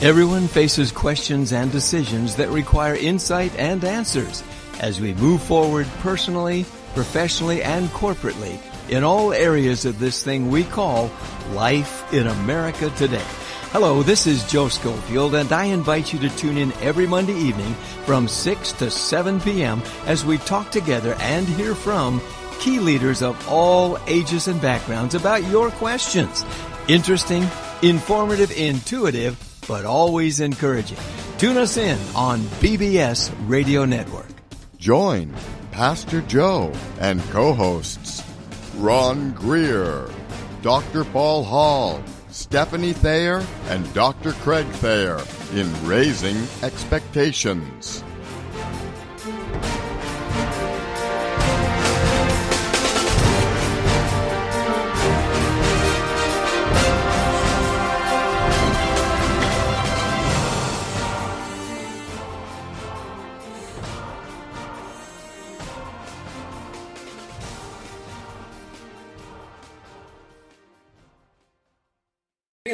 Everyone 0.00 0.46
faces 0.46 0.92
questions 0.92 1.52
and 1.52 1.72
decisions 1.72 2.36
that 2.36 2.50
require 2.50 2.94
insight 2.94 3.52
and 3.56 3.82
answers 3.84 4.44
as 4.78 5.00
we 5.00 5.12
move 5.14 5.42
forward 5.42 5.88
personally, 5.98 6.64
professionally, 6.94 7.64
and 7.64 7.88
corporately 7.88 8.60
in 8.90 9.02
all 9.02 9.32
areas 9.32 9.84
of 9.84 9.98
this 9.98 10.22
thing 10.22 10.50
we 10.50 10.62
call 10.62 11.10
life 11.50 12.12
in 12.14 12.28
America 12.28 12.90
today. 12.90 13.26
Hello, 13.72 14.04
this 14.04 14.28
is 14.28 14.48
Joe 14.48 14.68
Schofield, 14.68 15.34
and 15.34 15.50
I 15.50 15.64
invite 15.64 16.12
you 16.12 16.20
to 16.20 16.36
tune 16.36 16.58
in 16.58 16.72
every 16.74 17.08
Monday 17.08 17.34
evening 17.34 17.74
from 18.06 18.28
6 18.28 18.72
to 18.74 18.92
7 18.92 19.40
p.m. 19.40 19.82
as 20.06 20.24
we 20.24 20.38
talk 20.38 20.70
together 20.70 21.16
and 21.18 21.44
hear 21.44 21.74
from 21.74 22.22
key 22.60 22.78
leaders 22.78 23.20
of 23.20 23.48
all 23.48 23.98
ages 24.06 24.46
and 24.46 24.60
backgrounds 24.60 25.16
about 25.16 25.42
your 25.48 25.72
questions. 25.72 26.46
Interesting, 26.86 27.44
informative, 27.82 28.52
intuitive, 28.52 29.36
but 29.68 29.84
always 29.84 30.40
encouraging. 30.40 30.98
Tune 31.36 31.58
us 31.58 31.76
in 31.76 31.98
on 32.16 32.40
BBS 32.60 33.32
Radio 33.46 33.84
Network. 33.84 34.26
Join 34.78 35.32
Pastor 35.70 36.22
Joe 36.22 36.72
and 36.98 37.22
co 37.30 37.52
hosts 37.52 38.24
Ron 38.76 39.32
Greer, 39.32 40.08
Dr. 40.62 41.04
Paul 41.04 41.44
Hall, 41.44 42.02
Stephanie 42.30 42.92
Thayer, 42.92 43.44
and 43.68 43.92
Dr. 43.94 44.32
Craig 44.32 44.66
Thayer 44.66 45.20
in 45.54 45.86
Raising 45.86 46.36
Expectations. 46.62 48.02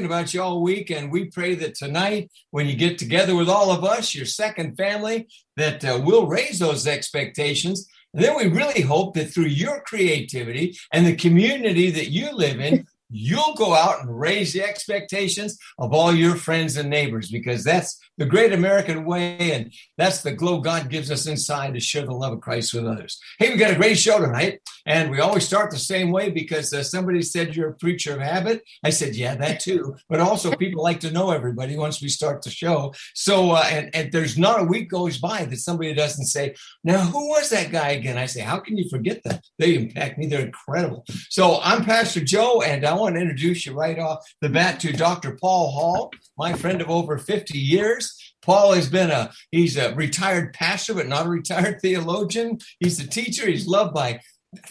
Thinking 0.04 0.18
about 0.18 0.34
you 0.34 0.42
all 0.42 0.62
week, 0.62 0.90
and 0.90 1.10
we 1.10 1.24
pray 1.26 1.54
that 1.54 1.74
tonight, 1.74 2.30
when 2.50 2.66
you 2.66 2.76
get 2.76 2.98
together 2.98 3.34
with 3.34 3.48
all 3.48 3.70
of 3.70 3.84
us, 3.84 4.14
your 4.14 4.26
second 4.26 4.76
family, 4.76 5.26
that 5.56 5.82
uh, 5.82 5.98
we'll 6.04 6.26
raise 6.26 6.58
those 6.58 6.86
expectations. 6.86 7.88
And 8.12 8.22
then 8.22 8.36
we 8.36 8.48
really 8.48 8.82
hope 8.82 9.14
that 9.14 9.32
through 9.32 9.46
your 9.46 9.80
creativity 9.80 10.76
and 10.92 11.06
the 11.06 11.16
community 11.16 11.90
that 11.90 12.10
you 12.10 12.32
live 12.32 12.60
in, 12.60 12.86
you'll 13.08 13.54
go 13.54 13.74
out 13.74 14.02
and 14.02 14.20
raise 14.20 14.52
the 14.52 14.62
expectations 14.62 15.58
of 15.78 15.94
all 15.94 16.14
your 16.14 16.36
friends 16.36 16.76
and 16.76 16.90
neighbors 16.90 17.30
because 17.30 17.64
that's 17.64 17.98
the 18.16 18.26
great 18.26 18.52
American 18.52 19.04
way 19.04 19.52
and 19.52 19.72
that's 19.98 20.22
the 20.22 20.32
glow 20.32 20.60
God 20.60 20.88
gives 20.88 21.10
us 21.10 21.26
inside 21.26 21.74
to 21.74 21.80
share 21.80 22.06
the 22.06 22.12
love 22.12 22.32
of 22.32 22.40
Christ 22.40 22.74
with 22.74 22.86
others. 22.86 23.18
Hey, 23.38 23.50
we 23.50 23.56
got 23.56 23.72
a 23.72 23.76
great 23.76 23.98
show 23.98 24.18
tonight 24.18 24.60
and 24.86 25.10
we 25.10 25.20
always 25.20 25.46
start 25.46 25.70
the 25.70 25.78
same 25.78 26.10
way 26.10 26.30
because 26.30 26.72
uh, 26.72 26.82
somebody 26.82 27.22
said 27.22 27.56
you're 27.56 27.70
a 27.70 27.74
preacher 27.74 28.14
of 28.14 28.20
habit. 28.20 28.62
I 28.84 28.90
said, 28.90 29.16
yeah, 29.16 29.34
that 29.36 29.60
too. 29.60 29.96
But 30.08 30.20
also 30.20 30.54
people 30.54 30.82
like 30.82 31.00
to 31.00 31.10
know 31.10 31.30
everybody 31.30 31.76
once 31.76 32.02
we 32.02 32.08
start 32.08 32.42
the 32.42 32.50
show. 32.50 32.92
So, 33.14 33.52
uh, 33.52 33.64
and, 33.70 33.94
and 33.94 34.12
there's 34.12 34.38
not 34.38 34.60
a 34.60 34.64
week 34.64 34.90
goes 34.90 35.18
by 35.18 35.44
that 35.46 35.56
somebody 35.56 35.94
doesn't 35.94 36.26
say, 36.26 36.54
now 36.84 37.00
who 37.00 37.28
was 37.30 37.50
that 37.50 37.72
guy 37.72 37.90
again? 37.90 38.18
I 38.18 38.26
say, 38.26 38.40
how 38.40 38.58
can 38.58 38.76
you 38.76 38.88
forget 38.88 39.22
them? 39.24 39.40
They 39.58 39.74
impact 39.74 40.18
me. 40.18 40.26
They're 40.26 40.46
incredible. 40.46 41.04
So 41.30 41.60
I'm 41.62 41.84
Pastor 41.84 42.22
Joe 42.22 42.62
and 42.62 42.84
I 42.84 42.94
want 42.94 43.16
to 43.16 43.20
introduce 43.20 43.66
you 43.66 43.72
right 43.72 43.98
off 43.98 44.18
the 44.40 44.48
bat 44.48 44.80
to 44.80 44.92
Dr. 44.92 45.36
Paul 45.40 45.70
Hall, 45.70 46.10
my 46.36 46.52
friend 46.52 46.80
of 46.80 46.90
over 46.90 47.18
50 47.18 47.58
years. 47.58 48.03
Paul 48.44 48.74
has 48.74 48.88
been 48.88 49.10
a 49.10 49.32
he's 49.50 49.76
a 49.76 49.94
retired 49.94 50.52
pastor, 50.52 50.94
but 50.94 51.08
not 51.08 51.26
a 51.26 51.30
retired 51.30 51.80
theologian. 51.82 52.58
He's 52.78 53.00
a 53.00 53.06
teacher. 53.06 53.46
He's 53.46 53.66
loved 53.66 53.94
by 53.94 54.20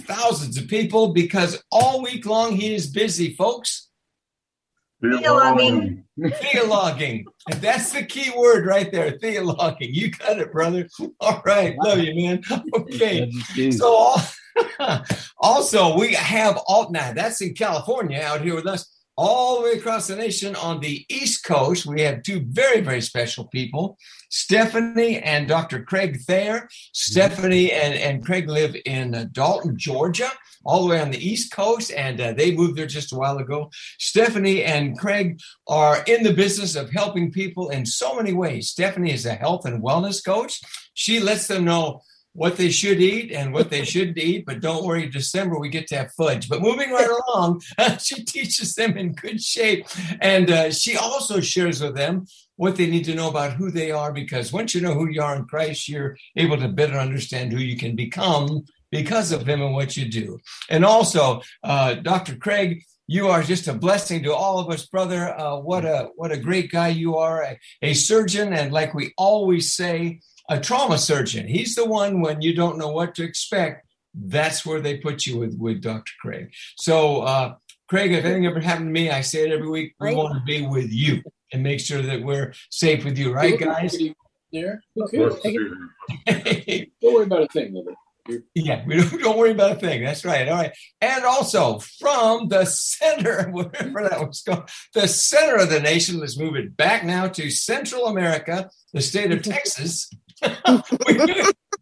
thousands 0.02 0.58
of 0.58 0.68
people 0.68 1.14
because 1.14 1.62
all 1.72 2.02
week 2.02 2.26
long 2.26 2.56
he 2.56 2.74
is 2.74 2.88
busy, 2.88 3.34
folks. 3.36 3.90
Theologging. 5.04 6.04
Theologging. 6.18 7.26
And 7.52 7.62
that's 7.62 7.92
the 7.92 8.04
key 8.04 8.32
word 8.38 8.66
right 8.66 8.90
there. 8.90 9.18
Theologging. 9.18 9.94
You 9.94 10.12
got 10.12 10.40
it, 10.40 10.54
brother. 10.54 10.88
All 11.20 11.42
right. 11.46 11.76
Love 11.78 12.00
you, 12.00 12.16
man. 12.16 12.42
Okay. 12.76 13.30
So 13.72 14.16
also 15.38 15.98
we 15.98 16.14
have 16.14 16.58
all 16.68 16.90
now 16.92 17.12
that's 17.12 17.42
in 17.42 17.54
California 17.54 18.22
out 18.22 18.42
here 18.42 18.56
with 18.56 18.68
us 18.68 19.03
all 19.16 19.58
the 19.58 19.64
way 19.64 19.72
across 19.74 20.08
the 20.08 20.16
nation 20.16 20.56
on 20.56 20.80
the 20.80 21.06
East 21.10 21.44
Coast. 21.44 21.86
We 21.86 22.02
have 22.02 22.24
two 22.24 22.46
very, 22.48 22.82
very 22.82 23.02
special 23.02 23.46
people, 23.48 23.98
Stephanie 24.30 25.20
and 25.20 25.48
Dr. 25.48 25.84
Craig 25.84 26.20
Thayer. 26.22 26.68
Stephanie 26.94 27.72
and, 27.72 27.94
and 27.94 28.26
Craig 28.26 28.50
live 28.50 28.76
in 28.86 29.30
Dalton, 29.32 29.78
Georgia, 29.78 30.32
all 30.66 30.82
the 30.82 30.90
way 30.90 31.00
on 31.00 31.12
the 31.12 31.30
East 31.30 31.52
Coast, 31.52 31.92
and 31.92 32.20
uh, 32.20 32.34
they 32.34 32.56
moved 32.56 32.78
there 32.78 32.88
just 32.88 33.14
a 33.14 33.18
while 33.18 33.38
ago. 33.38 33.70
Stephanie 34.00 34.64
and 34.64 34.98
Craig 34.98 35.40
are 35.68 36.04
in 36.08 36.24
the 36.24 36.34
business 36.34 36.76
of 36.76 36.92
helping 36.92 37.32
people 37.32 37.70
in 37.70 37.86
so 37.86 38.16
many 38.16 38.34
ways. 38.34 38.70
Stephanie 38.70 39.14
is 39.14 39.26
a 39.26 39.36
health 39.36 39.66
and 39.66 39.84
wellness 39.84 40.24
coach. 40.24 40.62
She 40.94 41.20
lets 41.20 41.48
them 41.48 41.66
know 41.66 42.02
what 42.34 42.58
they 42.58 42.70
should 42.70 43.00
eat 43.00 43.32
and 43.32 43.54
what 43.54 43.70
they 43.70 43.86
shouldn't 43.86 44.18
eat. 44.18 44.46
But 44.46 44.60
don't 44.60 44.84
worry, 44.84 45.08
December 45.08 45.60
we 45.60 45.70
get 45.70 45.88
to 45.88 45.98
have 45.98 46.14
fudge. 46.14 46.50
But 46.50 46.62
moving 46.62 46.92
right 46.92 47.10
along, 47.28 47.62
she 48.00 48.24
teaches 48.24 48.76
them 48.76 48.98
in 48.98 49.14
good 49.14 49.42
shape. 49.42 49.88
And 50.20 50.52
uh, 50.52 50.72
she 50.72 50.98
also 50.98 51.40
shares 51.40 51.82
with 51.82 51.96
them 51.96 52.26
what 52.56 52.76
they 52.76 52.88
need 52.88 53.06
to 53.06 53.16
know 53.16 53.30
about 53.30 53.54
who 53.54 53.72
they 53.72 53.92
are, 53.92 54.12
because 54.12 54.54
once 54.54 54.76
you 54.76 54.82
know 54.82 54.94
who 54.94 55.10
you 55.10 55.22
are 55.22 55.36
in 55.36 55.46
Christ, 55.46 55.90
you're 55.90 56.18
able 56.36 56.58
to 56.58 56.68
better 56.68 56.98
understand 56.98 57.52
who 57.52 57.60
you 57.60 57.78
can 57.78 57.96
become 57.96 58.66
because 58.92 59.32
of 59.32 59.48
Him 59.48 59.62
and 59.62 59.74
what 59.74 59.98
you 59.98 60.08
do. 60.10 60.40
And 60.70 60.86
also, 60.86 61.42
uh, 61.64 61.96
Dr. 61.96 62.36
Craig, 62.36 62.84
you 63.08 63.28
are 63.28 63.44
just 63.44 63.68
a 63.68 63.74
blessing 63.74 64.24
to 64.24 64.34
all 64.34 64.60
of 64.60 64.70
us, 64.70 64.86
brother. 64.86 65.38
Uh, 65.38 65.58
what 65.58 65.84
a 65.84 66.10
what 66.16 66.32
a 66.32 66.38
great 66.38 66.72
guy 66.72 66.90
you 66.90 67.18
are, 67.18 67.44
a, 67.44 67.60
a 67.82 67.94
surgeon, 67.94 68.54
and 68.54 68.72
like 68.72 68.94
we 68.94 69.14
always 69.18 69.74
say, 69.74 70.22
a 70.50 70.60
trauma 70.60 70.98
surgeon. 70.98 71.48
He's 71.48 71.76
the 71.76 71.86
one 71.86 72.22
when 72.22 72.42
you 72.42 72.56
don't 72.56 72.78
know 72.78 72.90
what 72.90 73.16
to 73.16 73.24
expect. 73.24 73.86
That's 74.14 74.66
where 74.66 74.80
they 74.80 74.98
put 74.98 75.26
you 75.26 75.38
with, 75.40 75.58
with 75.58 75.82
Dr. 75.82 76.12
Craig. 76.22 76.54
So, 76.76 77.22
uh, 77.22 77.56
Craig, 77.88 78.12
if 78.12 78.26
anything 78.26 78.46
ever 78.46 78.60
happened 78.60 78.88
to 78.88 78.92
me, 78.92 79.10
I 79.10 79.22
say 79.22 79.48
it 79.48 79.52
every 79.52 79.70
week. 79.70 79.96
We 80.00 80.16
want 80.16 80.36
to 80.36 80.42
be 80.42 80.66
with 80.66 80.92
you 80.92 81.24
and 81.52 81.64
make 81.64 81.80
sure 81.80 82.02
that 82.02 82.24
we're 82.24 82.54
safe 82.70 83.06
with 83.06 83.18
you, 83.18 83.34
right, 83.34 83.60
guys? 83.60 83.98
There. 84.52 84.84
Okay. 85.00 85.18
don't 87.02 87.14
worry 87.14 87.24
about 87.24 87.44
a 87.44 87.48
thing. 87.48 87.84
Yeah, 88.56 88.84
we 88.86 88.98
don't, 88.98 89.22
don't 89.22 89.38
worry 89.38 89.52
about 89.52 89.74
a 89.74 89.76
thing. 89.76 90.04
That's 90.04 90.24
right. 90.24 90.48
All 90.48 90.56
right. 90.56 90.72
And 91.02 91.26
also 91.26 91.80
from 91.80 92.48
the 92.48 92.66
center, 92.66 93.50
wherever 93.52 94.08
that 94.08 94.26
was 94.26 94.42
going, 94.42 94.64
the 94.94 95.08
center 95.08 95.58
of 95.58 95.70
the 95.70 95.82
nation, 95.82 96.20
let's 96.20 96.38
move 96.38 96.56
it 96.56 96.78
back 96.78 97.04
now 97.04 97.28
to 97.28 97.50
Central 97.50 98.06
America, 98.06 98.70
the 98.94 99.02
state 99.02 99.32
of 99.32 99.42
Texas. 99.44 100.10
we, 101.08 101.18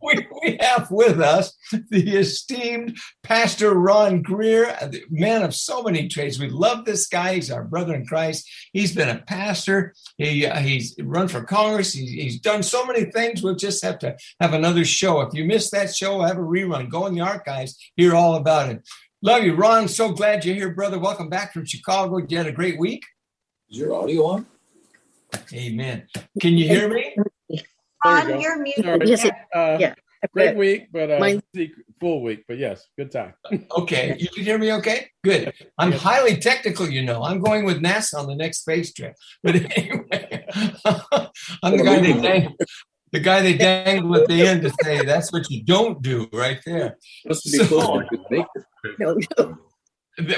we, 0.02 0.28
we, 0.42 0.58
have 0.60 0.90
with 0.92 1.20
us 1.20 1.56
the 1.90 2.18
esteemed 2.18 2.98
Pastor 3.24 3.74
Ron 3.74 4.22
Greer, 4.22 4.76
the 4.82 5.04
man 5.10 5.44
of 5.44 5.56
so 5.56 5.84
many 5.84 6.08
trades. 6.08 6.40
We 6.40 6.50
love 6.50 6.86
this 6.86 7.08
guy. 7.08 7.36
He's 7.36 7.52
our 7.52 7.64
brother 7.64 7.96
in 7.96 8.06
Christ. 8.06 8.50
He's 8.74 8.96
been 8.96 9.10
a 9.10 9.20
pastor. 9.20 9.94
He 10.18 10.46
uh, 10.46 10.58
he's 10.58 10.96
run 11.00 11.28
for 11.28 11.44
Congress. 11.44 11.94
He's, 11.94 12.12
he's 12.12 12.40
done 12.40 12.64
so 12.64 12.86
many 12.86 13.06
things. 13.06 13.42
We'll 13.42 13.56
just 13.56 13.84
have 13.84 14.00
to 14.00 14.16
have 14.40 14.54
another 14.54 14.86
show. 14.86 15.22
If 15.22 15.34
you 15.34 15.46
missed 15.46 15.72
that 15.72 15.94
show, 15.94 16.22
have 16.22 16.38
a 16.38 16.42
rerun. 16.42 16.90
Go 16.90 17.08
in 17.08 17.16
the 17.16 17.22
archives, 17.22 17.78
hear 17.96 18.16
all 18.16 18.36
about 18.36 18.70
it. 18.70 18.88
Love 19.22 19.44
you, 19.44 19.54
Ron. 19.54 19.88
So 19.88 20.12
glad 20.12 20.46
you're 20.46 20.56
here, 20.56 20.72
brother. 20.72 21.00
Welcome 21.00 21.30
back 21.30 21.54
from 21.54 21.66
Chicago. 21.66 22.18
You 22.18 22.38
had 22.38 22.48
a 22.48 22.52
great 22.52 22.80
week. 22.80 23.06
Is 23.70 23.78
your 23.78 23.94
audio 23.94 24.26
on? 24.26 24.46
Amen. 25.54 26.08
Can 26.40 26.58
you 26.58 26.68
hear 26.68 26.90
me? 26.90 27.16
On 28.06 28.40
your 28.42 28.62
muted. 28.62 29.08
Yes, 29.08 29.26
it, 29.26 29.34
Uh, 29.54 29.78
yeah. 29.80 29.96
Great 30.34 30.56
week, 30.56 30.90
but 30.92 31.10
uh, 31.10 31.18
Mine- 31.20 31.42
full 32.00 32.22
week. 32.22 32.44
But 32.48 32.58
yes, 32.60 32.86
good 32.98 33.12
time. 33.12 33.34
Okay, 33.78 34.16
you 34.20 34.30
can 34.30 34.44
hear 34.44 34.58
me 34.60 34.72
okay? 34.74 35.10
Good. 35.24 35.52
I'm 35.80 35.92
highly 35.92 36.38
technical, 36.38 36.88
you 36.88 37.02
know. 37.04 37.24
I'm 37.24 37.40
going 37.42 37.66
with 37.66 37.82
NASA 37.82 38.20
on 38.20 38.28
the 38.28 38.36
next 38.36 38.60
space 38.60 38.94
trip. 38.94 39.16
But 39.42 39.56
anyway, 39.78 40.46
I'm 41.64 41.78
the 41.78 41.84
guy 41.84 42.00
they 42.02 42.14
dangle, 42.22 42.56
the 43.12 43.20
guy 43.20 43.42
they 43.42 43.58
dangle 43.58 44.16
at 44.16 44.28
the 44.28 44.46
end 44.48 44.62
to 44.62 44.72
say 44.84 45.04
that's 45.04 45.32
what 45.34 45.50
you 45.50 45.64
don't 45.64 46.02
do 46.04 46.28
right 46.32 46.60
there. 46.68 46.98
Supposed 47.24 47.44
to 47.46 47.52
be 47.52 47.58
So- 47.58 47.68
close 47.68 48.04
to 48.10 48.18
good 48.18 48.26
baker. 48.30 48.66
No, 49.00 49.18
no. 49.40 49.58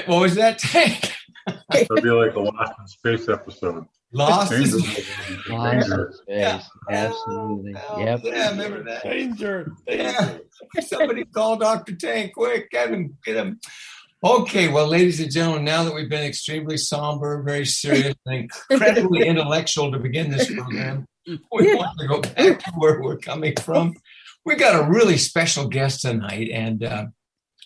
What 0.06 0.20
was 0.22 0.34
that 0.36 0.58
tank? 0.58 1.12
It'll 1.74 1.96
be 2.00 2.08
like 2.10 2.32
the 2.32 2.40
Lost 2.40 2.72
in 2.80 2.86
Space 2.86 3.28
episode. 3.28 3.84
Lost? 4.14 4.50
Danger. 4.52 4.76
Awesome. 5.50 5.80
Danger. 5.80 6.14
Yeah. 6.28 6.62
Absolutely. 6.90 7.74
Oh, 7.90 7.98
Yep. 8.00 8.20
Yeah, 8.24 8.50
remember 8.50 8.82
that? 8.84 9.02
Danger. 9.02 9.72
Yeah. 9.88 10.38
Somebody 10.80 11.24
call 11.24 11.56
Dr. 11.56 11.94
Tank 11.96 12.34
quick. 12.34 12.70
Get 12.70 12.90
him. 12.90 13.16
Get 13.24 13.36
him. 13.36 13.60
Okay, 14.22 14.68
well, 14.68 14.86
ladies 14.86 15.20
and 15.20 15.30
gentlemen, 15.30 15.64
now 15.64 15.84
that 15.84 15.94
we've 15.94 16.08
been 16.08 16.24
extremely 16.24 16.78
somber, 16.78 17.42
very 17.42 17.66
serious, 17.66 18.14
and 18.24 18.50
incredibly 18.70 19.26
intellectual 19.26 19.92
to 19.92 19.98
begin 19.98 20.30
this 20.30 20.50
program, 20.50 21.06
we 21.26 21.74
want 21.74 21.98
to 21.98 22.06
go 22.06 22.20
back 22.22 22.58
to 22.64 22.70
where 22.76 23.02
we're 23.02 23.18
coming 23.18 23.54
from. 23.60 23.92
We 24.46 24.54
got 24.54 24.82
a 24.82 24.88
really 24.88 25.18
special 25.18 25.68
guest 25.68 26.00
tonight, 26.02 26.48
and 26.50 26.82
uh, 26.82 27.06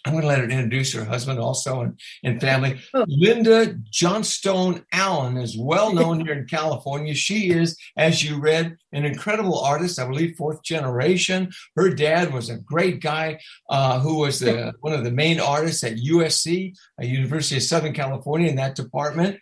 I'm 0.05 0.13
going 0.13 0.23
to 0.23 0.29
let 0.29 0.39
her 0.39 0.45
introduce 0.45 0.93
her 0.95 1.05
husband 1.05 1.39
also 1.39 1.83
and, 1.83 2.01
and 2.25 2.41
family. 2.41 2.81
Oh. 2.95 3.05
Linda 3.09 3.75
Johnston 3.91 4.85
Allen 4.93 5.37
is 5.37 5.57
well 5.59 5.93
known 5.93 6.21
here 6.25 6.35
in 6.35 6.47
California. 6.47 7.15
She 7.15 7.51
is, 7.51 7.77
as 7.97 8.25
you 8.25 8.41
read, 8.41 8.77
an 8.93 9.05
incredible 9.05 9.59
artist, 9.59 9.99
I 9.99 10.07
believe 10.07 10.37
fourth 10.37 10.63
generation. 10.63 11.51
Her 11.77 11.91
dad 11.91 12.33
was 12.33 12.49
a 12.49 12.59
great 12.59 13.01
guy 13.01 13.41
uh, 13.69 14.01
who 14.01 14.19
was 14.19 14.41
the, 14.41 14.73
one 14.81 14.93
of 14.93 15.05
the 15.05 15.11
main 15.11 15.41
artists 15.41 15.85
at 15.85 15.97
USC, 15.97 16.75
uh, 17.01 17.05
University 17.05 17.57
of 17.57 17.63
Southern 17.63 17.93
California, 17.93 18.49
in 18.49 18.57
that 18.57 18.77
department. 18.77 19.39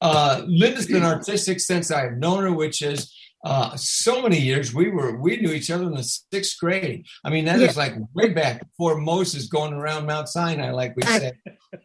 Uh, 0.00 0.42
Linda's 0.46 0.86
been 0.86 1.02
artistic 1.02 1.60
since 1.60 1.90
I've 1.90 2.16
known 2.16 2.42
her, 2.42 2.52
which 2.52 2.80
is 2.80 3.14
uh, 3.44 3.74
so 3.76 4.22
many 4.22 4.38
years. 4.38 4.74
We 4.74 4.90
were 4.90 5.16
we 5.16 5.36
knew 5.38 5.52
each 5.52 5.70
other 5.70 5.84
in 5.84 5.94
the 5.94 6.02
sixth 6.02 6.58
grade. 6.58 7.06
I 7.24 7.30
mean, 7.30 7.44
that 7.46 7.60
is 7.60 7.76
Yeah. 7.76 7.82
like 7.82 7.94
way 8.14 8.28
back 8.30 8.60
before 8.60 8.98
Moses 8.98 9.46
going 9.48 9.72
around 9.72 10.06
Mount 10.06 10.28
Sinai, 10.28 10.70
like 10.72 10.94
we 10.96 11.02
I- 11.04 11.18
said. 11.18 11.36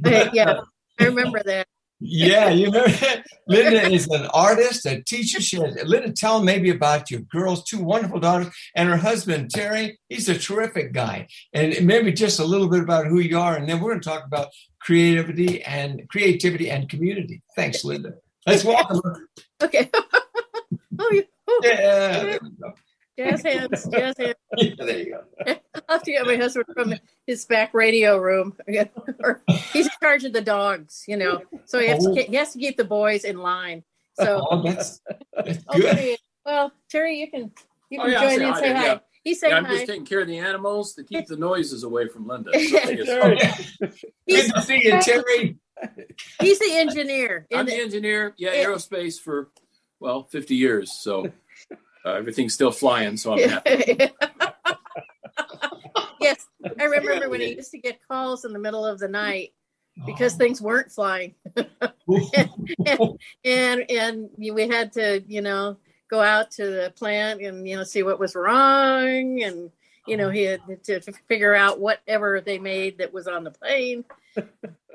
yeah, 0.34 0.60
I 1.00 1.06
remember 1.06 1.42
that. 1.44 1.68
Yeah, 2.02 2.50
you 2.50 2.70
know, 2.70 2.86
Linda 3.48 3.90
is 3.90 4.06
an 4.10 4.26
artist, 4.34 4.86
a 4.86 5.02
teacher. 5.02 5.40
She 5.42 5.56
has, 5.58 5.78
Linda, 5.86 6.12
tell 6.12 6.44
maybe 6.44 6.70
about 6.70 7.10
your 7.10 7.22
girls, 7.22 7.64
two 7.64 7.82
wonderful 7.82 8.20
daughters, 8.20 8.54
and 8.76 8.90
her 8.90 8.98
husband, 8.98 9.50
Terry. 9.50 9.98
He's 10.10 10.28
a 10.28 10.38
terrific 10.38 10.92
guy. 10.92 11.28
And 11.54 11.88
maybe 11.88 12.12
just 12.12 12.42
a 12.42 12.46
little 12.46 12.68
bit 12.68 12.82
about 12.84 13.08
who 13.08 13.20
you 13.20 13.40
are. 13.40 13.56
And 13.56 13.68
then 13.68 13.80
we're 13.80 13.92
going 13.92 14.02
to 14.02 14.10
talk 14.10 14.26
about 14.26 14.50
creativity 14.82 15.64
and 15.64 16.02
creativity 16.10 16.70
and 16.70 16.90
community. 16.90 17.42
Thanks, 17.56 17.86
Linda. 17.86 18.16
Let's 18.46 18.64
welcome 18.74 19.00
her. 19.04 19.30
Okay. 19.64 19.90
oh, 19.94 20.04
oh, 21.00 21.22
Yeah, 21.64 22.24
there 22.24 22.40
we 22.42 22.50
go. 22.62 22.74
jazz 23.18 23.44
hands, 23.44 23.88
jazz 23.92 24.18
hands. 24.18 24.36
Yeah, 24.58 24.74
there 24.80 25.00
you 25.00 25.12
go. 25.46 25.56
I'll 25.76 25.82
have 25.98 26.04
to 26.04 26.12
get 26.12 26.26
my 26.26 26.36
husband 26.38 26.66
from 26.74 26.94
his 27.28 27.46
back 27.46 27.74
radio 27.74 28.18
room. 28.18 28.56
Or 29.24 29.42
He's 29.74 29.86
in 29.86 29.92
charge 30.02 30.24
of 30.26 30.34
the 30.34 30.42
dogs, 30.42 31.04
you 31.08 31.18
know, 31.18 31.42
so 31.66 31.80
he 31.80 31.88
has 31.88 32.04
to 32.04 32.10
oh. 32.12 32.14
he 32.16 32.36
has 32.36 32.54
to 32.54 32.60
keep 32.60 32.78
the 32.78 32.84
boys 32.86 33.24
in 33.26 33.38
line. 33.38 33.84
So 34.16 34.46
Oh, 34.50 34.62
that's, 34.64 35.02
that's 35.36 35.60
oh, 35.68 35.78
good. 35.78 35.86
okay, 35.94 36.18
well, 36.46 36.72
Terry, 36.90 37.20
you 37.20 37.30
can 37.30 37.52
you 37.90 38.00
Oh, 38.00 38.04
can 38.04 38.12
yeah, 38.14 38.22
join 38.22 38.30
say 38.30 38.36
in 38.36 38.42
and 38.44 38.54
hi 38.54 38.60
say 38.62 38.68
there, 38.70 38.76
hi. 38.78 38.86
yeah. 38.86 38.98
He's 39.24 39.40
saying 39.40 39.52
Yeah, 39.52 39.58
I'm 39.58 39.66
hi. 39.66 39.74
just 39.76 39.88
taking 39.88 40.06
care 40.06 40.20
of 40.22 40.28
the 40.28 40.38
animals 40.38 40.94
to 40.94 41.04
keep 41.04 41.26
the 41.28 41.36
noises 41.38 41.84
away 41.84 42.08
from 42.08 42.28
Linda. 42.28 42.52
So 42.54 43.36
Good 44.28 44.52
to 44.54 44.62
see 44.62 44.84
you, 44.84 45.02
Terry. 45.02 45.58
he's 46.40 46.60
the 46.60 46.70
engineer. 46.72 47.46
I'm 47.54 47.66
the 47.66 47.72
the- 47.74 47.82
engineer, 47.82 48.34
yeah, 48.38 48.54
Yeah. 48.54 48.66
aerospace 48.66 49.20
for 49.20 49.50
well, 50.00 50.24
50 50.24 50.56
years. 50.56 50.92
So 50.92 51.32
uh, 52.06 52.12
everything's 52.12 52.54
still 52.54 52.72
flying. 52.72 53.18
So 53.18 53.34
I'm 53.34 53.50
happy. 53.50 53.98
yes, 56.22 56.46
I 56.80 56.84
remember 56.86 57.30
when 57.30 57.42
he 57.42 57.56
used 57.56 57.72
to 57.72 57.80
get 57.80 58.00
calls 58.08 58.46
in 58.46 58.54
the 58.54 58.60
middle 58.60 58.86
of 58.86 59.00
the 59.00 59.08
night 59.08 59.54
because 60.06 60.36
things 60.36 60.62
weren't 60.62 60.92
flying. 60.92 61.34
and 61.56 61.68
and 63.90 64.30
we 64.38 64.68
had 64.68 64.94
to 64.94 65.24
you 65.28 65.42
know 65.42 65.78
go 66.10 66.22
out 66.22 66.52
to 66.52 66.66
the 66.66 66.94
plant 66.96 67.42
and 67.42 67.68
you 67.68 67.76
know 67.76 67.84
see 67.84 68.04
what 68.04 68.20
was 68.20 68.36
wrong 68.36 69.42
and 69.42 69.72
you 70.06 70.18
know 70.18 70.30
he 70.30 70.44
had 70.44 70.62
to 70.84 71.02
figure 71.28 71.56
out 71.56 71.80
whatever 71.80 72.42
they 72.42 72.60
made 72.60 73.00
that 73.00 73.14
was 73.14 73.28
on 73.28 73.44
the 73.44 73.52
plane 73.52 74.04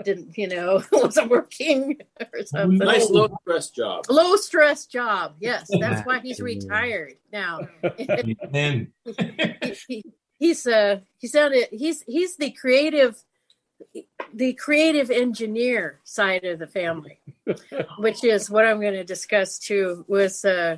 didn't 0.05 0.37
you 0.37 0.49
know 0.49 0.83
wasn't 0.93 1.31
working 1.31 1.99
or 2.33 2.45
something. 2.47 2.79
Nice 2.79 3.11
low 3.11 3.29
stress 3.43 3.71
job. 3.71 4.05
low 4.09 4.37
stress 4.37 4.87
job 4.87 5.35
yes 5.41 5.71
that's 5.81 6.03
why 6.03 6.21
he's 6.21 6.41
retired 6.41 7.15
now. 7.33 7.61
And 7.83 8.37
he, 9.63 9.77
he, 9.89 10.05
he's 10.39 10.67
uh 10.67 11.01
he's 11.19 11.35
on 11.35 11.53
it 11.53 11.69
he's 11.73 12.03
he's 12.03 12.37
the 12.37 12.51
creative 12.51 13.23
the 14.35 14.53
creative 14.55 15.11
engineer 15.11 16.01
side 16.05 16.45
of 16.45 16.59
the 16.59 16.67
family 16.67 17.19
which 17.99 18.23
is 18.25 18.51
what 18.51 18.67
i'm 18.67 18.81
going 18.81 18.93
to 18.93 19.05
discuss 19.05 19.59
too 19.59 20.05
was 20.07 20.45
uh 20.45 20.77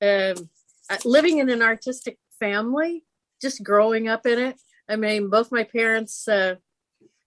um 0.00 0.48
uh, 0.90 0.96
living 1.04 1.38
in 1.38 1.50
an 1.50 1.62
artistic 1.62 2.18
family 2.38 3.04
just 3.40 3.62
growing 3.62 4.08
up 4.08 4.26
in 4.26 4.38
it. 4.38 4.56
I 4.88 4.96
mean 4.96 5.28
both 5.28 5.52
my 5.52 5.64
parents 5.64 6.26
uh 6.28 6.56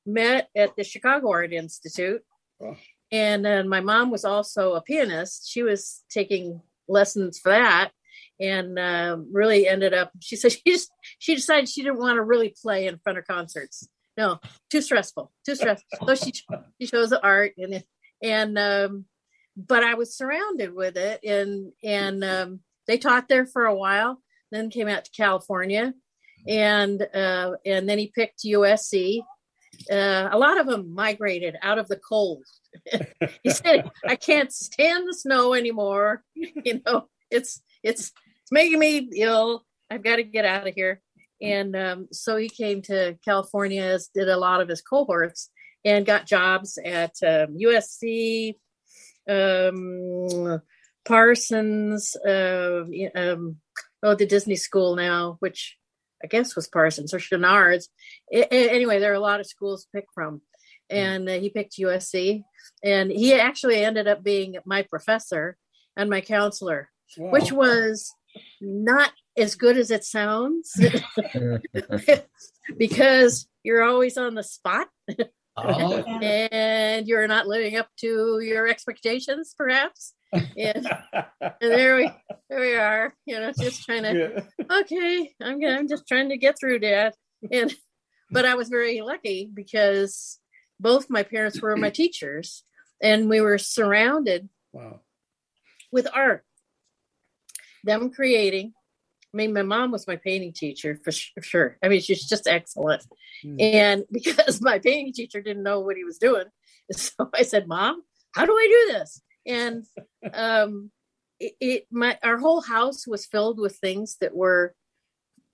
met 0.06 0.50
at 0.56 0.75
the 0.75 0.83
chicago 0.83 1.31
art 1.31 1.53
institute. 1.53 2.21
Oh. 2.63 2.77
and 3.12 3.44
then 3.44 3.68
my 3.68 3.81
mom 3.81 4.12
was 4.12 4.24
also 4.24 4.74
a 4.74 4.81
pianist. 4.81 5.50
She 5.50 5.63
was 5.63 6.03
taking 6.12 6.62
lessons 6.88 7.39
for 7.39 7.50
that 7.50 7.92
and 8.39 8.77
uh, 8.77 9.18
really 9.31 9.68
ended 9.68 9.94
up 9.94 10.12
she 10.19 10.36
said 10.36 10.51
she 10.51 10.62
just 10.65 10.92
she 11.19 11.36
decided 11.36 11.69
she 11.69 11.83
didn't 11.83 12.00
want 12.00 12.18
to 12.18 12.24
really 12.24 12.53
play 12.62 12.88
in 12.88 13.00
front 13.00 13.18
of 13.18 13.25
concerts. 13.25 13.88
No 14.18 14.39
too 14.69 14.81
stressful 14.81 15.31
too 15.45 15.56
stressful. 15.56 16.07
So 16.07 16.15
she 16.15 16.33
she 16.80 16.88
chose 16.88 17.09
the 17.09 17.24
art 17.24 17.53
and 17.57 17.83
and 18.21 18.57
um 18.57 19.06
but 19.56 19.83
i 19.83 19.95
was 19.95 20.15
surrounded 20.15 20.74
with 20.74 20.98
it 20.98 21.24
and 21.24 21.71
and 21.83 22.24
um 22.24 22.59
they 22.88 22.98
taught 22.98 23.27
there 23.27 23.45
for 23.45 23.65
a 23.65 23.75
while 23.75 24.21
then 24.51 24.69
came 24.69 24.88
out 24.88 25.06
to 25.06 25.12
california 25.12 25.94
and 26.48 27.01
uh 27.13 27.51
and 27.65 27.88
then 27.88 27.98
he 27.98 28.07
picked 28.07 28.45
usc 28.45 29.24
uh, 29.89 30.30
a 30.31 30.38
lot 30.38 30.60
of 30.60 30.68
them 30.68 30.94
migrated 30.94 31.56
out 31.62 31.78
of 31.78 31.88
the 31.88 31.98
cold. 31.98 32.44
He 33.44 33.50
said 33.50 33.89
i 34.07 34.16
can't 34.16 34.51
stand 34.51 35.07
the 35.07 35.13
snow 35.13 35.54
anymore. 35.54 36.24
You 36.36 36.81
know 36.86 37.07
it's 37.30 37.62
it's 37.83 38.12
it's 38.42 38.51
making 38.51 38.80
me 38.80 39.10
ill. 39.16 39.66
I've 39.89 40.04
got 40.04 40.18
to 40.18 40.24
get 40.24 40.45
out 40.45 40.68
of 40.68 40.74
here. 40.74 41.01
And 41.42 41.75
um, 41.75 42.07
so 42.12 42.38
he 42.38 42.50
came 42.50 42.81
to 42.83 43.18
california 43.25 43.98
did 44.13 44.30
a 44.30 44.38
lot 44.38 44.62
of 44.62 44.69
his 44.69 44.81
cohorts 44.81 45.50
and 45.84 46.06
got 46.06 46.27
jobs 46.27 46.77
at 46.84 47.16
um, 47.24 47.57
usc 47.57 48.56
um, 49.30 50.62
parsons 51.04 52.16
uh, 52.16 52.84
um, 53.15 53.58
oh 54.03 54.15
the 54.15 54.25
disney 54.27 54.56
school 54.56 54.96
now 54.96 55.38
which 55.39 55.77
i 56.24 56.28
guess 56.28 56.56
was 56.56 56.68
parsons 56.68 57.13
or 57.13 57.18
Chouinards 57.20 57.86
I- 58.34 58.48
I- 58.51 58.70
anyway 58.78 59.00
there 59.00 59.12
are 59.12 59.16
a 59.16 59.20
lot 59.20 59.40
of 59.40 59.48
schools 59.48 59.84
to 59.84 59.90
pick 59.96 60.06
from. 60.13 60.42
And 60.90 61.30
uh, 61.30 61.34
he 61.40 61.50
picked 61.50 61.78
usc 61.80 62.44
and 62.84 63.12
he 63.12 63.34
actually 63.34 63.84
ended 63.84 64.08
up 64.08 64.24
being 64.24 64.58
my 64.66 64.82
professor 64.84 65.58
and 65.96 66.10
my 66.10 66.22
counselor 66.22 66.90
which 67.32 67.51
was 67.51 68.13
not 68.62 69.12
as 69.38 69.56
good 69.56 69.78
as 69.78 69.92
it 69.92 70.04
sounds. 70.06 70.74
Because 72.78 73.48
you're 73.63 73.84
always 73.84 74.18
on 74.18 74.36
the 74.36 74.44
spot 74.44 74.88
oh, 75.58 76.03
and 76.22 77.08
you're 77.08 77.27
not 77.27 77.48
living 77.48 77.75
up 77.75 77.88
to 78.00 78.39
your 78.41 78.67
expectations 78.67 79.53
perhaps 79.58 80.13
and, 80.34 80.89
and 81.41 81.51
there 81.60 81.98
we 81.98 82.12
there 82.50 82.60
we 82.60 82.75
are 82.75 83.13
you 83.25 83.39
know 83.39 83.51
just 83.60 83.84
trying 83.84 84.03
to 84.03 84.43
Yeah. 84.70 84.77
okay 84.79 85.34
i'm 85.41 85.60
gonna, 85.60 85.75
i'm 85.77 85.88
just 85.88 86.08
trying 86.08 86.29
to 86.29 86.38
get 86.38 86.58
through 86.60 86.79
dad 86.79 87.13
and 87.51 87.74
but 88.31 88.46
i 88.46 88.55
was 88.55 88.70
very 88.70 89.01
lucky 89.01 89.50
because 89.53 90.39
both 90.79 91.10
my 91.10 91.24
parents 91.24 91.62
were 91.62 91.75
my 91.77 91.89
teachers 91.89 92.63
and 93.01 93.29
we 93.29 93.41
were 93.41 93.58
surrounded 93.58 94.48
Wow. 94.74 95.01
with 95.91 96.08
art 96.13 96.46
them 97.84 98.10
creating 98.12 98.74
i 99.34 99.38
mean 99.38 99.54
my 99.54 99.62
mom 99.64 99.92
was 99.92 100.08
my 100.08 100.16
painting 100.18 100.54
teacher 100.54 101.00
for 101.04 101.12
sure. 101.12 101.78
I 101.84 101.88
mean 101.88 102.02
she's 102.02 102.28
just 102.28 102.48
excellent. 102.48 103.04
Hmm. 103.44 103.56
and 103.60 104.04
because 104.12 104.62
my 104.62 104.80
painting 104.80 105.14
teacher 105.14 105.42
didn't 105.42 105.64
know 105.64 105.80
what 105.80 105.98
he 105.98 106.04
was 106.04 106.18
doing 106.18 106.46
so 106.92 107.30
i 107.34 107.44
said 107.44 107.68
mom 107.68 108.02
how 108.36 108.46
do 108.46 108.54
i 108.54 108.68
do 108.88 108.94
this? 108.94 109.22
And 109.46 109.86
um 110.34 110.92
it, 111.40 111.54
it 111.60 111.88
my 111.92 112.18
our 112.24 112.38
whole 112.38 112.62
house 112.62 113.08
was 113.08 113.26
filled 113.26 113.60
with 113.60 113.76
things 113.78 114.18
that 114.22 114.36
were 114.36 114.76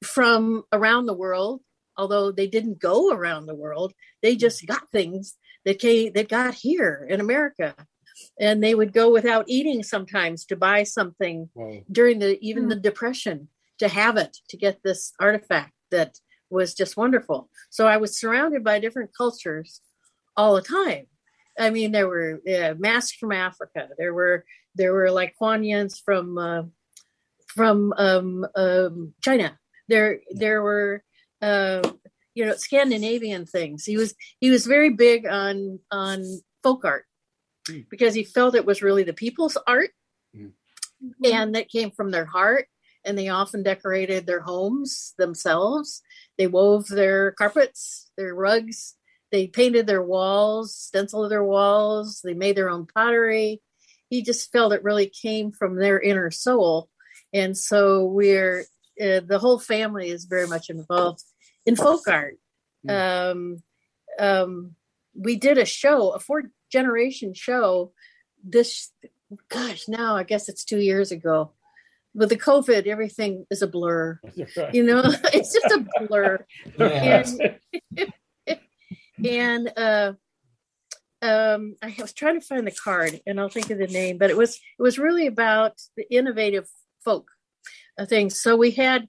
from 0.04 0.64
around 0.72 1.06
the 1.06 1.14
world 1.14 1.62
although 1.98 2.32
they 2.32 2.48
didn't 2.48 2.80
go 2.80 3.12
around 3.12 3.48
the 3.48 3.56
world. 3.56 3.92
They 4.22 4.36
just 4.36 4.66
got 4.68 4.90
things 4.92 5.36
that 5.66 5.80
came 5.80 6.14
that 6.14 6.30
got 6.30 6.54
here 6.54 7.06
in 7.10 7.20
america. 7.20 7.76
And 8.40 8.64
they 8.64 8.74
would 8.74 8.94
go 8.94 9.12
without 9.12 9.46
eating 9.48 9.84
sometimes 9.84 10.46
to 10.46 10.56
buy 10.56 10.84
something 10.84 11.50
Wow. 11.56 11.82
during 11.92 12.20
the 12.20 12.38
even 12.42 12.68
the 12.68 12.76
depression 12.76 13.50
to 13.80 13.88
have 13.88 14.18
it 14.18 14.38
to 14.50 14.58
get 14.58 14.82
this 14.84 15.14
artifact 15.20 15.74
that 15.92 16.20
was 16.50 16.74
just 16.74 16.98
wonderful 16.98 17.50
so 17.70 17.88
i 17.88 17.98
was 17.98 18.20
surrounded 18.20 18.64
by 18.64 18.80
different 18.80 19.12
cultures 19.16 19.82
all 20.36 20.56
the 20.56 20.62
time 20.62 21.06
i 21.60 21.70
mean 21.70 21.92
there 21.92 22.08
were 22.08 22.42
uh, 22.48 22.74
masks 22.78 23.18
from 23.18 23.32
africa 23.32 23.90
there 23.98 24.14
were 24.14 24.46
there 24.76 24.94
were 24.94 25.10
like 25.10 25.34
Kwanyans 25.42 26.00
from 26.06 26.38
uh, 26.38 26.64
from 27.48 27.94
um, 27.98 28.46
um, 28.56 29.14
china 29.22 29.58
there 29.88 30.20
there 30.32 30.62
were 30.62 31.04
uh, 31.42 31.82
you 32.38 32.46
know 32.46 32.54
Scandinavian 32.56 33.48
things. 33.48 33.84
He 33.84 33.98
was 33.98 34.14
he 34.40 34.52
was 34.52 34.68
very 34.68 34.92
big 34.92 35.26
on 35.26 35.80
on 35.92 36.24
folk 36.62 36.86
art 36.86 37.06
mm. 37.68 37.86
because 37.90 38.14
he 38.14 38.24
felt 38.24 38.54
it 38.54 38.66
was 38.66 38.84
really 38.84 39.04
the 39.04 39.14
people's 39.14 39.58
art 39.66 39.90
mm. 40.36 40.52
and 41.26 41.56
that 41.56 41.70
came 41.70 41.90
from 41.90 42.12
their 42.12 42.26
heart. 42.26 42.68
And 43.08 43.18
they 43.18 43.30
often 43.30 43.64
decorated 43.64 44.28
their 44.28 44.42
homes 44.42 45.14
themselves. 45.18 46.02
They 46.38 46.48
wove 46.48 46.88
their 46.88 47.32
carpets, 47.32 48.12
their 48.18 48.36
rugs. 48.36 48.96
They 49.32 49.48
painted 49.48 49.88
their 49.88 50.04
walls, 50.04 50.76
stenciled 50.76 51.32
their 51.32 51.44
walls. 51.44 52.22
They 52.24 52.34
made 52.34 52.58
their 52.58 52.70
own 52.70 52.86
pottery. 52.86 53.62
He 54.10 54.22
just 54.22 54.52
felt 54.52 54.74
it 54.74 54.84
really 54.84 55.10
came 55.10 55.52
from 55.52 55.78
their 55.78 56.00
inner 56.00 56.32
soul. 56.32 56.90
And 57.34 57.58
so 57.58 58.06
we're 58.06 58.66
uh, 59.02 59.22
the 59.26 59.40
whole 59.40 59.60
family 59.60 60.10
is 60.10 60.26
very 60.26 60.48
much 60.48 60.70
involved 60.70 61.24
in 61.66 61.76
folk 61.76 62.08
art. 62.08 62.38
Hmm. 62.88 62.92
Um, 62.92 63.64
um, 64.20 64.76
we 65.14 65.36
did 65.36 65.58
a 65.58 65.66
show, 65.66 66.12
a 66.12 66.20
four 66.20 66.44
generation 66.72 67.34
show. 67.34 67.94
This, 68.44 68.92
gosh, 69.50 69.88
now 69.88 70.16
I 70.16 70.24
guess 70.24 70.50
it's 70.50 70.64
two 70.64 70.80
years 70.80 71.12
ago. 71.12 71.52
With 72.18 72.30
the 72.30 72.36
COVID, 72.38 72.88
everything 72.88 73.46
is 73.52 73.62
a 73.62 73.68
blur. 73.68 74.20
You 74.74 74.84
know, 74.84 75.04
it's 75.34 75.54
just 75.54 75.72
a 75.72 75.86
blur. 76.08 76.46
and, 76.80 77.56
and 79.24 79.74
uh, 79.78 80.14
um, 81.22 81.76
I 81.82 81.96
was 82.00 82.14
trying 82.14 82.40
to 82.40 82.46
find 82.46 82.66
the 82.66 82.72
card, 82.72 83.22
and 83.26 83.40
I'll 83.40 83.50
think 83.50 83.70
of 83.70 83.78
the 83.78 83.88
name, 83.88 84.18
but 84.18 84.32
it 84.32 84.38
was 84.38 84.56
it 84.56 84.82
was 84.82 84.98
really 85.00 85.28
about 85.28 85.74
the 85.96 86.12
innovative 86.12 86.68
folk 87.06 87.30
uh, 88.00 88.06
things. 88.06 88.42
So 88.42 88.58
we 88.58 88.72
had 88.72 89.08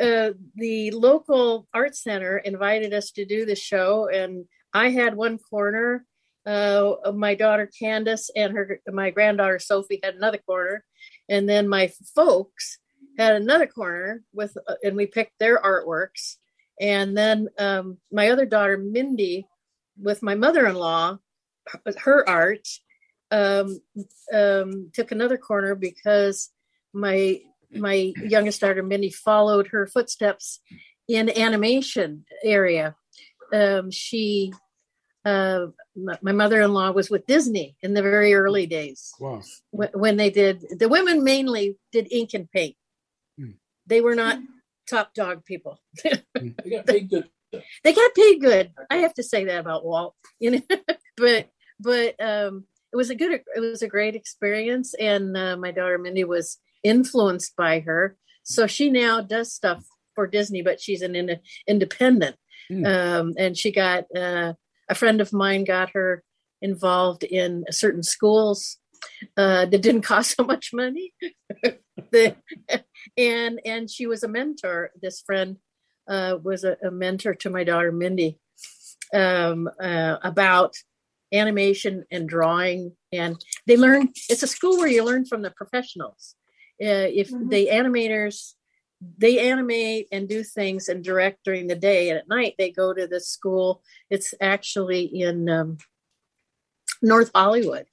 uh, 0.00 0.30
the 0.56 0.90
local 0.90 1.68
art 1.72 1.96
center 1.96 2.38
invited 2.38 2.92
us 2.92 3.12
to 3.12 3.24
do 3.24 3.44
the 3.46 3.56
show, 3.56 4.08
and 4.08 4.46
I 4.72 4.90
had 4.90 5.14
one 5.14 5.38
corner. 5.38 6.04
Uh, 6.46 6.96
my 7.14 7.34
daughter 7.34 7.70
Candace 7.78 8.30
and 8.36 8.54
her 8.54 8.80
my 8.92 9.10
granddaughter 9.10 9.58
Sophie 9.58 10.00
had 10.02 10.14
another 10.14 10.38
corner, 10.38 10.84
and 11.28 11.48
then 11.48 11.68
my 11.68 11.92
folks 12.14 12.78
had 13.18 13.34
another 13.34 13.66
corner 13.66 14.22
with, 14.32 14.56
uh, 14.68 14.74
and 14.82 14.96
we 14.96 15.06
picked 15.06 15.38
their 15.38 15.60
artworks. 15.60 16.36
And 16.80 17.16
then 17.16 17.48
um, 17.58 17.98
my 18.10 18.30
other 18.30 18.46
daughter 18.46 18.76
Mindy, 18.76 19.46
with 20.00 20.22
my 20.22 20.34
mother-in-law, 20.34 21.18
her 21.98 22.28
art, 22.28 22.68
um, 23.30 23.80
um, 24.32 24.90
took 24.92 25.12
another 25.12 25.38
corner 25.38 25.74
because 25.74 26.50
my 26.92 27.40
my 27.72 28.12
youngest 28.22 28.60
daughter 28.60 28.82
Mindy 28.82 29.10
followed 29.10 29.68
her 29.68 29.86
footsteps 29.86 30.60
in 31.08 31.36
animation 31.36 32.24
area. 32.42 32.94
Um, 33.52 33.90
she, 33.90 34.52
uh, 35.24 35.66
my 35.96 36.32
mother-in-law 36.32 36.92
was 36.92 37.08
with 37.08 37.26
Disney 37.26 37.76
in 37.82 37.94
the 37.94 38.02
very 38.02 38.34
early 38.34 38.66
days. 38.66 39.12
Wow. 39.18 39.42
When 39.70 40.16
they 40.16 40.30
did, 40.30 40.64
the 40.78 40.88
women 40.88 41.24
mainly 41.24 41.78
did 41.92 42.12
ink 42.12 42.34
and 42.34 42.50
paint. 42.50 42.76
Hmm. 43.38 43.52
They 43.86 44.00
were 44.00 44.14
not 44.14 44.38
top 44.88 45.14
dog 45.14 45.44
people. 45.44 45.80
they 46.04 46.70
got 46.70 46.86
paid 46.86 47.08
good. 47.08 47.28
They 47.84 47.92
got 47.92 48.14
paid 48.14 48.40
good. 48.40 48.72
I 48.90 48.96
have 48.96 49.14
to 49.14 49.22
say 49.22 49.44
that 49.44 49.60
about 49.60 49.84
Walt, 49.84 50.14
you 50.40 50.50
know, 50.50 50.62
but, 51.16 51.48
but, 51.80 52.20
um, 52.20 52.64
it 52.92 52.96
was 52.96 53.10
a 53.10 53.14
good, 53.14 53.32
it 53.32 53.60
was 53.60 53.82
a 53.82 53.88
great 53.88 54.14
experience. 54.14 54.94
And, 54.94 55.36
uh, 55.36 55.56
my 55.56 55.70
daughter 55.70 55.98
Mindy 55.98 56.24
was 56.24 56.58
influenced 56.82 57.56
by 57.56 57.80
her. 57.80 58.16
So 58.42 58.66
she 58.66 58.90
now 58.90 59.20
does 59.20 59.52
stuff 59.52 59.84
for 60.14 60.26
Disney, 60.26 60.62
but 60.62 60.80
she's 60.80 61.02
an 61.02 61.16
in- 61.16 61.40
independent. 61.66 62.36
Mm. 62.70 62.86
Um, 62.86 63.34
and 63.36 63.56
she 63.56 63.72
got 63.72 64.04
uh, 64.16 64.54
a 64.88 64.94
friend 64.94 65.20
of 65.20 65.32
mine 65.32 65.64
got 65.64 65.90
her 65.94 66.22
involved 66.62 67.24
in 67.24 67.64
certain 67.70 68.02
schools 68.02 68.78
uh, 69.36 69.66
that 69.66 69.82
didn't 69.82 70.02
cost 70.12 70.36
so 70.36 70.44
much 70.44 70.70
money. 70.72 71.12
the, 72.10 72.36
and 73.16 73.60
and 73.64 73.90
she 73.90 74.06
was 74.06 74.22
a 74.22 74.28
mentor. 74.28 74.90
This 75.00 75.20
friend 75.20 75.56
uh, 76.08 76.38
was 76.42 76.64
a, 76.64 76.76
a, 76.84 76.90
mentor 76.90 77.34
to 77.34 77.50
my 77.50 77.64
daughter 77.64 77.92
Mindy 77.92 78.38
um, 79.12 79.68
uh, 79.80 80.16
about 80.22 80.74
animation 81.32 82.04
and 82.10 82.28
drawing. 82.28 82.92
And 83.12 83.42
they 83.66 83.76
learn. 83.76 84.10
It's 84.28 84.42
a 84.42 84.46
school 84.46 84.78
where 84.78 84.88
you 84.88 85.04
learn 85.04 85.24
from 85.24 85.42
the 85.42 85.50
professionals 85.50 86.34
uh, 86.82 87.08
if 87.10 87.30
mm-hmm. 87.30 87.48
the 87.48 87.68
animators 87.68 88.52
they 89.18 89.38
animate 89.50 90.08
and 90.12 90.28
do 90.28 90.42
things 90.42 90.88
and 90.88 91.04
direct 91.04 91.44
during 91.44 91.66
the 91.66 91.74
day 91.74 92.10
and 92.10 92.18
at 92.18 92.28
night 92.28 92.54
they 92.58 92.70
go 92.70 92.92
to 92.92 93.06
the 93.06 93.20
school. 93.20 93.82
It's 94.10 94.34
actually 94.40 95.02
in 95.04 95.48
um, 95.48 95.78
north 97.02 97.30
hollywood 97.34 97.86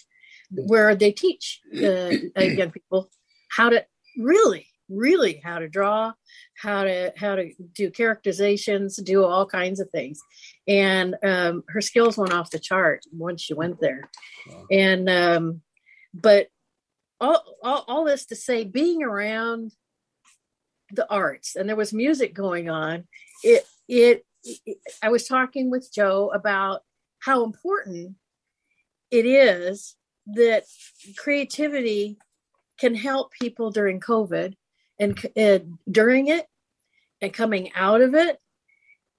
where 0.52 0.96
they 0.96 1.12
teach 1.12 1.62
uh, 1.76 2.12
young 2.36 2.72
people 2.72 3.10
how 3.50 3.70
to 3.70 3.86
really 4.18 4.68
really 4.90 5.42
how 5.44 5.60
to 5.60 5.70
draw 5.70 6.14
how 6.58 6.84
to 6.84 7.14
how 7.16 7.36
to 7.36 7.52
do 7.74 7.90
characterizations 7.90 8.98
do 8.98 9.24
all 9.24 9.46
kinds 9.46 9.80
of 9.80 9.90
things. 9.90 10.22
And 10.68 11.16
um, 11.24 11.64
her 11.70 11.82
skills 11.82 12.18
went 12.18 12.34
off 12.34 12.52
the 12.52 12.60
chart 12.60 13.04
once 13.12 13.42
she 13.42 13.54
went 13.54 13.80
there. 13.80 14.10
Wow. 14.48 14.66
and 14.72 15.10
um, 15.10 15.62
but 16.14 16.48
all, 17.20 17.44
all, 17.64 17.86
all 17.88 18.06
this 18.06 18.26
to 18.28 18.36
say 18.36 18.64
being 18.64 19.04
around 19.04 19.72
the 20.94 21.10
arts 21.10 21.56
and 21.56 21.68
there 21.68 21.76
was 21.76 21.94
music 21.94 22.34
going 22.34 22.70
on. 22.70 23.06
It, 23.44 23.66
it 23.88 24.26
it 24.44 24.78
i 25.04 25.10
was 25.10 25.28
talking 25.28 25.70
with 25.70 25.92
joe 25.94 26.32
about 26.34 26.82
how 27.20 27.44
important 27.44 28.16
it 29.12 29.26
is 29.26 29.96
that 30.26 30.64
creativity 31.18 32.18
can 32.80 32.96
help 32.96 33.32
people 33.40 33.70
during 33.70 34.00
covid 34.00 34.56
and 35.00 35.20
during 35.90 36.28
it 36.28 36.46
and 37.22 37.34
coming 37.34 37.72
out 37.76 38.02
of 38.02 38.16
it 38.16 38.38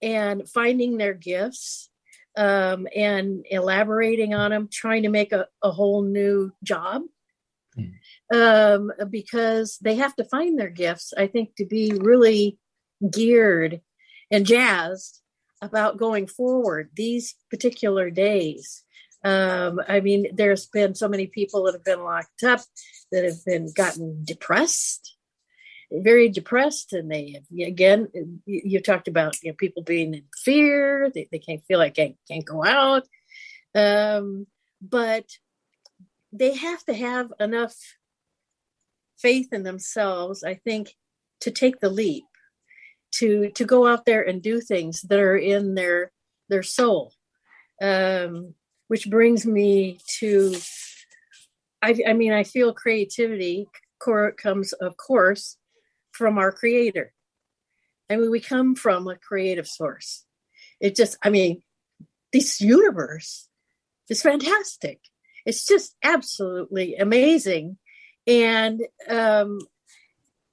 and 0.01 0.49
finding 0.49 0.97
their 0.97 1.15
gifts 1.15 1.89
um, 2.37 2.89
and 2.97 3.45
elaborating 3.51 4.33
on 4.33 4.51
them 4.53 4.69
trying 4.73 5.03
to 5.03 5.09
make 5.09 5.33
a, 5.33 5.47
a 5.63 5.71
whole 5.71 6.03
new 6.03 6.51
job 6.63 7.03
um, 8.33 8.91
because 9.11 9.79
they 9.83 9.97
have 9.97 10.17
to 10.17 10.25
find 10.25 10.59
their 10.59 10.71
gifts, 10.71 11.13
I 11.17 11.27
think, 11.27 11.55
to 11.57 11.67
be 11.67 11.93
really 12.01 12.59
geared 13.11 13.83
and 14.31 14.47
jazzed 14.47 15.21
about 15.61 15.99
going 15.99 16.27
forward 16.27 16.91
these 16.97 17.35
particular 17.51 18.11
days. 18.11 18.83
Um, 19.23 19.81
I 19.87 20.01
mean, 20.01 20.35
there's 20.35 20.67
been 20.67 20.95
so 20.95 21.09
many 21.09 21.27
people 21.27 21.65
that 21.65 21.75
have 21.75 21.85
been 21.85 22.03
locked 22.03 22.43
up 22.43 22.61
that 23.13 23.25
have 23.25 23.45
been 23.45 23.71
gotten 23.73 24.25
depressed, 24.25 25.17
very 25.93 26.29
depressed, 26.31 26.95
and 26.95 27.13
they 27.13 27.43
again, 27.61 28.09
you, 28.47 28.81
talked 28.81 29.09
about 29.09 29.41
you 29.43 29.51
know, 29.51 29.57
people 29.57 29.83
being 29.83 30.15
in 30.15 30.25
fear; 30.43 31.11
they, 31.15 31.29
they 31.31 31.39
can't 31.39 31.63
feel 31.65 31.79
like 31.79 31.95
they 31.95 32.17
can't 32.29 32.45
go 32.45 32.65
out. 32.65 33.07
Um, 33.75 34.47
but 34.81 35.27
they 36.33 36.57
have 36.57 36.83
to 36.87 36.95
have 36.95 37.33
enough 37.39 37.77
faith 39.23 39.53
in 39.53 39.63
themselves, 39.63 40.45
I 40.45 40.55
think, 40.55 40.97
to 41.41 41.51
take 41.51 41.81
the 41.81 41.91
leap, 41.91 42.25
to 43.13 43.51
to 43.51 43.65
go 43.65 43.87
out 43.87 44.05
there 44.05 44.23
and 44.23 44.43
do 44.43 44.61
things 44.61 45.03
that 45.03 45.21
are 45.21 45.37
in 45.37 45.75
their 45.75 46.13
their 46.49 46.63
soul. 46.63 47.13
Um, 47.81 48.55
which 48.89 49.09
brings 49.09 49.47
me 49.47 49.99
to 50.19 50.55
I, 51.83 51.97
I 52.07 52.13
mean, 52.13 52.33
I 52.33 52.45
feel 52.45 52.75
creativity 52.75 53.67
comes, 54.37 54.73
of 54.73 54.97
course, 54.97 55.57
from 56.11 56.37
our 56.37 56.53
creator. 56.53 57.13
I 58.11 58.17
mean, 58.17 58.31
we 58.31 58.41
come 58.41 58.75
from 58.75 59.07
a 59.09 59.17
creative 59.17 59.67
source. 59.67 60.25
It 60.81 60.97
just, 60.97 61.17
I 61.23 61.31
mean, 61.31 61.63
this 62.33 62.61
universe 62.61 63.49
is 64.09 64.23
fantastic 64.23 65.01
it's 65.45 65.67
just 65.67 65.97
absolutely 66.03 66.97
amazing 66.97 67.79
and 68.27 68.81
um 69.09 69.59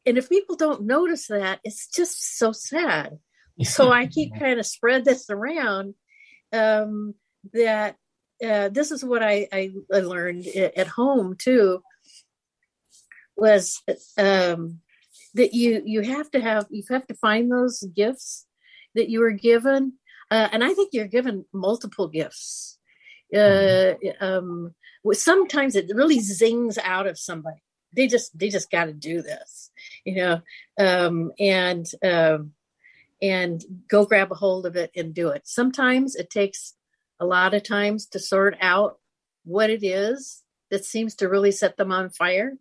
and 0.05 0.17
if 0.17 0.29
people 0.29 0.55
don't 0.55 0.83
notice 0.83 1.27
that 1.27 1.59
it's 1.63 1.87
just 1.87 2.37
so 2.37 2.51
sad. 2.51 3.19
So 3.63 3.91
i 3.91 4.07
keep 4.07 4.33
kind 4.39 4.59
of 4.59 4.65
spread 4.65 5.05
this 5.05 5.29
around 5.29 5.95
um 6.53 7.13
that 7.53 7.95
uh, 8.43 8.69
this 8.69 8.91
is 8.91 9.03
what 9.03 9.21
I, 9.21 9.47
I, 9.51 9.71
I 9.93 9.99
learned 9.99 10.47
at 10.47 10.87
home 10.87 11.35
too 11.37 11.81
was 13.35 13.81
um, 14.17 14.79
that 15.33 15.53
you 15.53 15.81
you 15.85 16.01
have 16.01 16.29
to 16.31 16.41
have 16.41 16.65
you 16.69 16.83
have 16.89 17.07
to 17.07 17.15
find 17.15 17.51
those 17.51 17.81
gifts 17.95 18.45
that 18.95 19.09
you 19.09 19.19
were 19.19 19.31
given. 19.31 19.93
Uh, 20.31 20.47
and 20.51 20.63
i 20.63 20.73
think 20.73 20.89
you're 20.93 21.07
given 21.07 21.45
multiple 21.53 22.07
gifts. 22.07 22.77
Uh, 23.35 23.93
um, 24.19 24.73
sometimes 25.13 25.75
it 25.75 25.91
really 25.93 26.19
zings 26.19 26.77
out 26.77 27.07
of 27.07 27.17
somebody. 27.17 27.61
They 27.93 28.07
just 28.07 28.37
they 28.37 28.49
just 28.49 28.69
got 28.69 28.85
to 28.85 28.93
do 28.93 29.21
this, 29.21 29.71
you 30.05 30.15
know. 30.15 30.41
Um, 30.77 31.31
and 31.39 31.85
um, 32.03 32.53
and 33.21 33.63
go 33.87 34.05
grab 34.05 34.31
a 34.31 34.35
hold 34.35 34.65
of 34.65 34.75
it 34.75 34.91
and 34.95 35.13
do 35.13 35.29
it. 35.29 35.43
Sometimes 35.45 36.15
it 36.15 36.29
takes 36.29 36.75
a 37.19 37.25
lot 37.25 37.53
of 37.53 37.63
times 37.63 38.05
to 38.07 38.19
sort 38.19 38.55
out 38.61 38.99
what 39.43 39.69
it 39.69 39.83
is 39.83 40.43
that 40.69 40.85
seems 40.85 41.15
to 41.15 41.27
really 41.27 41.51
set 41.51 41.77
them 41.77 41.91
on 41.91 42.09
fire. 42.09 42.53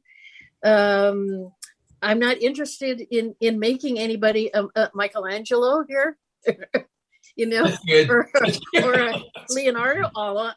Um, 0.64 1.52
I'm 2.00 2.18
not 2.18 2.38
interested 2.38 3.00
in 3.11 3.35
in 3.40 3.59
making 3.59 3.99
anybody 3.99 4.50
a, 4.54 4.64
a 4.75 4.90
Michelangelo 4.95 5.85
here, 5.87 6.16
you 7.38 7.47
know, 7.47 7.64
or, 8.11 8.28
or 8.83 9.14
Leonardo. 9.49 10.11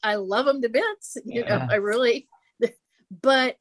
I 0.03 0.15
love 0.15 0.45
them 0.45 0.61
to 0.63 0.69
bits, 0.69 1.15
you 1.23 1.43
yeah. 1.43 1.59
know. 1.59 1.67
I 1.69 1.75
really, 1.75 2.27
but 3.21 3.55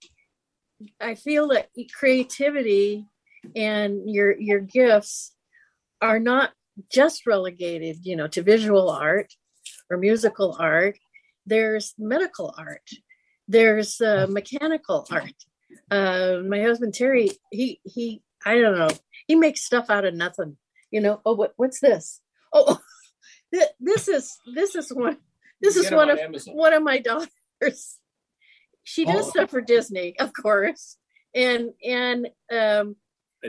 I 1.00 1.14
feel 1.14 1.48
that 1.48 1.68
creativity 1.94 3.06
and 3.54 4.10
your 4.10 4.36
your 4.38 4.60
gifts 4.60 5.32
are 6.00 6.18
not 6.18 6.52
just 6.90 7.26
relegated, 7.26 7.98
you 8.02 8.16
know, 8.16 8.26
to 8.28 8.42
visual 8.42 8.88
art 8.90 9.32
or 9.90 9.98
musical 9.98 10.56
art. 10.58 10.98
There's 11.44 11.94
medical 11.98 12.54
art. 12.56 12.88
There's 13.46 14.00
uh, 14.00 14.26
mechanical 14.30 15.06
art. 15.10 15.34
Uh, 15.90 16.38
my 16.48 16.62
husband 16.62 16.94
Terry, 16.94 17.30
he 17.50 17.80
he, 17.84 18.22
I 18.46 18.60
don't 18.60 18.78
know, 18.78 18.90
he 19.26 19.34
makes 19.34 19.62
stuff 19.62 19.90
out 19.90 20.06
of 20.06 20.14
nothing. 20.14 20.56
You 20.90 21.02
know, 21.02 21.20
oh, 21.26 21.34
what, 21.34 21.52
what's 21.56 21.80
this? 21.80 22.20
Oh, 22.52 22.78
this 23.80 24.09
is 24.09 24.37
this 24.54 24.75
is 24.75 24.92
one. 24.92 25.19
This 25.61 25.76
is 25.76 25.90
one 25.90 26.11
of 26.11 26.19
Amazon. 26.19 26.57
one 26.57 26.73
of 26.73 26.83
my 26.83 26.99
daughters. 26.99 27.99
She 28.83 29.04
does 29.04 29.26
oh. 29.26 29.30
stuff 29.30 29.50
for 29.50 29.61
Disney, 29.61 30.19
of 30.19 30.33
course, 30.33 30.97
and 31.35 31.71
and 31.85 32.28
um, 32.50 32.97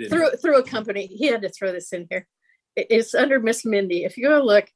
through 0.09 0.31
through 0.31 0.59
a 0.59 0.63
company. 0.63 1.07
He 1.07 1.27
had 1.27 1.41
to 1.41 1.49
throw 1.49 1.71
this 1.71 1.93
in 1.93 2.07
here. 2.09 2.27
It's 2.75 3.15
under 3.15 3.39
Miss 3.39 3.65
Mindy. 3.65 4.03
If 4.03 4.17
you 4.17 4.27
go 4.27 4.41
look, 4.41 4.69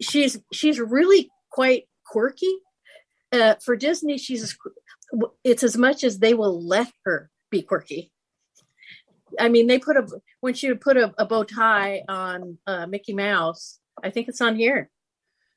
she's 0.00 0.38
she's 0.52 0.80
really 0.80 1.30
quite 1.50 1.84
quirky. 2.06 2.52
Uh, 3.32 3.54
for 3.64 3.76
Disney, 3.76 4.18
she's 4.18 4.56
it's 5.42 5.62
as 5.62 5.76
much 5.76 6.04
as 6.04 6.18
they 6.18 6.34
will 6.34 6.64
let 6.64 6.90
her 7.04 7.30
be 7.50 7.62
quirky. 7.62 8.12
I 9.38 9.48
mean, 9.48 9.66
they 9.66 9.78
put 9.78 9.96
a 9.96 10.06
when 10.40 10.54
she 10.54 10.68
would 10.68 10.80
put 10.80 10.96
a, 10.96 11.12
a 11.18 11.24
bow 11.24 11.44
tie 11.44 12.02
on 12.08 12.58
uh, 12.66 12.86
Mickey 12.86 13.14
Mouse. 13.14 13.78
I 14.02 14.10
think 14.10 14.28
it's 14.28 14.40
on 14.40 14.56
here. 14.56 14.90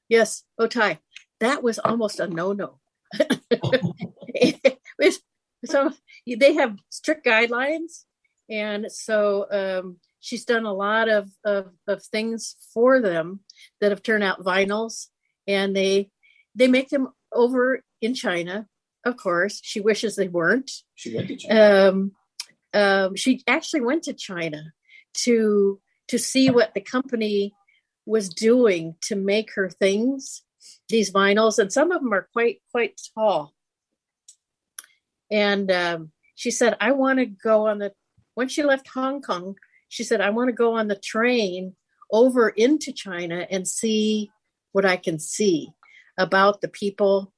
Yes, 0.09 0.43
tie. 0.69 0.99
That 1.39 1.63
was 1.63 1.79
almost 1.79 2.19
a 2.19 2.27
no 2.27 2.53
no. 2.53 2.79
so 5.65 5.91
they 6.25 6.53
have 6.53 6.77
strict 6.89 7.25
guidelines, 7.25 8.03
and 8.49 8.91
so 8.91 9.45
um, 9.51 9.97
she's 10.19 10.45
done 10.45 10.65
a 10.65 10.73
lot 10.73 11.09
of, 11.09 11.29
of, 11.45 11.71
of 11.87 12.03
things 12.03 12.55
for 12.73 12.99
them 13.01 13.41
that 13.79 13.91
have 13.91 14.03
turned 14.03 14.23
out 14.23 14.43
vinyls, 14.43 15.07
and 15.47 15.75
they 15.75 16.09
they 16.55 16.67
make 16.67 16.89
them 16.89 17.09
over 17.33 17.83
in 18.01 18.13
China. 18.13 18.67
Of 19.05 19.17
course, 19.17 19.61
she 19.63 19.79
wishes 19.79 20.15
they 20.15 20.27
weren't. 20.27 20.71
She 20.95 21.15
went 21.15 21.27
to 21.29 21.35
China. 21.35 21.89
Um, 21.89 22.11
um, 22.73 23.15
she 23.15 23.41
actually 23.47 23.81
went 23.81 24.03
to 24.03 24.13
China 24.13 24.73
to 25.25 25.79
to 26.09 26.17
see 26.17 26.49
what 26.49 26.73
the 26.73 26.81
company 26.81 27.53
was 28.07 28.29
doing 28.29 28.95
to 29.01 29.15
make 29.15 29.53
her 29.53 29.69
things, 29.69 30.41
these 30.87 31.11
vinyls, 31.11 31.59
and 31.59 31.71
some 31.71 31.91
of 31.91 32.01
them 32.01 32.13
are 32.13 32.29
quite 32.31 32.61
quite 32.71 32.99
tall. 33.13 33.53
And 35.29 35.69
um, 35.69 36.11
she 36.35 36.49
said, 36.49 36.77
"I 36.79 36.93
want 36.93 37.19
to 37.19 37.25
go 37.25 37.67
on 37.67 37.79
the." 37.79 37.91
When 38.33 38.47
she 38.47 38.63
left 38.63 38.87
Hong 38.93 39.21
Kong, 39.21 39.55
she 39.89 40.03
said, 40.03 40.21
"I 40.21 40.29
want 40.29 40.47
to 40.47 40.53
go 40.53 40.75
on 40.75 40.87
the 40.87 40.95
train 40.95 41.75
over 42.09 42.49
into 42.49 42.93
China 42.93 43.45
and 43.51 43.67
see 43.67 44.31
what 44.71 44.85
I 44.85 44.95
can 44.95 45.19
see 45.19 45.69
about 46.17 46.61
the 46.61 46.69
people 46.69 47.33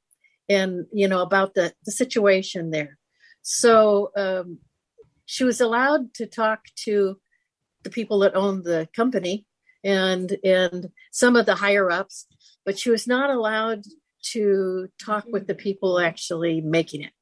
and 0.47 0.85
you 0.93 1.07
know 1.07 1.23
about 1.23 1.55
the 1.55 1.73
the 1.83 1.91
situation 1.91 2.69
there." 2.69 2.99
So 3.41 4.11
um, 4.15 4.59
she 5.25 5.43
was 5.43 5.59
allowed 5.59 6.13
to 6.15 6.27
talk 6.27 6.65
to 6.85 7.19
the 7.83 7.89
people 7.89 8.19
that 8.19 8.35
owned 8.35 8.65
the 8.65 8.87
company 8.95 9.47
and 9.83 10.37
and 10.43 10.89
some 11.11 11.35
of 11.35 11.45
the 11.45 11.55
higher 11.55 11.89
ups, 11.89 12.27
but 12.65 12.77
she 12.77 12.89
was 12.89 13.07
not 13.07 13.29
allowed 13.29 13.83
to 14.21 14.87
talk 15.03 15.25
with 15.27 15.47
the 15.47 15.55
people 15.55 15.99
actually 15.99 16.61
making 16.61 17.03
it, 17.03 17.13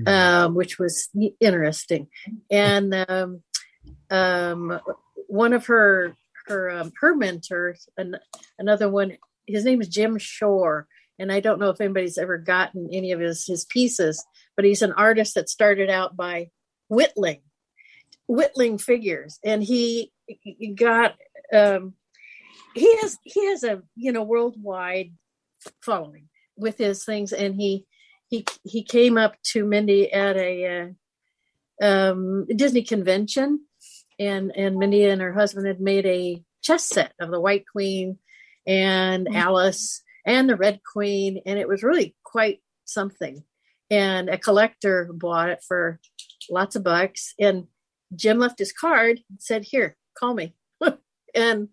mm-hmm. 0.00 0.08
um, 0.08 0.54
which 0.54 0.78
was 0.78 1.08
interesting. 1.40 2.08
And 2.50 2.94
um, 2.94 3.42
um, 4.10 4.80
one 5.26 5.52
of 5.52 5.66
her 5.66 6.14
her 6.46 6.70
um, 6.70 6.92
her 7.00 7.14
mentors, 7.14 7.88
an, 7.96 8.16
another 8.58 8.88
one, 8.88 9.16
his 9.46 9.64
name 9.64 9.80
is 9.80 9.88
Jim 9.88 10.18
Shore, 10.18 10.86
and 11.18 11.30
I 11.32 11.40
don't 11.40 11.58
know 11.58 11.70
if 11.70 11.80
anybody's 11.80 12.18
ever 12.18 12.38
gotten 12.38 12.88
any 12.92 13.12
of 13.12 13.20
his 13.20 13.46
his 13.46 13.64
pieces, 13.64 14.24
but 14.56 14.64
he's 14.64 14.82
an 14.82 14.92
artist 14.92 15.34
that 15.34 15.48
started 15.48 15.90
out 15.90 16.16
by 16.16 16.50
whittling, 16.88 17.42
whittling 18.26 18.78
figures, 18.78 19.38
and 19.44 19.62
he 19.62 20.12
got 20.74 21.16
um, 21.52 21.94
he 22.74 22.96
has 22.98 23.18
he 23.24 23.46
has 23.46 23.64
a 23.64 23.82
you 23.96 24.12
know 24.12 24.22
worldwide 24.22 25.12
following 25.82 26.28
with 26.56 26.78
his 26.78 27.04
things, 27.04 27.32
and 27.32 27.54
he 27.54 27.86
he 28.28 28.44
he 28.64 28.82
came 28.82 29.16
up 29.16 29.34
to 29.52 29.64
Mindy 29.64 30.12
at 30.12 30.36
a 30.36 30.94
uh, 31.80 31.86
um, 31.86 32.46
Disney 32.46 32.82
convention, 32.82 33.60
and 34.18 34.52
and 34.54 34.76
Mindy 34.76 35.04
and 35.04 35.20
her 35.20 35.32
husband 35.32 35.66
had 35.66 35.80
made 35.80 36.06
a 36.06 36.42
chess 36.62 36.84
set 36.84 37.12
of 37.20 37.30
the 37.30 37.40
White 37.40 37.64
Queen 37.70 38.18
and 38.66 39.26
mm-hmm. 39.26 39.36
Alice 39.36 40.02
and 40.26 40.48
the 40.48 40.56
Red 40.56 40.80
Queen, 40.84 41.40
and 41.46 41.58
it 41.58 41.68
was 41.68 41.82
really 41.82 42.14
quite 42.24 42.60
something. 42.84 43.42
And 43.90 44.28
a 44.28 44.36
collector 44.36 45.08
bought 45.12 45.48
it 45.48 45.64
for 45.66 45.98
lots 46.50 46.76
of 46.76 46.84
bucks, 46.84 47.34
and 47.38 47.66
Jim 48.14 48.38
left 48.38 48.58
his 48.58 48.72
card 48.72 49.20
and 49.30 49.40
said, 49.40 49.64
"Here, 49.64 49.96
call 50.18 50.34
me." 50.34 50.54
And 51.34 51.68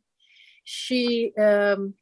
she, 0.64 1.34
um, 1.38 1.94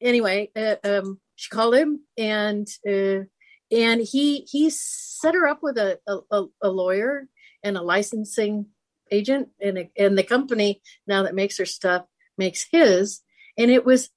anyway, 0.00 0.50
uh, 0.54 0.76
um, 0.84 1.20
she 1.34 1.48
called 1.50 1.74
him, 1.74 2.00
and 2.16 2.68
uh, 2.88 3.24
and 3.70 4.00
he 4.02 4.40
he 4.50 4.70
set 4.70 5.34
her 5.34 5.46
up 5.46 5.62
with 5.62 5.78
a, 5.78 5.98
a, 6.06 6.44
a 6.62 6.68
lawyer 6.68 7.26
and 7.62 7.76
a 7.76 7.82
licensing 7.82 8.66
agent, 9.10 9.48
and 9.60 9.78
a, 9.78 9.90
and 9.96 10.16
the 10.16 10.22
company 10.22 10.82
now 11.06 11.22
that 11.22 11.34
makes 11.34 11.58
her 11.58 11.66
stuff 11.66 12.04
makes 12.38 12.66
his, 12.70 13.20
and 13.56 13.70
it 13.70 13.84
was, 13.84 14.10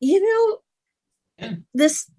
you 0.00 0.20
know, 1.40 1.48
this 1.74 2.10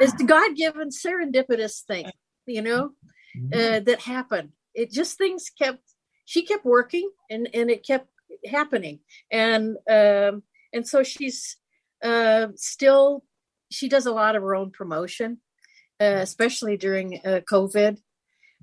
is 0.00 0.12
the 0.14 0.24
God 0.24 0.56
given 0.56 0.90
serendipitous 0.90 1.82
thing, 1.82 2.10
you 2.46 2.62
know, 2.62 2.90
mm-hmm. 3.36 3.52
uh, 3.52 3.80
that 3.80 4.00
happened. 4.00 4.50
It 4.74 4.90
just 4.90 5.18
things 5.18 5.50
kept 5.50 5.82
she 6.24 6.42
kept 6.42 6.64
working 6.64 7.10
and 7.30 7.48
and 7.52 7.70
it 7.70 7.84
kept 7.86 8.08
happening. 8.50 9.00
And 9.30 9.76
um 9.90 10.42
and 10.72 10.86
so 10.86 11.02
she's 11.02 11.56
uh 12.02 12.48
still 12.56 13.24
she 13.70 13.88
does 13.88 14.06
a 14.06 14.12
lot 14.12 14.36
of 14.36 14.42
her 14.42 14.54
own 14.54 14.70
promotion 14.70 15.38
uh, 16.00 16.18
especially 16.20 16.76
during 16.76 17.20
uh, 17.24 17.40
covid. 17.50 17.98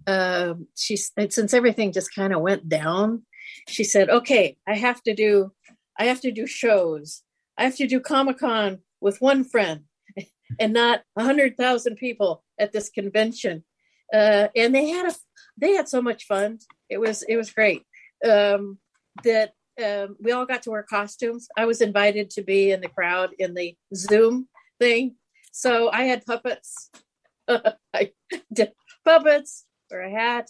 Uh, 0.07 0.53
she's 0.75 1.11
since 1.29 1.53
everything 1.53 1.91
just 1.91 2.13
kind 2.15 2.33
of 2.33 2.41
went 2.41 2.67
down 2.69 3.23
she 3.67 3.83
said 3.83 4.09
okay 4.09 4.55
i 4.65 4.73
have 4.73 5.03
to 5.03 5.13
do 5.13 5.51
i 5.99 6.05
have 6.05 6.21
to 6.21 6.31
do 6.31 6.47
shows. 6.47 7.21
I 7.57 7.63
have 7.65 7.75
to 7.75 7.87
do 7.87 7.99
comic-con 7.99 8.79
with 9.01 9.19
one 9.19 9.43
friend 9.43 9.81
and 10.59 10.73
not 10.73 11.01
a 11.17 11.23
hundred 11.23 11.57
thousand 11.57 11.97
people 11.97 12.43
at 12.57 12.71
this 12.71 12.89
convention. 12.89 13.65
Uh, 14.13 14.47
and 14.55 14.73
they 14.73 14.87
had 14.87 15.11
a 15.11 15.15
they 15.57 15.73
had 15.73 15.89
so 15.89 16.01
much 16.01 16.25
fun. 16.25 16.59
It 16.89 16.99
was 16.99 17.21
it 17.23 17.35
was 17.35 17.51
great. 17.51 17.83
Um, 18.25 18.79
that 19.23 19.51
um, 19.83 20.15
we 20.19 20.31
all 20.31 20.45
got 20.45 20.63
to 20.63 20.71
wear 20.71 20.83
costumes. 20.83 21.47
I 21.57 21.65
was 21.65 21.81
invited 21.81 22.29
to 22.31 22.43
be 22.43 22.71
in 22.71 22.81
the 22.81 22.89
crowd 22.89 23.31
in 23.39 23.53
the 23.53 23.75
Zoom 23.95 24.47
thing, 24.79 25.15
so 25.51 25.89
I 25.91 26.03
had 26.03 26.25
puppets. 26.25 26.89
I 27.47 28.11
did 28.53 28.73
puppets 29.05 29.65
or 29.91 30.01
a 30.01 30.11
hat. 30.11 30.49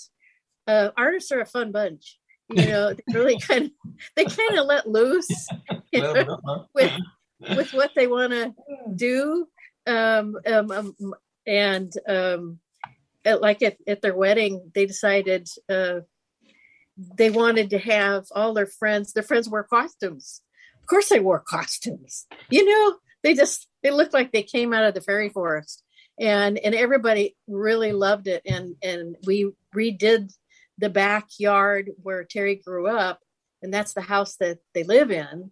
Uh, 0.68 0.89
artists 0.98 1.32
are 1.32 1.42
a 1.42 1.46
fun 1.46 1.72
bunch. 1.72 2.20
You 2.50 2.65
know, 2.68 2.94
they 2.94 3.04
really 3.13 3.39
kind 3.48 3.65
of 3.65 3.72
they 4.15 4.26
kind 4.26 4.58
of 4.58 4.65
let 4.65 4.89
loose 4.89 5.48
you 5.92 6.02
know, 6.02 6.65
with 6.74 6.92
with 7.39 7.74
what 7.74 7.92
they 7.96 8.08
want 8.08 8.32
to 8.34 8.54
do. 8.96 9.48
Um, 9.88 10.36
um, 10.46 10.72
um, 10.72 11.13
and 11.48 11.92
um, 12.08 12.60
at, 13.26 13.42
like 13.42 13.62
at, 13.63 13.78
at 13.88 14.02
their 14.02 14.15
wedding, 14.15 14.72
they 14.76 14.86
decided 14.86 15.48
uh, 15.68 16.02
they 17.18 17.30
wanted 17.30 17.70
to 17.70 17.80
have 17.80 18.26
all 18.32 18.54
their 18.54 18.68
friends, 18.68 19.14
their 19.14 19.24
friends 19.24 19.48
wear 19.50 19.64
costumes. 19.64 20.42
Of 20.82 20.88
course, 20.88 21.10
they 21.10 21.20
wore 21.20 21.40
costumes. 21.40 22.26
You 22.50 22.66
know, 22.66 22.98
they 23.24 23.34
just 23.34 23.68
they 23.84 23.92
looked 23.92 24.14
like 24.14 24.32
they 24.32 24.44
came 24.44 24.74
out 24.74 24.84
of 24.84 24.94
the 24.94 25.02
fairy 25.02 25.30
forest, 25.30 25.84
and 26.20 26.58
and 26.58 26.76
everybody 26.76 27.36
really 27.48 27.92
loved 27.94 28.28
it. 28.28 28.42
And 28.46 28.76
and 28.84 29.16
we 29.26 29.52
redid 29.76 30.34
the 30.78 30.90
backyard 30.90 31.92
where 32.02 32.24
Terry 32.24 32.56
grew 32.56 32.88
up, 32.88 33.20
and 33.62 33.74
that's 33.74 33.94
the 33.94 34.02
house 34.02 34.36
that 34.38 34.60
they 34.74 34.84
live 34.84 35.12
in. 35.12 35.52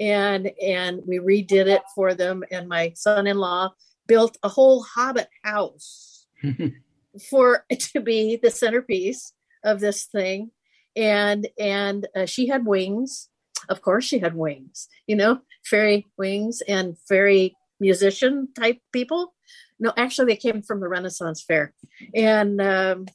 and 0.00 0.50
and 0.62 1.02
we 1.06 1.18
redid 1.18 1.66
it 1.66 1.82
for 1.94 2.14
them. 2.14 2.44
And 2.50 2.68
my 2.68 2.92
son-in-law 2.94 3.70
built 4.06 4.38
a 4.42 4.48
whole 4.48 4.82
Hobbit 4.82 5.28
house 5.42 6.26
for 7.30 7.64
to 7.92 8.00
be 8.00 8.36
the 8.36 8.50
centerpiece 8.50 9.32
of 9.64 9.80
this 9.80 10.04
thing. 10.04 10.50
And 10.96 11.48
and 11.58 12.06
uh, 12.16 12.26
she 12.26 12.48
had 12.48 12.66
wings. 12.66 13.28
Of 13.68 13.82
course, 13.82 14.04
she 14.04 14.18
had 14.18 14.34
wings. 14.34 14.88
You 15.06 15.16
know, 15.16 15.40
fairy 15.64 16.06
wings 16.16 16.62
and 16.66 16.96
fairy 17.08 17.56
musician 17.80 18.48
type 18.58 18.80
people. 18.92 19.34
No, 19.80 19.92
actually, 19.96 20.32
they 20.32 20.36
came 20.36 20.62
from 20.62 20.80
the 20.80 20.88
Renaissance 20.88 21.42
Fair, 21.42 21.72
and 22.14 22.60
um, 22.60 23.06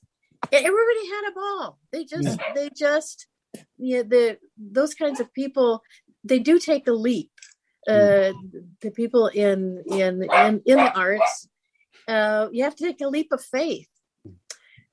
everybody 0.52 1.08
had 1.10 1.30
a 1.30 1.34
ball. 1.34 1.80
They 1.92 2.06
just, 2.06 2.40
yeah. 2.40 2.54
they 2.56 2.70
just, 2.76 3.28
yeah, 3.78 4.04
the 4.04 4.38
those 4.58 4.94
kinds 4.94 5.20
of 5.20 5.34
people, 5.34 5.84
they 6.24 6.40
do 6.40 6.60
take 6.60 6.88
a 6.88 6.94
leap. 6.94 7.32
Uh, 7.86 8.32
the 8.80 8.92
people 8.92 9.28
in 9.28 9.84
in 9.88 10.24
in 10.24 10.62
in 10.66 10.78
the 10.78 10.94
arts, 10.96 11.50
uh, 12.08 12.48
you 12.54 12.64
have 12.64 12.78
to 12.78 12.86
take 12.86 13.02
a 13.02 13.10
leap 13.10 13.28
of 13.34 13.44
faith, 13.44 13.90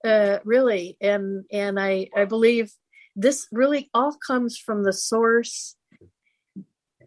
uh, 0.05 0.39
really, 0.45 0.97
and 1.01 1.45
and 1.51 1.79
I 1.79 2.09
I 2.17 2.25
believe 2.25 2.73
this 3.17 3.47
really 3.53 3.91
all 3.93 4.17
comes 4.27 4.57
from 4.59 4.85
the 4.85 4.93
source 4.93 5.77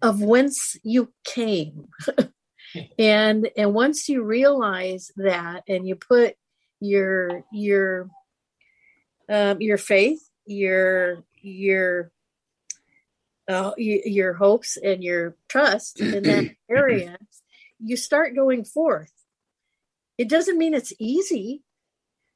of 0.01 0.21
whence 0.21 0.77
you 0.83 1.11
came. 1.23 1.87
and 2.99 3.49
and 3.55 3.73
once 3.73 4.09
you 4.09 4.23
realize 4.23 5.11
that 5.15 5.63
and 5.67 5.87
you 5.87 5.95
put 5.95 6.35
your 6.79 7.43
your 7.51 8.09
um, 9.29 9.61
your 9.61 9.77
faith 9.77 10.19
your 10.45 11.23
your 11.41 12.11
uh, 13.47 13.71
your 13.77 14.33
hopes 14.33 14.77
and 14.77 15.03
your 15.03 15.35
trust 15.47 15.99
in 15.99 16.23
that 16.23 16.49
area 16.69 17.17
you 17.79 17.97
start 17.97 18.35
going 18.35 18.63
forth 18.63 19.11
it 20.17 20.29
doesn't 20.29 20.57
mean 20.57 20.73
it's 20.73 20.93
easy 20.99 21.61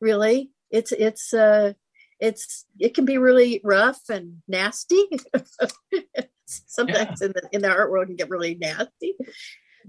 really 0.02 0.52
it's 0.72 0.92
it's 0.92 1.34
uh 1.34 1.74
it's 2.20 2.66
it 2.80 2.94
can 2.94 3.06
be 3.06 3.18
really 3.18 3.62
rough 3.64 4.02
and 4.10 4.42
nasty 4.48 5.04
sometimes 6.46 7.22
yeah. 7.22 7.28
in 7.28 7.34
the 7.34 7.50
in 7.52 7.62
the 7.62 7.70
art 7.70 7.92
world 7.92 8.08
can 8.08 8.16
get 8.16 8.30
really 8.30 8.56
nasty 8.56 9.16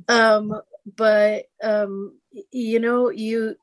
um, 0.07 0.61
but 0.97 1.45
um, 1.63 2.19
you 2.53 2.79
know, 2.79 3.11
you, 3.11 3.57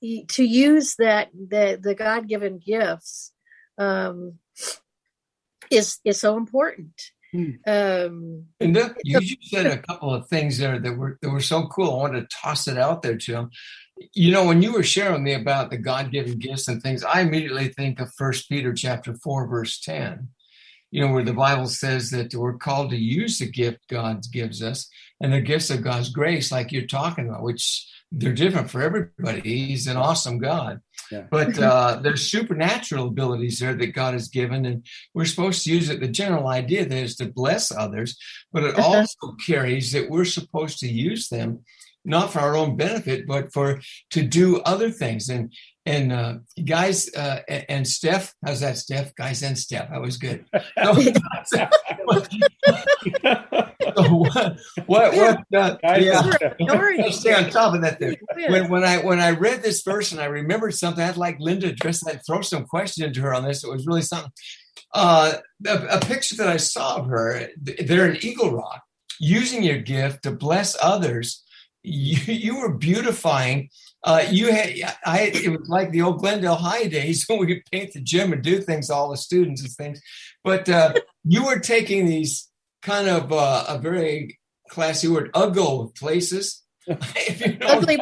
you, 0.00 0.26
to 0.26 0.44
use 0.44 0.96
that 0.96 1.30
the 1.32 1.78
the 1.80 1.94
God 1.94 2.28
given 2.28 2.58
gifts 2.58 3.32
um, 3.78 4.34
is 5.70 5.98
is 6.04 6.18
so 6.18 6.36
important. 6.36 7.00
Hmm. 7.32 7.50
Um, 7.66 8.44
and 8.60 8.76
you 9.02 9.20
just 9.20 9.50
said 9.50 9.66
a 9.66 9.78
couple 9.78 10.14
of 10.14 10.28
things 10.28 10.58
there 10.58 10.78
that 10.78 10.96
were 10.96 11.18
that 11.20 11.30
were 11.30 11.40
so 11.40 11.66
cool. 11.66 11.92
I 11.92 11.96
wanted 11.96 12.30
to 12.30 12.36
toss 12.42 12.66
it 12.68 12.78
out 12.78 13.02
there 13.02 13.16
to 13.16 13.32
them. 13.32 13.50
You 14.12 14.32
know, 14.32 14.44
when 14.44 14.62
you 14.62 14.72
were 14.72 14.82
sharing 14.82 15.24
me 15.24 15.34
about 15.34 15.70
the 15.70 15.78
God 15.78 16.12
given 16.12 16.38
gifts 16.38 16.68
and 16.68 16.82
things, 16.82 17.02
I 17.02 17.20
immediately 17.20 17.68
think 17.68 18.00
of 18.00 18.12
First 18.14 18.48
Peter 18.48 18.74
chapter 18.74 19.14
four, 19.14 19.46
verse 19.46 19.80
ten 19.80 20.28
you 20.90 21.00
know, 21.06 21.12
where 21.12 21.24
the 21.24 21.32
Bible 21.32 21.66
says 21.66 22.10
that 22.10 22.34
we're 22.34 22.56
called 22.56 22.90
to 22.90 22.96
use 22.96 23.38
the 23.38 23.50
gift 23.50 23.88
God 23.88 24.24
gives 24.32 24.62
us 24.62 24.88
and 25.20 25.32
the 25.32 25.40
gifts 25.40 25.70
of 25.70 25.82
God's 25.82 26.10
grace, 26.10 26.52
like 26.52 26.72
you're 26.72 26.86
talking 26.86 27.28
about, 27.28 27.42
which 27.42 27.86
they're 28.12 28.32
different 28.32 28.70
for 28.70 28.80
everybody. 28.80 29.40
He's 29.66 29.88
an 29.88 29.96
awesome 29.96 30.38
God. 30.38 30.80
Yeah. 31.10 31.24
But 31.30 31.58
uh, 31.62 32.00
there's 32.02 32.30
supernatural 32.30 33.08
abilities 33.08 33.58
there 33.58 33.74
that 33.74 33.88
God 33.88 34.14
has 34.14 34.28
given, 34.28 34.64
and 34.64 34.86
we're 35.12 35.24
supposed 35.24 35.64
to 35.64 35.72
use 35.72 35.90
it. 35.90 36.00
The 36.00 36.08
general 36.08 36.48
idea 36.48 36.86
is 36.86 37.16
to 37.16 37.26
bless 37.26 37.72
others, 37.72 38.16
but 38.52 38.64
it 38.64 38.78
also 38.78 39.34
carries 39.44 39.92
that 39.92 40.08
we're 40.08 40.24
supposed 40.24 40.78
to 40.78 40.88
use 40.88 41.28
them 41.28 41.64
not 42.06 42.32
for 42.32 42.40
our 42.40 42.56
own 42.56 42.76
benefit, 42.76 43.26
but 43.26 43.52
for 43.52 43.80
to 44.10 44.22
do 44.22 44.60
other 44.60 44.90
things. 44.90 45.28
And 45.28 45.52
and 45.84 46.12
uh, 46.12 46.34
guys 46.64 47.14
uh, 47.14 47.42
and 47.48 47.86
Steph, 47.86 48.34
how's 48.44 48.60
that, 48.60 48.76
Steph? 48.76 49.14
Guys 49.14 49.42
and 49.42 49.56
Steph, 49.56 49.90
that 49.90 50.00
was 50.00 50.16
good. 50.16 50.44
So, 51.44 51.64
what 53.96 54.56
what, 54.86 55.14
what 55.14 55.38
uh, 55.54 55.76
yeah, 55.98 57.10
stay 57.10 57.34
on 57.34 57.50
top 57.50 57.74
of 57.74 57.82
that. 57.82 57.98
There. 58.00 58.16
When 58.48 58.68
when 58.68 58.84
I 58.84 58.98
when 58.98 59.20
I 59.20 59.30
read 59.30 59.62
this 59.62 59.82
verse 59.82 60.12
and 60.12 60.20
I 60.20 60.26
remembered 60.26 60.74
something, 60.74 61.02
I'd 61.02 61.16
like 61.16 61.36
Linda 61.38 61.68
to 61.68 61.72
address 61.72 62.04
that, 62.04 62.26
throw 62.26 62.40
some 62.40 62.64
question 62.64 63.04
into 63.04 63.20
her 63.22 63.34
on 63.34 63.44
this. 63.44 63.62
It 63.62 63.70
was 63.70 63.86
really 63.86 64.02
something. 64.02 64.32
Uh, 64.92 65.34
a, 65.66 65.86
a 65.96 66.00
picture 66.00 66.36
that 66.36 66.48
I 66.48 66.56
saw 66.56 66.96
of 66.96 67.06
her, 67.06 67.48
they're 67.56 68.10
in 68.10 68.24
Eagle 68.24 68.52
Rock, 68.52 68.82
using 69.20 69.62
your 69.62 69.78
gift 69.78 70.22
to 70.24 70.30
bless 70.32 70.76
others 70.82 71.44
you, 71.86 72.34
you 72.34 72.60
were 72.60 72.72
beautifying. 72.72 73.70
Uh, 74.02 74.24
you 74.28 74.52
had, 74.52 74.74
I, 75.04 75.30
it 75.32 75.50
was 75.50 75.68
like 75.68 75.90
the 75.90 76.02
old 76.02 76.18
Glendale 76.18 76.56
High 76.56 76.86
days 76.86 77.24
when 77.28 77.38
we 77.38 77.46
could 77.46 77.62
paint 77.70 77.92
the 77.92 78.00
gym 78.00 78.32
and 78.32 78.42
do 78.42 78.60
things, 78.60 78.90
all 78.90 79.10
the 79.10 79.16
students 79.16 79.62
and 79.62 79.70
things. 79.70 80.02
But 80.42 80.68
uh, 80.68 80.94
you 81.24 81.44
were 81.44 81.58
taking 81.58 82.06
these 82.06 82.48
kind 82.82 83.08
of 83.08 83.32
uh, 83.32 83.64
a 83.68 83.78
very 83.78 84.38
classy 84.68 85.08
word, 85.08 85.30
ugly 85.34 85.90
places. 85.96 86.62
you 86.86 87.56
know, 87.58 87.66
Ugly. 87.66 88.00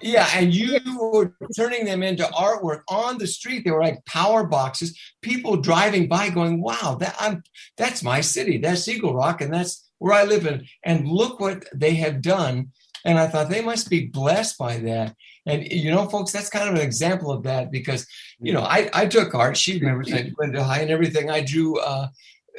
Yeah, 0.00 0.28
and 0.34 0.54
you 0.54 0.78
were 1.12 1.34
turning 1.56 1.84
them 1.84 2.04
into 2.04 2.22
artwork 2.22 2.82
on 2.88 3.18
the 3.18 3.26
street. 3.26 3.64
They 3.64 3.72
were 3.72 3.82
like 3.82 4.04
power 4.06 4.46
boxes. 4.46 4.96
People 5.22 5.56
driving 5.56 6.06
by, 6.06 6.30
going, 6.30 6.62
"Wow, 6.62 6.96
that 7.00 7.16
I'm 7.18 7.42
that's 7.76 8.04
my 8.04 8.20
city. 8.20 8.58
That's 8.58 8.86
Eagle 8.86 9.14
Rock, 9.14 9.40
and 9.40 9.52
that's 9.52 9.90
where 9.98 10.14
I 10.14 10.22
live 10.22 10.46
in." 10.46 10.66
And 10.84 11.08
look 11.08 11.40
what 11.40 11.64
they 11.74 11.94
have 11.96 12.22
done 12.22 12.70
and 13.08 13.18
I 13.18 13.26
thought 13.26 13.48
they 13.48 13.62
must 13.62 13.88
be 13.88 14.06
blessed 14.06 14.58
by 14.58 14.76
that. 14.80 15.16
And 15.46 15.66
you 15.72 15.90
know, 15.90 16.06
folks, 16.10 16.30
that's 16.30 16.50
kind 16.50 16.68
of 16.68 16.74
an 16.74 16.82
example 16.82 17.32
of 17.32 17.42
that 17.44 17.72
because 17.72 18.06
you 18.38 18.52
know 18.52 18.60
I, 18.60 18.90
I 18.92 19.06
took 19.06 19.34
art. 19.34 19.56
She 19.56 19.78
remembers 19.78 20.12
I 20.12 20.30
went 20.36 20.52
to 20.52 20.62
high 20.62 20.80
and 20.80 20.90
everything. 20.90 21.30
I 21.30 21.40
drew 21.40 21.78
uh, 21.78 22.08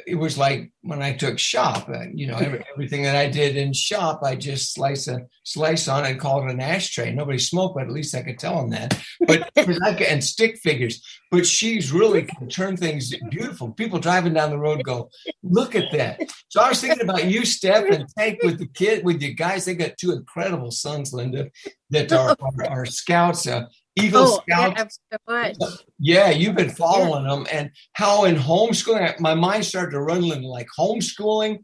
it 0.06 0.14
was 0.14 0.38
like 0.38 0.70
when 0.82 1.02
I 1.02 1.12
took 1.12 1.38
shop, 1.38 1.88
uh, 1.88 2.04
you 2.12 2.26
know, 2.26 2.36
every, 2.36 2.64
everything 2.72 3.02
that 3.02 3.16
I 3.16 3.28
did 3.28 3.56
in 3.56 3.72
shop, 3.72 4.20
I 4.24 4.36
just 4.36 4.74
slice 4.74 5.08
a 5.08 5.26
slice 5.44 5.88
on 5.88 6.04
and 6.04 6.18
call 6.18 6.42
it 6.42 6.50
an 6.50 6.60
ashtray. 6.60 7.12
Nobody 7.12 7.38
smoked, 7.38 7.76
but 7.76 7.84
at 7.84 7.90
least 7.90 8.14
I 8.14 8.22
could 8.22 8.38
tell 8.38 8.60
them 8.60 8.70
that. 8.70 8.98
But 9.26 9.50
and 9.56 10.24
stick 10.24 10.58
figures. 10.58 11.02
But 11.30 11.46
she's 11.46 11.92
really 11.92 12.22
can 12.22 12.48
turn 12.48 12.76
things 12.76 13.14
beautiful. 13.30 13.72
People 13.72 13.98
driving 13.98 14.34
down 14.34 14.50
the 14.50 14.58
road 14.58 14.82
go, 14.84 15.10
look 15.42 15.74
at 15.74 15.92
that. 15.92 16.20
So 16.48 16.60
I 16.60 16.68
was 16.68 16.80
thinking 16.80 17.02
about 17.02 17.26
you, 17.26 17.44
Steph, 17.44 17.90
and 17.90 18.06
Tank 18.18 18.40
with 18.42 18.58
the 18.58 18.66
kid, 18.66 19.04
with 19.04 19.22
you 19.22 19.34
guys. 19.34 19.64
They 19.64 19.74
got 19.74 19.98
two 19.98 20.12
incredible 20.12 20.70
sons, 20.70 21.12
Linda, 21.12 21.50
that 21.90 22.12
are, 22.12 22.36
are, 22.40 22.70
are 22.70 22.86
scouts. 22.86 23.46
Uh, 23.46 23.66
Eagle 24.02 24.22
oh, 24.26 24.42
Scouts. 24.48 25.00
Yeah, 25.28 25.68
yeah, 25.98 26.30
you've 26.30 26.56
been 26.56 26.70
following 26.70 27.24
yeah. 27.24 27.30
them, 27.30 27.46
and 27.52 27.70
how 27.92 28.24
in 28.24 28.36
homeschooling, 28.36 29.20
my 29.20 29.34
mind 29.34 29.64
started 29.64 29.92
to 29.92 30.00
run 30.00 30.22
like 30.42 30.68
homeschooling, 30.78 31.58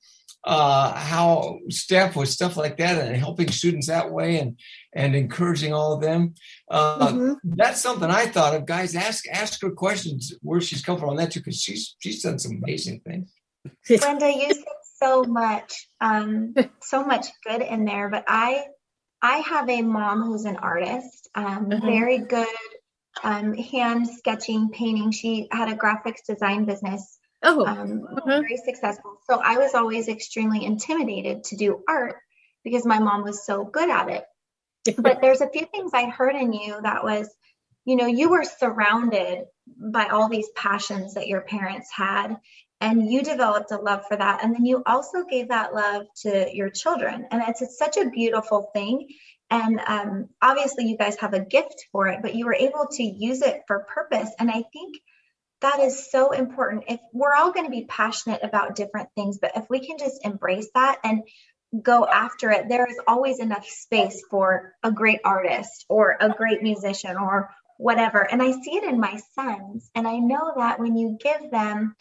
uh, 0.44 0.92
how 0.92 1.59
staff 1.70 2.14
was 2.16 2.31
stuff 2.31 2.57
like 2.57 2.77
that, 2.79 3.05
and 3.05 3.16
helping 3.16 3.51
students 3.51 3.88
that 3.88 4.11
way, 4.11 4.38
and 4.38 4.59
and 4.94 5.14
encouraging 5.14 5.72
all 5.72 5.92
of 5.92 6.01
them. 6.01 6.35
Uh, 6.70 7.09
mm-hmm. 7.09 7.33
That's 7.44 7.81
something 7.81 8.11
I 8.11 8.27
thought 8.27 8.55
of. 8.55 8.66
Guys, 8.66 8.94
ask 8.94 9.25
ask 9.29 9.61
her 9.62 9.70
questions 9.70 10.35
where 10.42 10.61
she's 10.61 10.83
come 10.83 10.99
from 10.99 11.11
on 11.11 11.16
that 11.16 11.33
too, 11.33 11.40
because 11.40 11.61
she's 11.61 11.96
she's 11.99 12.22
done 12.22 12.38
some 12.38 12.61
amazing 12.62 13.01
things. 13.01 13.33
Brenda, 14.01 14.33
you 14.33 14.53
said 14.53 14.64
so 14.99 15.25
much, 15.25 15.88
um, 16.01 16.55
so 16.81 17.05
much 17.05 17.27
good 17.44 17.62
in 17.62 17.85
there, 17.85 18.09
but 18.09 18.25
I 18.29 18.64
I 19.23 19.39
have 19.39 19.69
a 19.69 19.83
mom 19.83 20.23
who's 20.23 20.45
an 20.45 20.57
artist, 20.57 21.29
um, 21.35 21.67
mm-hmm. 21.67 21.87
very 21.87 22.19
good 22.19 22.47
um, 23.23 23.55
hand 23.55 24.09
sketching, 24.09 24.71
painting. 24.71 25.11
She 25.11 25.49
had 25.51 25.69
a 25.69 25.77
graphics 25.77 26.25
design 26.27 26.65
business, 26.65 27.19
oh, 27.43 27.65
um, 27.67 28.03
mm-hmm. 28.03 28.29
very 28.29 28.57
successful. 28.59 29.19
So 29.29 29.41
I 29.43 29.59
was 29.59 29.75
always 29.75 30.09
extremely 30.09 30.65
intimidated 30.65 31.45
to 31.45 31.57
do 31.57 31.83
art 31.89 32.17
because 32.63 32.85
my 32.85 32.99
mom 32.99 33.23
was 33.23 33.45
so 33.45 33.65
good 33.65 33.91
at 33.91 34.09
it. 34.09 34.25
but 34.99 35.21
there's 35.21 35.41
a 35.41 35.49
few 35.49 35.67
things 35.67 35.93
I 35.95 36.07
heard 36.07 36.37
in 36.37 36.53
you 36.53 36.79
that 36.83 37.03
was, 37.03 37.29
you 37.85 37.97
know, 37.97 38.07
you 38.07 38.31
were 38.31 38.45
surrounded 38.45 39.45
by 39.67 40.07
all 40.07 40.29
these 40.29 40.49
passions 40.55 41.15
that 41.15 41.27
your 41.27 41.41
parents 41.41 41.89
had 41.93 42.37
and 42.81 43.11
you 43.11 43.23
developed 43.23 43.71
a 43.71 43.79
love 43.79 44.05
for 44.07 44.17
that. 44.17 44.45
And 44.45 44.55
then 44.55 44.67
you 44.67 44.83
also 44.85 45.25
gave 45.25 45.49
that 45.49 45.75
love 45.75 46.07
to 46.23 46.49
your 46.53 46.71
children. 46.71 47.27
And 47.31 47.43
it's, 47.49 47.62
it's 47.62 47.79
such 47.79 47.97
a 47.97 48.11
beautiful 48.11 48.71
thing. 48.75 49.09
And 49.51 49.81
um, 49.87 50.29
obviously 50.43 50.87
you 50.87 50.97
guys 50.97 51.17
have 51.19 51.33
a 51.33 51.41
gift 51.45 51.87
for 51.93 52.09
it 52.09 52.21
but 52.21 52.35
you 52.35 52.47
were 52.47 52.55
able 52.55 52.89
to 52.93 53.03
use 53.03 53.43
it 53.43 53.62
for 53.67 53.87
purpose. 53.95 54.31
And 54.39 54.51
i 54.51 54.62
think 54.73 54.97
that 55.62 55.81
is 55.81 56.11
so 56.11 56.33
important. 56.33 56.85
If 56.89 57.01
we're 57.15 57.35
all 57.35 57.51
going 57.51 57.65
to 57.65 57.71
be 57.71 57.87
passionate 57.87 58.41
about 58.43 58.75
different 58.77 59.09
things 59.15 59.39
but 59.39 59.53
if 59.57 59.65
we 59.71 59.81
can 59.81 59.99
just 59.99 60.25
embrace 60.25 60.69
that 60.75 60.99
and 61.03 61.23
go 61.83 62.07
after 62.07 62.51
it 62.51 62.69
there 62.69 62.87
is 62.89 62.99
always 63.07 63.39
enough 63.39 63.67
space 63.67 64.23
for 64.31 64.75
a 64.83 64.91
great 64.91 65.21
artist 65.25 65.85
or 65.89 66.17
a 66.21 66.29
great 66.31 66.62
musician 66.62 67.17
or 67.17 67.51
whatever. 67.79 68.21
And 68.21 68.43
i 68.43 68.51
see 68.51 68.77
it 68.77 68.85
in 68.85 69.01
my 69.01 69.21
sons. 69.35 69.91
And 69.95 70.07
i 70.07 70.19
know 70.19 70.53
that 70.57 70.79
when 70.79 70.97
you 70.97 71.19
give 71.21 71.51
them 71.51 71.95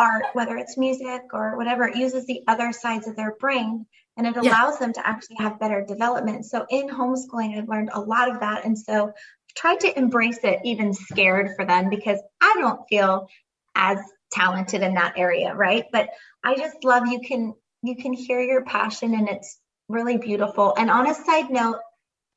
art, 0.00 0.24
whether 0.32 0.56
it's 0.56 0.76
music 0.78 1.22
or 1.32 1.56
whatever, 1.56 1.86
it 1.88 1.96
uses 1.96 2.24
the 2.26 2.40
other 2.48 2.72
sides 2.72 3.06
of 3.06 3.16
their 3.16 3.34
brain 3.38 3.86
and 4.16 4.26
it 4.26 4.34
Yeah. 4.34 4.50
allows 4.50 4.78
them 4.78 4.92
to 4.94 5.06
actually 5.06 5.36
have 5.38 5.60
better 5.60 5.84
development. 5.86 6.46
So 6.46 6.66
in 6.70 6.88
homeschooling, 6.88 7.56
I've 7.56 7.68
learned 7.68 7.90
a 7.92 8.00
lot 8.00 8.30
of 8.30 8.40
that. 8.40 8.64
And 8.64 8.78
so 8.78 9.08
I've 9.08 9.54
tried 9.54 9.80
to 9.80 9.98
embrace 9.98 10.40
it, 10.42 10.60
even 10.64 10.94
scared 10.94 11.48
for 11.56 11.64
them, 11.64 11.90
because 11.90 12.18
I 12.40 12.56
don't 12.58 12.80
feel 12.88 13.28
as 13.74 13.98
talented 14.32 14.82
in 14.82 14.94
that 14.94 15.14
area, 15.16 15.54
right? 15.54 15.84
But 15.92 16.08
I 16.42 16.56
just 16.56 16.82
love 16.84 17.06
you 17.06 17.20
can 17.20 17.54
you 17.82 17.96
can 17.96 18.12
hear 18.12 18.40
your 18.40 18.64
passion 18.64 19.14
and 19.14 19.28
it's 19.28 19.58
really 19.88 20.18
beautiful. 20.18 20.74
And 20.76 20.90
on 20.90 21.08
a 21.08 21.14
side 21.14 21.50
note, 21.50 21.78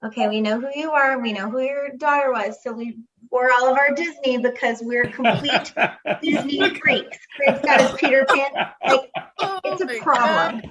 okay, 0.06 0.28
we 0.30 0.41
know 0.41 0.60
who 0.60 0.69
you 0.73 0.91
are, 0.91 1.19
we 1.19 1.34
know 1.34 1.49
who 1.49 1.60
your 1.62 1.89
daughter 1.97 2.32
was, 2.32 2.63
so 2.63 2.71
we 2.71 2.97
wore 3.34 3.52
all 3.52 3.67
of 3.69 3.78
our 3.78 3.93
Disney 3.96 4.38
because 4.38 4.80
we're 4.82 5.06
complete 5.10 5.74
Disney 6.22 6.60
freaks. 6.80 7.17
Craig's 7.36 7.62
got 7.65 7.82
his 7.82 7.91
Peter 7.93 8.26
Pan. 8.30 8.52
Like 8.88 9.10
oh 9.39 9.60
it's 9.65 9.82
Oh 9.82 9.86
my 9.86 9.93
a 9.96 10.00
problem. 10.02 10.62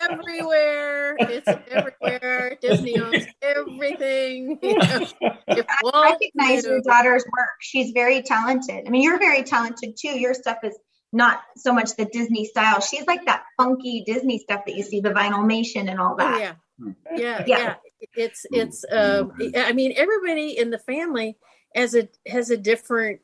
Everywhere. 0.00 1.16
It's 1.20 1.46
everywhere. 1.70 2.56
Disney 2.60 2.98
owns 3.00 3.26
everything. 3.42 4.58
You 4.70 4.76
know, 4.78 5.06
if 5.48 5.66
I 5.94 6.10
recognize 6.12 6.64
your 6.64 6.80
daughter's 6.80 7.24
work. 7.24 7.50
She's 7.60 7.90
very 7.92 8.22
talented. 8.22 8.84
I 8.86 8.90
mean, 8.90 9.02
you're 9.02 9.18
very 9.18 9.42
talented 9.42 9.96
too. 10.00 10.18
Your 10.18 10.32
stuff 10.34 10.58
is 10.64 10.76
not 11.12 11.40
so 11.56 11.72
much 11.72 11.96
the 11.96 12.04
Disney 12.04 12.44
style. 12.46 12.80
She's 12.80 13.04
like 13.06 13.24
that 13.26 13.42
funky 13.56 14.04
Disney 14.06 14.38
stuff 14.38 14.62
that 14.66 14.74
you 14.76 14.82
see, 14.84 15.00
the 15.00 15.10
vinylmation 15.10 15.90
and 15.90 15.98
all 16.00 16.14
Oh, 16.14 16.16
that. 16.18 16.56
Hmm. 16.78 16.90
yeah. 17.16 17.18
Yeah, 17.18 17.44
Yeah. 17.46 17.58
yeah. 17.58 17.74
It's 18.14 18.46
it's 18.50 18.84
um 18.90 19.32
I 19.56 19.72
mean 19.72 19.94
everybody 19.96 20.56
in 20.58 20.70
the 20.70 20.78
family 20.78 21.36
has 21.74 21.94
a 21.94 22.08
has 22.26 22.50
a 22.50 22.56
different 22.56 23.20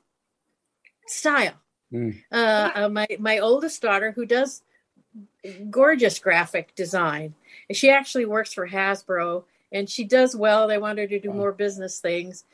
style. 1.06 1.54
Mm. 1.92 2.22
Uh, 2.30 2.70
uh 2.74 2.88
my 2.88 3.06
my 3.18 3.38
oldest 3.38 3.80
daughter 3.82 4.12
who 4.12 4.26
does 4.26 4.62
gorgeous 5.70 6.18
graphic 6.18 6.74
design. 6.74 7.34
She 7.72 7.90
actually 7.90 8.26
works 8.26 8.52
for 8.52 8.68
Hasbro 8.68 9.44
and 9.72 9.88
she 9.88 10.04
does 10.04 10.36
well. 10.36 10.68
They 10.68 10.78
want 10.78 10.98
her 10.98 11.06
to 11.06 11.20
do 11.20 11.32
more 11.32 11.52
business 11.52 12.00
things. 12.00 12.44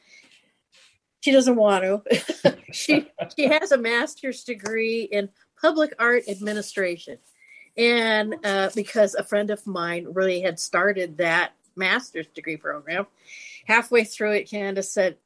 She 1.20 1.32
doesn't 1.32 1.56
want 1.56 1.84
to. 1.84 2.56
she 2.72 3.08
she 3.36 3.44
has 3.44 3.72
a 3.72 3.78
master's 3.78 4.44
degree 4.44 5.02
in 5.02 5.28
public 5.60 5.94
art 5.98 6.24
administration. 6.28 7.18
And 7.76 8.34
uh, 8.44 8.70
because 8.74 9.14
a 9.14 9.24
friend 9.24 9.50
of 9.50 9.66
mine 9.66 10.06
really 10.10 10.42
had 10.42 10.58
started 10.58 11.18
that 11.18 11.52
master's 11.76 12.26
degree 12.28 12.56
program, 12.56 13.06
halfway 13.66 14.04
through 14.04 14.32
it, 14.32 14.50
Candace 14.50 14.92
said, 14.92 15.16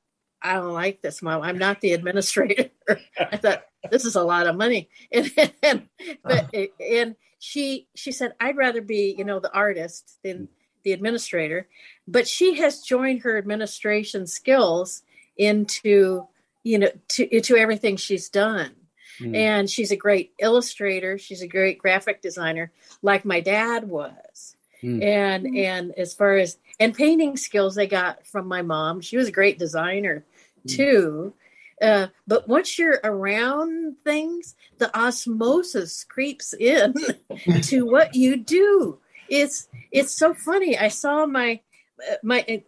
I 0.43 0.55
don't 0.55 0.75
like 0.75 1.03
this, 1.03 1.23
Mom. 1.23 1.43
I'm 1.43 1.59
not 1.59 1.81
the 1.81 1.93
administrator. 1.93 2.71
I 3.19 3.37
thought 3.37 3.65
this 3.91 4.05
is 4.05 4.17
a 4.17 4.23
lot 4.23 4.47
of 4.47 4.57
money, 4.57 4.89
and, 5.13 5.33
and 5.63 5.89
but 6.23 6.55
and 6.81 7.17
she 7.39 7.89
she 7.95 8.13
said 8.13 8.35
I'd 8.39 8.57
rather 8.57 8.81
be 8.81 9.15
you 9.17 9.25
know 9.25 9.41
the 9.41 9.53
artist 9.53 10.19
than 10.23 10.49
the 10.85 10.93
administrator, 10.93 11.69
but 12.07 12.29
she 12.29 12.55
has 12.57 12.83
joined 12.83 13.23
her 13.23 13.39
administration 13.39 14.27
skills 14.27 15.03
into 15.37 16.27
you 16.63 16.79
know 16.79 16.91
to 17.09 17.37
into 17.37 17.57
everything 17.57 17.97
she's 17.97 18.29
done. 18.29 18.73
Mm. 19.19 19.35
and 19.35 19.71
she's 19.71 19.93
a 19.93 19.97
great 19.97 20.33
illustrator. 20.39 21.17
She's 21.17 21.41
a 21.41 21.49
great 21.49 21.79
graphic 21.79 22.21
designer 22.21 22.71
like 23.01 23.25
my 23.25 23.41
dad 23.41 23.89
was 23.89 24.56
Mm. 24.87 25.03
and 25.03 25.57
and 25.57 25.93
as 25.99 26.15
far 26.15 26.37
as 26.37 26.59
and 26.79 26.95
painting 26.95 27.37
skills 27.37 27.77
I 27.77 27.87
got 27.87 28.25
from 28.25 28.47
my 28.47 28.63
mom 28.63 29.01
she 29.01 29.17
was 29.17 29.27
a 29.29 29.33
great 29.33 29.59
designer 29.59 30.25
too. 30.69 31.35
Uh, 31.83 32.07
but 32.27 32.49
once 32.49 32.79
you're 32.79 33.01
around 33.03 33.97
things 34.05 34.55
the 34.79 34.97
osmosis 34.97 36.05
creeps 36.05 36.55
in 36.55 36.95
to 37.63 37.85
what 37.85 38.15
you 38.15 38.37
do. 38.37 38.99
It's 39.29 39.69
it's 39.91 40.17
so 40.17 40.35
funny. 40.35 40.79
I 40.79 40.89
saw 40.89 41.27
my 41.27 41.61
uh, 42.09 42.17
my 42.23 42.45
uh, 42.49 42.59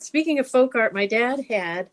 speaking 0.00 0.40
of 0.40 0.50
folk 0.50 0.74
art 0.74 0.92
my 0.92 1.06
dad 1.06 1.44
had 1.48 1.90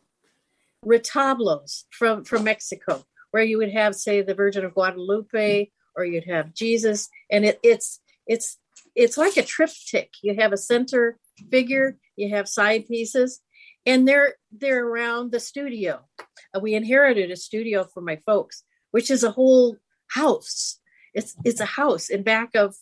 retablos 0.85 1.83
from 1.89 2.23
from 2.23 2.43
mexico 2.43 3.03
where 3.31 3.43
you 3.43 3.57
would 3.57 3.71
have 3.71 3.95
say 3.95 4.21
the 4.21 4.35
virgin 4.35 4.63
of 4.63 4.73
guadalupe 4.73 5.69
or 5.95 6.05
you'd 6.05 6.25
have 6.25 6.53
jesus 6.53 7.09
and 7.29 7.43
it, 7.43 7.59
it's 7.63 7.99
it's 8.27 8.59
it's 8.95 9.17
like 9.17 9.37
a 9.37 9.43
triptych. 9.43 10.13
You 10.21 10.35
have 10.35 10.53
a 10.53 10.57
center 10.57 11.17
figure 11.51 11.97
you 12.15 12.29
have 12.29 12.47
side 12.47 12.87
pieces 12.87 13.41
and 13.85 14.07
they're 14.07 14.35
they're 14.51 14.85
around 14.85 15.31
the 15.31 15.39
studio. 15.39 16.01
Uh, 16.55 16.59
we 16.59 16.73
inherited 16.73 17.31
a 17.31 17.35
studio 17.35 17.83
from 17.83 18.05
my 18.05 18.17
folks 18.25 18.63
which 18.91 19.11
is 19.11 19.23
a 19.23 19.31
whole 19.31 19.75
house. 20.07 20.79
It's 21.13 21.35
it's 21.43 21.59
a 21.59 21.65
house 21.65 22.09
in 22.09 22.23
back 22.23 22.55
of 22.55 22.75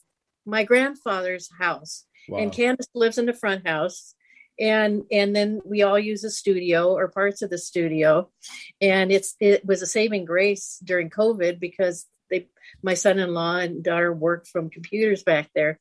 my 0.46 0.64
grandfather's 0.64 1.50
house. 1.60 2.06
Wow. 2.30 2.40
and 2.40 2.54
Candace 2.54 2.88
lives 2.94 3.18
in 3.18 3.26
the 3.26 3.34
front 3.34 3.68
house. 3.68 4.14
And 4.60 5.04
and 5.12 5.36
then 5.36 5.62
we 5.66 5.82
all 5.82 5.98
use 5.98 6.24
a 6.24 6.30
studio 6.30 6.94
or 6.94 7.08
parts 7.08 7.42
of 7.42 7.50
the 7.50 7.58
studio. 7.58 8.30
And 8.80 9.12
it's 9.12 9.36
it 9.40 9.66
was 9.66 9.82
a 9.82 9.88
saving 9.88 10.26
grace 10.26 10.80
during 10.84 11.10
covid 11.10 11.60
because 11.60 12.06
they 12.30 12.48
my 12.84 12.94
son-in-law 12.94 13.58
and 13.58 13.84
daughter 13.84 14.14
worked 14.14 14.48
from 14.48 14.70
computers 14.70 15.24
back 15.24 15.50
there 15.56 15.80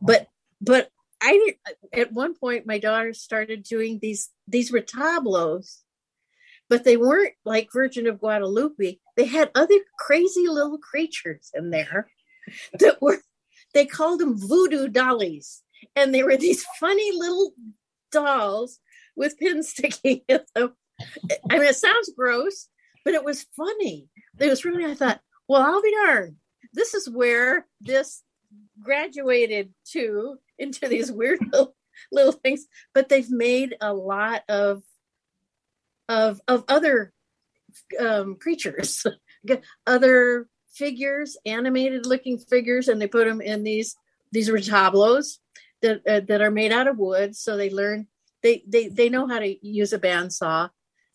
but 0.00 0.28
but 0.60 0.90
i 1.20 1.54
at 1.92 2.12
one 2.12 2.34
point 2.34 2.66
my 2.66 2.78
daughter 2.78 3.12
started 3.12 3.62
doing 3.62 3.98
these 4.00 4.30
these 4.46 4.70
retablos 4.72 5.82
but 6.68 6.84
they 6.84 6.96
weren't 6.96 7.34
like 7.44 7.72
virgin 7.72 8.06
of 8.06 8.20
guadalupe. 8.20 8.98
They 9.16 9.24
had 9.24 9.50
other 9.54 9.78
crazy 9.98 10.46
little 10.48 10.78
creatures 10.78 11.50
in 11.54 11.70
there 11.70 12.10
that 12.78 13.00
were 13.00 13.18
they 13.74 13.86
called 13.86 14.20
them 14.20 14.38
voodoo 14.38 14.88
dollies. 14.88 15.62
And 15.94 16.14
they 16.14 16.22
were 16.22 16.36
these 16.36 16.64
funny 16.80 17.12
little 17.12 17.52
dolls 18.10 18.80
with 19.16 19.38
pins 19.38 19.70
sticking 19.70 20.22
in 20.28 20.40
them. 20.54 20.74
I 21.50 21.58
mean 21.58 21.68
it 21.68 21.76
sounds 21.76 22.10
gross 22.16 22.68
but 23.04 23.14
it 23.14 23.24
was 23.24 23.46
funny. 23.56 24.08
It 24.38 24.48
was 24.48 24.64
really 24.64 24.84
i 24.84 24.94
thought 24.94 25.20
well 25.48 25.62
i'll 25.62 25.82
be 25.82 25.94
darned. 26.04 26.36
This 26.74 26.94
is 26.94 27.08
where 27.08 27.66
this 27.80 28.22
graduated 28.82 29.72
to 29.84 30.38
into 30.58 30.88
these 30.88 31.10
weird 31.10 31.38
little, 31.52 31.74
little 32.12 32.32
things 32.32 32.66
but 32.94 33.08
they've 33.08 33.30
made 33.30 33.76
a 33.80 33.92
lot 33.92 34.42
of 34.48 34.82
of 36.08 36.40
of 36.48 36.64
other 36.68 37.12
um 37.98 38.36
creatures 38.36 39.04
other 39.86 40.48
figures 40.72 41.36
animated 41.44 42.06
looking 42.06 42.38
figures 42.38 42.88
and 42.88 43.00
they 43.00 43.08
put 43.08 43.26
them 43.26 43.40
in 43.40 43.64
these 43.64 43.96
these 44.32 44.48
retablos 44.48 45.38
that 45.82 46.06
uh, 46.06 46.20
that 46.20 46.40
are 46.40 46.50
made 46.50 46.72
out 46.72 46.88
of 46.88 46.98
wood. 46.98 47.36
So 47.36 47.56
they 47.56 47.70
learn 47.70 48.06
they 48.42 48.62
they 48.66 48.88
they 48.88 49.08
know 49.08 49.26
how 49.26 49.38
to 49.38 49.66
use 49.66 49.92
a 49.92 49.98
bandsaw. 49.98 50.70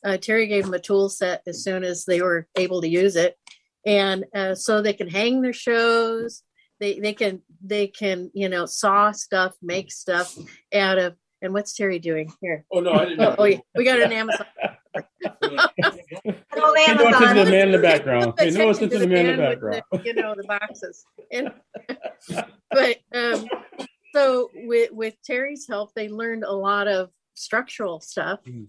Uh, 0.06 0.17
terry 0.17 0.47
gave 0.47 0.65
them 0.65 0.73
a 0.73 0.79
tool 0.79 1.08
set 1.08 1.41
as 1.47 1.63
soon 1.63 1.84
as 1.84 2.03
they 2.03 2.21
were 2.21 2.47
able 2.58 2.82
to 2.82 2.89
use 2.89 3.15
it. 3.15 3.38
And 3.86 4.25
uh, 4.36 4.56
so 4.56 4.82
they 4.82 4.93
can 4.93 5.08
hang 5.08 5.41
their 5.41 5.53
shows 5.53 6.43
they 6.84 7.00
they 7.00 7.13
can 7.13 7.41
they 7.63 7.88
can 7.88 8.30
you 8.34 8.50
know 8.50 8.65
saw 8.65 9.12
stuff 9.12 9.54
make 9.62 9.89
stuff 9.89 10.36
out 10.74 10.98
of 10.98 11.15
and 11.41 11.54
what's 11.54 11.74
terry 11.74 11.98
doing 12.00 12.30
here 12.41 12.65
Oh 12.74 12.82
no, 12.82 12.91
I 12.93 13.06
didn't. 13.06 13.22
oh, 13.22 13.36
oh 13.39 13.43
yeah 13.46 13.60
we 13.76 13.86
got 13.86 14.02
an 14.02 14.12
amazon 14.12 14.46
old 15.43 15.62
You 15.86 16.60
know, 16.60 16.74
it's 16.76 16.89
into 16.89 17.04
the 17.04 17.15
Amazon. 17.15 17.52
man 17.52 17.67
in 17.67 17.72
the 17.72 17.80
background. 17.80 18.34
You 18.41 18.52
know, 18.52 18.69
it's 18.69 18.82
into 18.82 18.98
the 19.00 19.08
man 19.08 19.26
in 19.28 19.38
the 19.38 19.43
background. 19.43 19.82
the, 19.91 20.02
you 20.04 20.13
know 20.13 20.36
the 20.36 20.43
boxes 20.43 21.06
and 21.32 21.52
but 22.72 22.98
um 23.15 23.48
so 24.13 24.50
with 24.54 24.91
with 24.91 25.15
terry's 25.24 25.65
help 25.67 25.93
they 25.96 26.10
learned 26.10 26.43
a 26.43 26.52
lot 26.52 26.88
of 26.88 27.10
structural 27.36 28.00
stuff 28.02 28.39
Mm, 28.48 28.67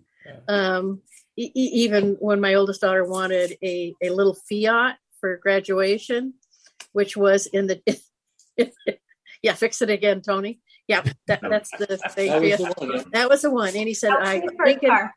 um 0.49 1.03
e- 1.37 1.51
even 1.55 2.17
when 2.21 2.41
my 2.41 2.55
oldest 2.55 2.81
daughter 2.81 3.05
wanted 3.05 3.57
a 3.63 3.93
a 4.03 4.09
little 4.11 4.37
fiat 4.49 4.97
for 5.21 5.37
graduation 5.37 6.33
which 6.93 7.17
was 7.17 7.47
in 7.47 7.67
the 7.67 7.81
yeah 9.43 9.53
fix 9.55 9.83
it 9.83 9.91
again 9.91 10.21
tony 10.21 10.61
yeah 10.89 11.03
that, 11.27 11.41
that's 11.43 11.71
the 11.79 11.97
thing 12.11 12.31
That 12.31 12.41
was 12.43 12.59
the 12.59 12.87
one. 12.87 13.05
that 13.13 13.29
was 13.29 13.43
the 13.43 13.51
one 13.51 13.77
and 13.77 13.89
he 13.89 13.95
said 13.95 14.13
i 14.13 14.41
First 14.41 14.57
think 14.65 14.83
it- 14.83 14.89
car. 14.89 15.15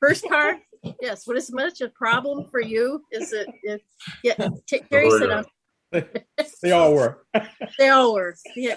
First 0.00 0.28
car, 0.28 0.60
yes. 1.02 1.26
What 1.26 1.36
is 1.36 1.50
much 1.50 1.80
a 1.80 1.88
problem 1.88 2.46
for 2.52 2.60
you 2.60 3.02
is 3.10 3.32
it? 3.32 3.48
If, 3.64 3.80
yeah, 4.22 4.34
T- 4.68 4.78
oh, 4.80 4.86
Terry 4.92 5.08
Oh, 5.10 5.18
said 5.18 5.28
yeah. 5.92 6.02
I'm, 6.38 6.46
They 6.62 6.70
all 6.70 6.94
were. 6.94 7.24
they 7.80 7.88
all 7.88 8.14
were. 8.14 8.36
Yeah, 8.54 8.76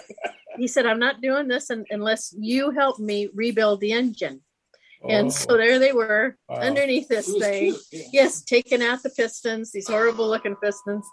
he 0.58 0.67
said 0.67 0.88
I'm 0.88 0.98
not 0.98 1.22
doing 1.22 1.48
this 1.48 1.70
unless 1.70 2.34
you 2.36 2.72
help 2.72 2.98
me 2.98 3.30
rebuild 3.36 3.82
the 3.82 3.91
engine. 3.91 4.41
And 5.08 5.28
Oh, 5.28 5.30
so 5.32 5.58
there 5.58 5.80
they 5.80 5.94
were 5.94 6.36
wow. 6.48 6.58
underneath 6.58 7.08
this 7.08 7.26
thing. 7.38 7.76
yeah. 7.92 8.04
Yes, 8.14 8.44
taking 8.44 8.84
out 8.84 9.02
the 9.02 9.10
pistons, 9.10 9.72
these 9.72 9.88
horrible 9.88 10.28
looking 10.28 10.56
pistons, 10.58 11.06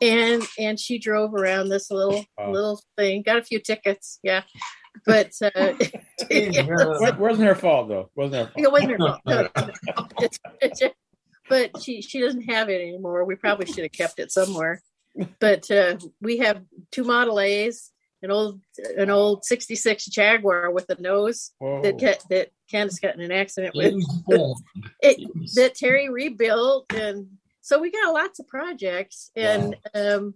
and 0.00 0.42
and 0.58 0.78
she 0.78 0.98
drove 0.98 1.34
around 1.34 1.68
this 1.68 1.90
little 1.90 2.24
Wow. 2.38 2.52
little 2.52 2.80
thing. 2.96 3.22
Got 3.22 3.38
a 3.38 3.42
few 3.42 3.58
tickets, 3.58 4.20
yeah, 4.22 4.42
but 5.06 5.32
uh, 5.42 5.50
yeah. 6.30 6.66
Wasn't 7.18 7.48
her 7.48 7.54
fault 7.56 7.88
though. 7.88 8.10
Wasn't 8.14 8.34
her 8.36 8.52
fault. 8.52 8.64
It 8.64 8.70
wasn't 8.72 8.90
her 8.92 8.98
fault. 8.98 9.20
No, 9.26 9.42
no, 9.42 9.48
no. 9.56 10.06
It's- 10.20 10.38
it's- 10.60 10.90
but 11.48 11.82
she 11.82 12.00
she 12.00 12.20
doesn't 12.20 12.48
have 12.48 12.68
it 12.70 12.80
anymore. 12.80 13.24
We 13.24 13.34
probably 13.34 13.66
should 13.66 13.82
have 13.82 13.92
kept 13.92 14.18
it 14.20 14.30
somewhere. 14.30 14.80
But 15.40 15.70
uh, 15.70 15.96
we 16.22 16.38
have 16.38 16.62
two 16.92 17.02
Model 17.04 17.40
A's, 17.40 17.90
an 18.22 18.30
old 18.30 18.60
an 18.96 19.10
old 19.10 19.44
'66 19.44 20.06
Jaguar 20.06 20.70
with 20.70 20.88
a 20.88 20.98
nose 21.02 21.50
Whoa. 21.58 21.82
that 21.82 21.98
ca- 22.00 22.24
that 22.30 22.48
Candace 22.72 22.98
got 22.98 23.14
in 23.14 23.20
an 23.20 23.32
accident 23.32 23.74
with. 23.74 23.94
It, 25.00 25.18
that 25.56 25.74
Terry 25.74 26.08
rebuilt, 26.08 26.86
and 26.92 27.26
so 27.60 27.80
we 27.80 27.90
got 27.90 28.12
lots 28.12 28.40
of 28.40 28.48
projects, 28.48 29.30
and 29.36 29.76
um, 29.94 30.34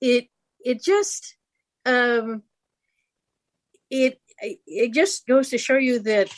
it 0.00 0.28
it 0.64 0.82
just 0.82 1.36
um, 1.86 2.42
it 3.90 4.20
it 4.40 4.92
just 4.92 5.26
goes 5.26 5.50
to 5.50 5.58
show 5.58 5.76
you 5.76 6.00
that 6.00 6.30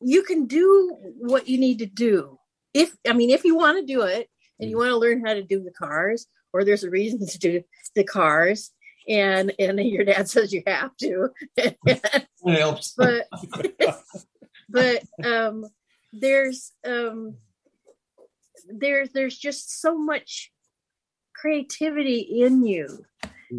you 0.00 0.22
can 0.22 0.46
do 0.46 0.96
what 1.18 1.48
you 1.48 1.58
need 1.58 1.78
to 1.78 1.86
do 1.86 2.38
if 2.74 2.94
I 3.08 3.12
mean 3.12 3.30
if 3.30 3.44
you 3.44 3.56
want 3.56 3.78
to 3.78 3.92
do 3.92 4.02
it 4.02 4.28
and 4.58 4.68
you 4.68 4.76
want 4.76 4.90
to 4.90 4.96
learn 4.96 5.24
how 5.24 5.34
to 5.34 5.42
do 5.42 5.62
the 5.62 5.72
cars, 5.72 6.26
or 6.52 6.64
there's 6.64 6.84
a 6.84 6.90
reason 6.90 7.26
to 7.26 7.38
do 7.38 7.62
the 7.94 8.04
cars. 8.04 8.70
And 9.08 9.52
and 9.58 9.80
your 9.80 10.04
dad 10.04 10.28
says 10.28 10.52
you 10.52 10.62
have 10.66 10.96
to, 10.98 11.30
It 11.56 12.58
helps. 12.58 12.94
but 12.96 13.26
but 14.70 15.02
um 15.24 15.66
there's 16.12 16.72
um 16.86 17.36
there's 18.68 19.10
there's 19.10 19.36
just 19.38 19.80
so 19.80 19.96
much 19.98 20.52
creativity 21.34 22.18
in 22.20 22.64
you 22.64 23.04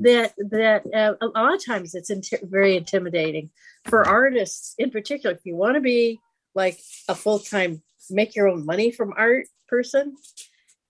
that 0.02 0.34
that 0.38 0.86
uh, 0.93 1.15
a 1.21 1.28
lot 1.28 1.54
of 1.56 1.65
times 1.65 1.95
it's 1.95 2.12
inti- 2.12 2.50
very 2.50 2.78
intimidating 2.78 3.50
for 3.86 4.08
artists 4.08 4.74
in 4.78 4.89
particular. 4.91 5.36
If 5.36 5.45
you 5.45 5.56
want 5.56 5.76
to 5.76 5.82
be 5.82 6.19
like 6.56 6.80
a 7.08 7.15
full-time 7.15 7.82
make 8.10 8.36
your 8.36 8.47
own 8.47 8.65
money 8.65 8.91
from 8.91 9.13
art 9.17 9.47
person 9.67 10.15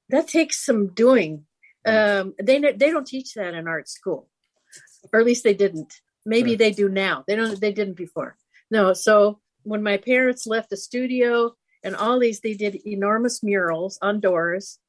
that 0.09 0.27
takes 0.27 0.63
some 0.65 0.87
doing. 0.93 1.45
Um 1.85 2.33
they 2.41 2.59
they 2.59 2.91
don't 2.91 3.07
teach 3.07 3.33
that 3.35 3.53
in 3.55 3.67
art 3.67 3.87
school 3.89 4.27
or 5.11 5.19
at 5.19 5.25
least 5.25 5.43
they 5.43 5.53
didn't. 5.55 5.93
Maybe 6.25 6.51
Right. 6.51 6.59
they 6.59 6.71
do 6.71 6.87
now. 6.89 7.23
They 7.27 7.35
don't 7.35 7.59
they 7.59 7.71
didn't 7.71 7.95
before. 7.97 8.37
No 8.69 8.93
so 8.93 9.39
when 9.63 9.83
my 9.83 9.97
parents 9.97 10.47
left 10.47 10.69
the 10.69 10.77
studio 10.77 11.53
and 11.83 11.95
all 11.95 12.19
these 12.19 12.39
they 12.41 12.53
did 12.53 12.85
enormous 12.85 13.43
murals 13.43 13.97
on 14.01 14.19
doors 14.19 14.79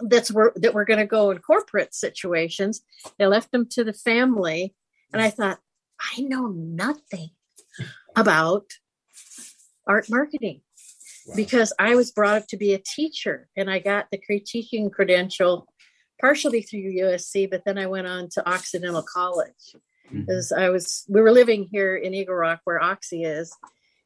that's 0.00 0.30
where 0.30 0.52
that 0.56 0.74
were 0.74 0.84
going 0.84 0.98
to 0.98 1.06
go 1.06 1.30
in 1.30 1.38
corporate 1.38 1.94
situations. 1.94 2.82
They 3.18 3.26
left 3.26 3.50
them 3.50 3.66
to 3.70 3.84
the 3.84 3.92
family. 3.92 4.74
And 5.12 5.22
i 5.22 5.30
thought 5.30 5.58
i 6.16 6.20
know 6.20 6.48
nothing 6.48 7.30
about 8.14 8.64
art 9.86 10.10
marketing 10.10 10.60
because 11.34 11.72
i 11.78 11.94
was 11.94 12.10
brought 12.10 12.36
up 12.36 12.46
to 12.48 12.56
be 12.56 12.74
a 12.74 12.78
teacher 12.78 13.48
and 13.56 13.70
i 13.70 13.78
got 13.78 14.06
the 14.10 14.18
critiquing 14.18 14.92
credential 14.92 15.66
partially 16.20 16.60
through 16.60 16.92
usc 16.96 17.48
but 17.50 17.62
then 17.64 17.78
i 17.78 17.86
went 17.86 18.06
on 18.06 18.28
to 18.28 18.46
occidental 18.48 19.02
college 19.02 19.76
because 20.10 20.52
I 20.52 20.70
was 20.70 21.04
we 21.08 21.20
were 21.20 21.32
living 21.32 21.68
here 21.70 21.96
in 21.96 22.14
Eagle 22.14 22.34
Rock 22.34 22.60
where 22.64 22.82
Oxy 22.82 23.24
is, 23.24 23.56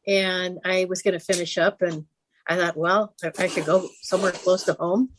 and 0.06 0.58
I 0.64 0.86
was 0.86 1.02
going 1.02 1.18
to 1.18 1.24
finish 1.24 1.58
up, 1.58 1.82
and 1.82 2.06
I 2.46 2.56
thought, 2.56 2.76
well, 2.76 3.14
I, 3.22 3.32
I 3.38 3.48
could 3.48 3.66
go 3.66 3.88
somewhere 4.02 4.32
close 4.32 4.64
to 4.64 4.74
home, 4.74 5.10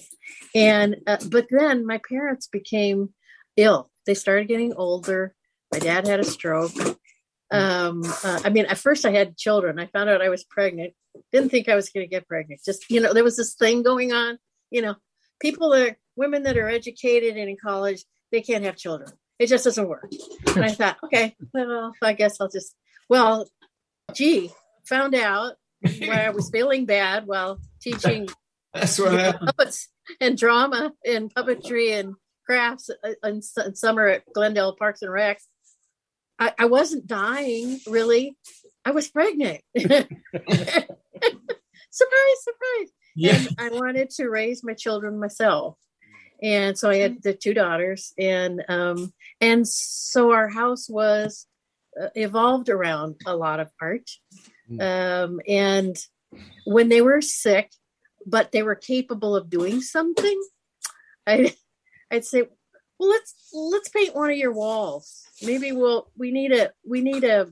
and 0.54 0.96
uh, 1.06 1.18
but 1.28 1.46
then 1.50 1.86
my 1.86 2.00
parents 2.08 2.46
became 2.46 3.14
ill. 3.56 3.90
They 4.06 4.14
started 4.14 4.48
getting 4.48 4.74
older. 4.74 5.34
My 5.72 5.78
dad 5.78 6.06
had 6.06 6.20
a 6.20 6.24
stroke. 6.24 6.72
Um, 7.50 8.02
uh, 8.04 8.40
I 8.44 8.50
mean, 8.50 8.66
at 8.66 8.78
first 8.78 9.04
I 9.04 9.12
had 9.12 9.36
children. 9.36 9.78
I 9.78 9.86
found 9.86 10.10
out 10.10 10.22
I 10.22 10.28
was 10.28 10.44
pregnant. 10.44 10.94
Didn't 11.32 11.50
think 11.50 11.68
I 11.68 11.76
was 11.76 11.90
going 11.90 12.04
to 12.04 12.10
get 12.10 12.26
pregnant. 12.26 12.60
Just 12.64 12.90
you 12.90 13.00
know, 13.00 13.12
there 13.12 13.24
was 13.24 13.36
this 13.36 13.54
thing 13.54 13.82
going 13.82 14.12
on. 14.12 14.38
You 14.70 14.82
know, 14.82 14.96
people 15.40 15.72
are 15.72 15.96
women 16.16 16.44
that 16.44 16.56
are 16.56 16.68
educated 16.68 17.36
and 17.36 17.48
in 17.48 17.56
college, 17.62 18.04
they 18.32 18.40
can't 18.40 18.64
have 18.64 18.76
children. 18.76 19.10
It 19.38 19.48
just 19.48 19.64
doesn't 19.64 19.88
work. 19.88 20.10
And 20.54 20.64
I 20.64 20.70
thought, 20.70 20.96
okay, 21.04 21.34
well, 21.52 21.92
I 22.02 22.12
guess 22.12 22.40
I'll 22.40 22.48
just, 22.48 22.74
well, 23.08 23.48
gee, 24.12 24.50
found 24.86 25.14
out 25.14 25.54
where 25.98 26.26
I 26.26 26.30
was 26.30 26.50
feeling 26.50 26.86
bad 26.86 27.26
while 27.26 27.58
teaching 27.80 28.28
That's 28.72 28.98
what 28.98 29.12
happened. 29.12 29.46
puppets 29.46 29.88
and 30.20 30.38
drama 30.38 30.92
and 31.04 31.34
puppetry 31.34 31.98
and 31.98 32.14
crafts 32.46 32.90
uh, 32.90 33.14
in, 33.24 33.40
in 33.64 33.74
summer 33.74 34.06
at 34.06 34.22
Glendale 34.32 34.76
Parks 34.76 35.02
and 35.02 35.12
Rec. 35.12 35.40
I, 36.38 36.52
I 36.58 36.66
wasn't 36.66 37.06
dying, 37.06 37.80
really. 37.86 38.36
I 38.84 38.90
was 38.90 39.08
pregnant. 39.08 39.62
surprise, 39.78 40.08
surprise. 41.94 42.90
Yeah. 43.16 43.36
And 43.36 43.56
I 43.58 43.68
wanted 43.70 44.10
to 44.10 44.28
raise 44.28 44.64
my 44.64 44.74
children 44.74 45.18
myself. 45.18 45.78
And 46.42 46.78
so 46.78 46.90
I 46.90 46.96
had 46.96 47.22
the 47.22 47.34
two 47.34 47.54
daughters, 47.54 48.12
and 48.18 48.64
um, 48.68 49.12
and 49.40 49.66
so 49.66 50.32
our 50.32 50.48
house 50.48 50.88
was 50.88 51.46
uh, 52.00 52.08
evolved 52.14 52.68
around 52.68 53.16
a 53.24 53.36
lot 53.36 53.60
of 53.60 53.70
art. 53.80 54.10
Um, 54.80 55.40
and 55.46 55.96
when 56.66 56.88
they 56.88 57.00
were 57.00 57.20
sick, 57.20 57.70
but 58.26 58.52
they 58.52 58.62
were 58.62 58.74
capable 58.74 59.36
of 59.36 59.50
doing 59.50 59.80
something, 59.80 60.42
I 61.26 61.54
I'd 62.10 62.24
say, 62.24 62.42
well, 62.98 63.10
let's 63.10 63.34
let's 63.52 63.88
paint 63.88 64.14
one 64.14 64.30
of 64.30 64.36
your 64.36 64.52
walls. 64.52 65.22
Maybe 65.42 65.72
we'll 65.72 66.10
we 66.16 66.30
need 66.30 66.52
a 66.52 66.72
we 66.86 67.00
need 67.00 67.24
a 67.24 67.48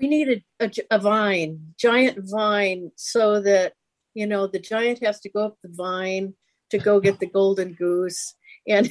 we 0.00 0.08
need 0.08 0.44
a, 0.60 0.64
a, 0.64 0.70
a 0.90 0.98
vine, 0.98 1.74
giant 1.78 2.18
vine, 2.30 2.90
so 2.96 3.40
that 3.40 3.74
you 4.14 4.26
know 4.26 4.46
the 4.46 4.58
giant 4.58 5.04
has 5.04 5.20
to 5.20 5.30
go 5.30 5.46
up 5.46 5.56
the 5.62 5.70
vine 5.72 6.34
to 6.72 6.78
go 6.78 7.00
get 7.00 7.20
the 7.20 7.26
golden 7.26 7.72
goose, 7.74 8.34
and 8.66 8.90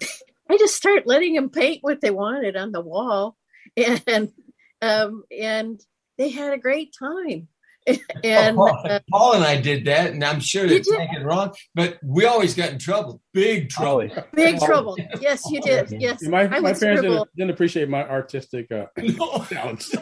I 0.50 0.58
just 0.58 0.74
start 0.74 1.06
letting 1.06 1.34
them 1.34 1.50
paint 1.50 1.78
what 1.82 2.00
they 2.00 2.10
wanted 2.10 2.56
on 2.56 2.72
the 2.72 2.80
wall, 2.80 3.36
and 3.76 4.32
um, 4.82 5.24
and 5.36 5.80
they 6.18 6.30
had 6.30 6.52
a 6.52 6.58
great 6.58 6.94
time. 6.98 7.48
and 8.24 8.56
Paul, 8.56 8.82
uh, 8.84 9.00
Paul 9.10 9.32
and 9.34 9.44
I 9.44 9.60
did 9.60 9.86
that, 9.86 10.10
and 10.10 10.22
I'm 10.22 10.40
sure 10.40 10.66
You 10.66 10.82
they're 10.82 11.08
did? 11.14 11.22
wrong, 11.24 11.54
but 11.74 11.98
we 12.02 12.26
always 12.26 12.54
got 12.54 12.70
in 12.70 12.78
trouble, 12.78 13.22
big 13.32 13.70
trouble. 13.70 14.10
big 14.34 14.58
trouble. 14.60 14.96
Yes, 15.20 15.42
you 15.50 15.60
did. 15.62 15.94
Yes, 15.98 16.22
My, 16.22 16.42
I 16.42 16.60
my 16.60 16.74
parents 16.74 17.00
didn't, 17.02 17.28
didn't 17.34 17.50
appreciate 17.50 17.88
my 17.88 18.06
artistic 18.06 18.70
uh, 18.70 18.86
talents 19.48 19.94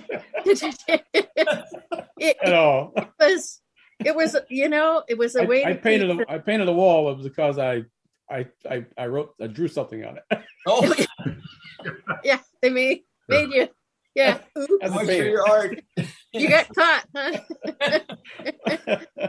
it 2.18 2.36
at 2.42 2.52
all. 2.52 2.92
was 3.20 3.60
it 4.04 4.14
was 4.14 4.36
you 4.50 4.68
know 4.68 5.02
it 5.08 5.16
was 5.18 5.34
a 5.36 5.44
way 5.44 5.64
I, 5.64 5.70
I 5.70 5.72
painted 5.74 6.10
keep 6.16 6.28
a, 6.28 6.32
I 6.32 6.38
painted 6.38 6.68
a 6.68 6.72
wall 6.72 7.04
was 7.04 7.22
because 7.26 7.58
I 7.58 7.84
I 8.30 8.46
I, 8.68 8.84
I 8.98 9.06
wrote 9.06 9.34
I 9.40 9.46
drew 9.46 9.68
something 9.68 10.04
on 10.04 10.18
it. 10.18 10.24
Oh, 10.68 10.80
the- 10.86 11.06
yeah 12.24 12.40
they 12.60 12.70
made 12.70 13.02
made 13.28 13.50
you 13.52 13.68
yeah 14.16 14.38
Oops, 14.58 14.72
As 14.82 14.90
a 14.90 14.94
what's 14.94 15.08
painter. 15.08 15.28
your 15.28 15.48
art? 15.48 15.80
you 16.32 16.48
got 16.48 16.66
caught 16.74 17.04
huh 17.14 18.00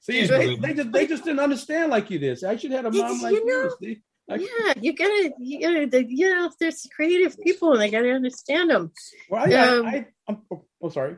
See, 0.00 0.24
they, 0.26 0.56
they 0.56 0.74
just 0.74 0.92
they 0.92 1.06
just 1.06 1.24
didn't 1.24 1.40
understand 1.40 1.90
like 1.90 2.08
you 2.10 2.18
did. 2.18 2.38
See, 2.38 2.46
I 2.46 2.56
should 2.56 2.70
have 2.70 2.84
had 2.86 2.94
a 2.94 2.96
mom 2.96 3.16
you 3.16 3.22
like 3.22 3.34
you. 3.34 3.46
know- 3.46 3.70
see? 3.80 4.02
I- 4.28 4.36
yeah 4.36 4.74
you 4.80 4.92
gotta 4.92 5.32
you 5.38 5.60
gotta 5.60 5.86
the, 5.86 6.04
you 6.08 6.28
know 6.34 6.50
there's 6.58 6.84
creative 6.96 7.36
people 7.40 7.72
and 7.72 7.80
they 7.80 7.90
gotta 7.90 8.10
understand 8.10 8.70
them 8.70 8.90
Well, 9.30 9.44
I, 9.52 9.54
Um, 9.54 9.86
I, 9.86 9.90
I, 9.90 10.06
I'm, 10.28 10.38
oh, 10.82 10.88
sorry. 10.88 11.16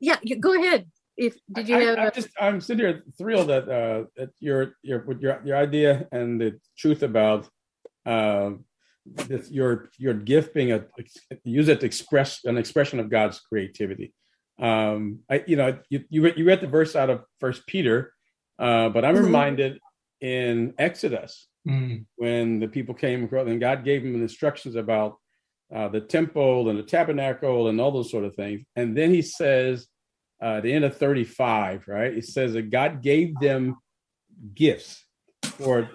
yeah 0.00 0.16
you 0.22 0.36
go 0.36 0.54
ahead 0.60 0.86
if 1.18 1.36
did 1.52 1.68
you 1.68 1.76
I, 1.76 1.80
have 1.80 1.98
I, 1.98 2.02
a- 2.02 2.06
am 2.06 2.12
just 2.14 2.28
I'm 2.40 2.60
sitting 2.60 2.86
here 2.86 3.02
thrilled 3.18 3.48
that 3.48 3.68
uh, 3.68 4.04
that 4.16 4.30
your 4.40 4.74
your 4.82 5.04
your 5.20 5.42
your 5.44 5.56
idea 5.56 6.06
and 6.12 6.40
the 6.40 6.58
truth 6.78 7.02
about 7.02 7.48
uh, 8.06 8.50
this, 9.04 9.50
your 9.50 9.90
your 9.98 10.14
gift 10.14 10.54
being 10.54 10.72
a 10.72 10.84
use 11.44 11.68
it 11.68 11.80
to 11.80 11.86
express 11.86 12.44
an 12.44 12.56
expression 12.56 13.00
of 13.00 13.10
God's 13.10 13.40
creativity. 13.40 14.14
Um, 14.60 15.20
I 15.28 15.44
you 15.46 15.56
know 15.56 15.78
you 15.90 16.04
you 16.08 16.22
read, 16.22 16.38
you 16.38 16.44
read 16.46 16.60
the 16.60 16.66
verse 16.78 16.94
out 16.96 17.10
of 17.10 17.24
First 17.40 17.66
Peter, 17.66 18.14
uh, 18.58 18.88
but 18.90 19.04
I'm 19.04 19.16
Mhm. 19.16 19.24
reminded 19.24 19.80
in 20.20 20.74
Exodus 20.78 21.46
Mm, 21.66 22.06
when 22.16 22.60
the 22.60 22.68
people 22.68 22.94
came 22.94 23.24
across 23.24 23.46
and 23.46 23.60
God 23.60 23.84
gave 23.84 24.02
them 24.02 24.14
instructions 24.22 24.74
about 24.74 25.16
uh, 25.74 25.88
the 25.88 26.00
temple 26.00 26.70
and 26.70 26.78
the 26.78 26.82
tabernacle 26.82 27.68
and 27.68 27.78
all 27.80 27.90
those 27.92 28.10
sort 28.10 28.24
of 28.24 28.34
things. 28.34 28.62
And 28.74 28.96
then 28.96 29.10
he 29.12 29.20
says, 29.20 29.86
uh, 30.42 30.56
at 30.56 30.62
the 30.62 30.72
end 30.72 30.84
of 30.84 30.96
35, 30.96 31.88
right? 31.88 32.16
It 32.16 32.24
says 32.24 32.52
that 32.52 32.70
God 32.70 33.02
gave 33.02 33.38
them 33.40 33.78
gifts 34.54 35.04
for 35.42 35.90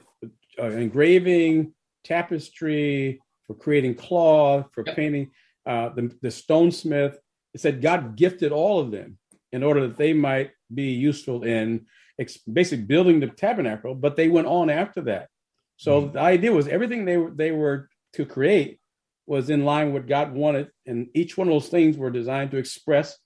uh, 0.60 0.70
engraving, 0.70 1.74
tapestry, 2.04 3.22
for 3.48 3.54
creating 3.56 3.96
cloth, 3.96 4.68
for 4.74 4.84
Yep. 4.86 4.96
painting, 4.96 5.32
uh, 5.66 5.90
the, 5.90 6.14
the 6.22 6.28
stonesmith. 6.30 7.16
It 7.54 7.62
said 7.62 7.82
God 7.82 8.16
gifted 8.16 8.52
all 8.52 8.80
of 8.80 8.92
them 8.92 9.18
in 9.52 9.64
order 9.64 9.88
that 9.88 9.98
they 9.98 10.14
might 10.14 10.52
be 10.74 10.92
useful 10.92 11.44
in 11.44 11.86
ex- 12.20 12.38
basically 12.40 12.86
building 12.86 13.20
the 13.20 13.28
tabernacle, 13.28 13.96
but 13.96 14.16
they 14.16 14.28
went 14.28 14.48
on 14.48 14.70
after 14.70 15.02
that. 15.02 15.30
So 15.78 16.08
the 16.08 16.20
idea 16.20 16.52
was 16.52 16.68
everything 16.68 17.06
they 17.06 17.18
were 17.18 17.32
they 17.32 17.52
were 17.52 17.90
to 18.14 18.26
create 18.26 18.80
was 19.26 19.50
in 19.50 19.66
line 19.66 19.88
with 19.88 20.04
what 20.04 20.10
God 20.10 20.34
wanted, 20.34 20.70
and 20.86 21.08
each 21.14 21.38
one 21.38 21.48
of 21.48 21.54
those 21.54 21.70
things 21.70 21.98
were 21.98 22.10
designed 22.12 22.52
to 22.52 22.58
express 22.58 23.18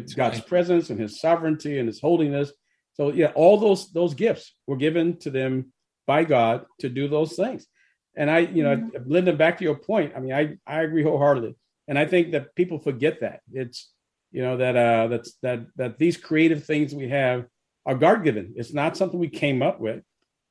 God's 0.00 0.38
right. 0.38 0.46
presence 0.46 0.90
and 0.90 1.00
His 1.00 1.20
sovereignty 1.20 1.78
and 1.78 1.88
His 1.88 2.00
holiness. 2.00 2.52
So 2.94 3.12
yeah, 3.12 3.32
all 3.34 3.58
those 3.58 3.90
those 3.92 4.14
gifts 4.14 4.54
were 4.66 4.76
given 4.76 5.18
to 5.18 5.30
them 5.30 5.72
by 6.06 6.24
God 6.24 6.66
to 6.80 6.88
do 6.88 7.08
those 7.08 7.34
things. 7.34 7.66
And 8.16 8.30
I, 8.30 8.40
you 8.40 8.62
know, 8.62 8.76
mm-hmm. 8.76 9.10
Linda, 9.10 9.32
back 9.32 9.58
to 9.58 9.64
your 9.64 9.76
point. 9.76 10.12
I 10.16 10.20
mean, 10.20 10.32
I 10.32 10.56
I 10.66 10.82
agree 10.82 11.02
wholeheartedly, 11.02 11.56
and 11.88 11.98
I 11.98 12.06
think 12.06 12.32
that 12.32 12.54
people 12.54 12.78
forget 12.78 13.20
that 13.20 13.40
it's 13.52 13.90
you 14.30 14.42
know 14.42 14.56
that 14.56 14.76
uh 14.76 15.08
that's 15.08 15.34
that 15.42 15.66
that 15.76 15.98
these 15.98 16.16
creative 16.16 16.64
things 16.64 16.94
we 16.94 17.08
have 17.08 17.46
are 17.86 17.94
God 17.94 18.24
given. 18.24 18.54
It's 18.56 18.72
not 18.72 18.96
something 18.96 19.18
we 19.18 19.28
came 19.28 19.62
up 19.62 19.80
with, 19.80 20.02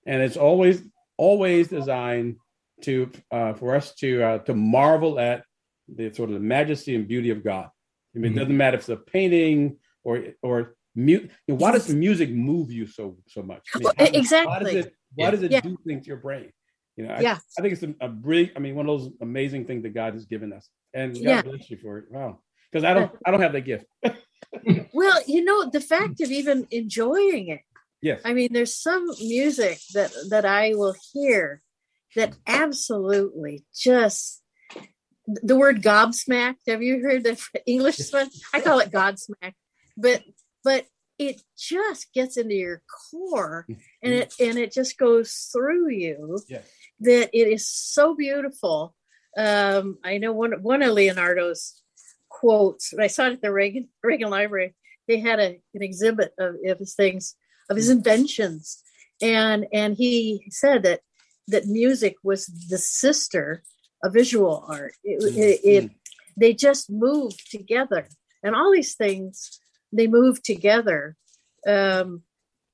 and 0.06 0.22
it's 0.22 0.38
always 0.38 0.82
always 1.18 1.68
designed 1.68 2.38
to 2.82 3.10
uh, 3.32 3.54
for 3.54 3.76
us 3.76 3.96
to 3.96 4.24
uh, 4.24 4.38
to 4.40 4.54
marvel 4.54 5.20
at 5.20 5.44
the 5.94 6.14
sort 6.14 6.30
of 6.30 6.36
the 6.36 6.42
majesty 6.42 6.96
and 6.96 7.08
beauty 7.08 7.30
of 7.30 7.44
God. 7.44 7.70
I 8.16 8.20
mean, 8.20 8.32
mm-hmm. 8.32 8.38
it 8.38 8.42
doesn't 8.42 8.58
matter 8.58 8.76
if 8.76 8.82
it's 8.82 8.90
a 8.90 8.98
painting 8.98 9.78
or 10.04 10.24
or 10.42 10.76
mute. 10.96 11.32
Why 11.48 11.72
does 11.72 11.90
music 11.90 12.30
move 12.32 12.72
you 12.72 12.86
so 12.88 13.18
so 13.28 13.42
much? 13.42 13.68
I 13.74 13.80
mean, 13.80 13.88
how, 13.98 14.06
exactly. 14.06 14.48
Why 14.52 14.60
does 14.60 14.86
it, 14.86 14.96
why 15.16 15.32
does 15.32 15.44
it 15.44 15.52
yeah. 15.52 15.62
do 15.62 15.78
things 15.86 16.04
to 16.04 16.08
your 16.08 16.18
brain? 16.18 16.52
You 16.96 17.08
know, 17.08 17.14
I, 17.14 17.22
yeah. 17.22 17.38
I 17.58 17.62
think 17.62 17.74
it's 17.74 17.84
a, 17.84 17.96
a 18.02 18.10
brilliant. 18.10 18.54
I 18.56 18.60
mean, 18.60 18.76
one 18.76 18.88
of 18.88 19.00
those 19.00 19.12
amazing 19.22 19.66
things 19.66 19.84
that 19.84 19.94
God 19.96 20.14
has 20.14 20.26
given 20.26 20.54
us, 20.54 20.70
and 20.94 21.14
God 21.14 21.24
yeah. 21.24 21.42
bless 21.42 21.70
you 21.70 21.78
for 21.78 21.98
it. 21.98 22.06
Wow, 22.12 22.40
because 22.72 22.84
I 22.84 22.94
don't, 22.94 23.12
I 23.26 23.32
don't 23.32 23.42
have 23.42 23.54
that 23.54 23.62
gift. 23.62 23.86
well, 24.94 25.20
you 25.26 25.44
know, 25.44 25.70
the 25.70 25.82
fact 25.82 26.22
of 26.22 26.30
even 26.30 26.68
enjoying 26.70 27.48
it. 27.48 27.62
Yes. 28.02 28.22
I 28.26 28.34
mean, 28.34 28.50
there's 28.52 28.76
some 28.76 29.08
music 29.22 29.80
that 29.94 30.12
that 30.30 30.46
I 30.46 30.76
will 30.76 30.96
hear 31.14 31.62
that 32.16 32.36
absolutely 32.46 33.66
just 33.74 34.43
the 35.28 35.56
word 35.56 35.82
gobsmacked. 35.82 36.58
Have 36.68 36.84
you 36.84 37.02
heard 37.02 37.24
the 37.24 37.42
English 37.66 38.12
one? 38.12 38.30
I 38.54 38.62
call 38.62 38.80
it 38.80 38.92
godsmack, 38.92 39.54
but 39.98 40.24
but 40.64 40.86
it 41.20 41.42
just 41.58 42.12
gets 42.14 42.38
into 42.38 42.56
your 42.56 42.82
core 43.12 43.66
and 44.02 44.14
it 44.14 44.34
and 44.40 44.58
it 44.58 44.72
just 44.72 44.98
goes 44.98 45.50
through 45.52 45.90
you 45.90 46.40
yes. 46.48 46.66
that 47.00 47.30
it 47.34 47.48
is 47.48 47.68
so 47.70 48.16
beautiful 48.16 48.96
um, 49.38 49.98
i 50.04 50.18
know 50.18 50.32
one 50.32 50.54
one 50.62 50.82
of 50.82 50.92
leonardo's 50.92 51.82
quotes 52.30 52.94
i 53.00 53.08
saw 53.08 53.28
it 53.28 53.34
at 53.34 53.42
the 53.42 53.52
reagan 53.52 53.88
reagan 54.04 54.30
library 54.30 54.74
they 55.08 55.20
had 55.20 55.40
a, 55.40 55.60
an 55.74 55.84
exhibit 55.84 56.34
of, 56.40 56.56
of 56.66 56.80
his 56.80 56.96
things 56.96 57.36
of 57.70 57.78
his 57.78 57.90
inventions 57.90 58.82
and 59.22 59.68
and 59.72 59.96
he 59.96 60.46
said 60.50 60.84
that 60.84 61.02
that 61.48 61.66
music 61.66 62.16
was 62.24 62.48
the 62.70 62.78
sister 62.78 63.64
of 64.04 64.14
visual 64.14 64.66
art 64.68 64.94
it, 65.04 65.22
mm-hmm. 65.22 65.40
it, 65.40 65.84
it 65.84 65.92
they 66.38 66.54
just 66.54 66.90
move 66.90 67.34
together 67.50 68.08
and 68.44 68.56
all 68.56 68.72
these 68.72 68.96
things 68.96 69.60
they 69.94 70.08
move 70.08 70.42
together. 70.44 71.16
Um, 71.66 72.24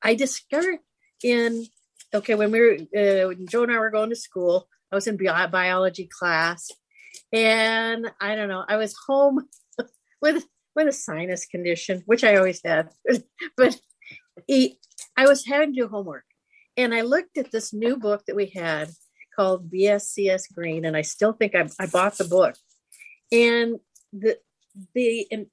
I 0.01 0.15
discovered 0.15 0.79
in 1.23 1.65
okay 2.13 2.35
when 2.35 2.51
we 2.51 2.59
were 2.59 2.73
uh, 2.73 3.27
when 3.27 3.47
Joe 3.47 3.63
and 3.63 3.71
I 3.71 3.77
were 3.77 3.91
going 3.91 4.09
to 4.09 4.15
school. 4.15 4.67
I 4.91 4.95
was 4.95 5.05
in 5.05 5.17
bi- 5.17 5.47
biology 5.47 6.09
class, 6.11 6.71
and 7.31 8.09
I 8.19 8.35
don't 8.35 8.49
know. 8.49 8.65
I 8.67 8.77
was 8.77 8.95
home 9.07 9.47
with 10.21 10.45
with 10.75 10.87
a 10.87 10.91
sinus 10.91 11.45
condition, 11.45 12.01
which 12.05 12.23
I 12.23 12.37
always 12.37 12.61
had, 12.63 12.89
but 13.57 13.79
he, 14.47 14.79
I 15.17 15.27
was 15.27 15.45
having 15.45 15.73
to 15.73 15.81
do 15.81 15.87
homework, 15.87 16.23
and 16.77 16.93
I 16.93 17.01
looked 17.01 17.37
at 17.37 17.51
this 17.51 17.73
new 17.73 17.97
book 17.97 18.23
that 18.25 18.35
we 18.35 18.47
had 18.55 18.89
called 19.39 19.71
BSCS 19.71 20.53
Green, 20.53 20.83
and 20.83 20.97
I 20.97 21.01
still 21.01 21.31
think 21.31 21.55
I, 21.55 21.69
I 21.79 21.85
bought 21.85 22.17
the 22.17 22.25
book, 22.25 22.55
and 23.31 23.79
the 24.11 24.37
the 24.93 25.27
and 25.31 25.45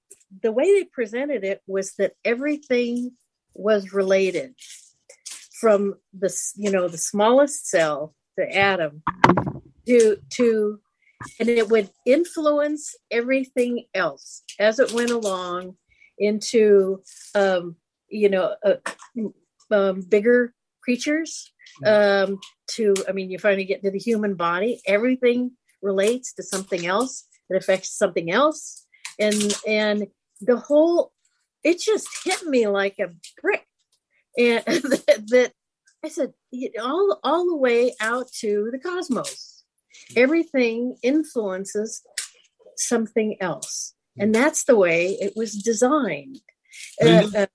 the 0.42 0.50
way 0.50 0.64
they 0.64 0.84
presented 0.84 1.44
it 1.44 1.62
was 1.68 1.94
that 1.94 2.14
everything 2.24 3.12
was 3.54 3.92
related 3.92 4.54
from 5.60 5.94
the 6.12 6.36
you 6.56 6.72
know 6.72 6.88
the 6.88 6.98
smallest 6.98 7.68
cell 7.68 8.12
the 8.36 8.52
atom 8.56 9.02
to 9.86 10.16
to 10.30 10.80
and 11.38 11.48
it 11.48 11.68
would 11.68 11.88
influence 12.04 12.96
everything 13.12 13.84
else 13.94 14.42
as 14.58 14.80
it 14.80 14.92
went 14.92 15.10
along 15.10 15.76
into 16.18 17.00
um, 17.36 17.76
you 18.08 18.28
know 18.28 18.56
uh, 18.64 18.74
um, 19.70 20.00
bigger 20.00 20.52
creatures 20.82 21.52
um, 21.84 22.38
to 22.68 22.94
i 23.08 23.12
mean 23.12 23.30
you 23.30 23.38
finally 23.38 23.64
get 23.64 23.82
to 23.82 23.90
the 23.90 23.98
human 23.98 24.34
body 24.34 24.80
everything 24.86 25.52
relates 25.82 26.32
to 26.34 26.42
something 26.42 26.86
else. 26.86 27.24
It 27.48 27.56
affects 27.56 27.96
something 27.96 28.30
else. 28.30 28.84
And 29.18 29.54
and 29.66 30.06
the 30.40 30.58
whole 30.58 31.12
it 31.64 31.78
just 31.78 32.08
hit 32.24 32.42
me 32.44 32.66
like 32.68 32.98
a 32.98 33.08
brick. 33.40 33.66
And 34.38 34.62
that, 34.66 35.24
that 35.28 35.52
i 36.04 36.08
said 36.08 36.34
all 36.82 37.18
all 37.24 37.46
the 37.46 37.56
way 37.56 37.94
out 38.00 38.30
to 38.40 38.68
the 38.72 38.78
cosmos. 38.78 39.64
Everything 40.14 40.96
influences 41.02 42.02
something 42.76 43.36
else. 43.40 43.94
And 44.18 44.34
that's 44.34 44.64
the 44.64 44.76
way 44.76 45.16
it 45.20 45.34
was 45.36 45.52
designed. 45.62 46.40
Linda, 47.00 47.38
uh, 47.38 47.42
uh, 47.42 47.46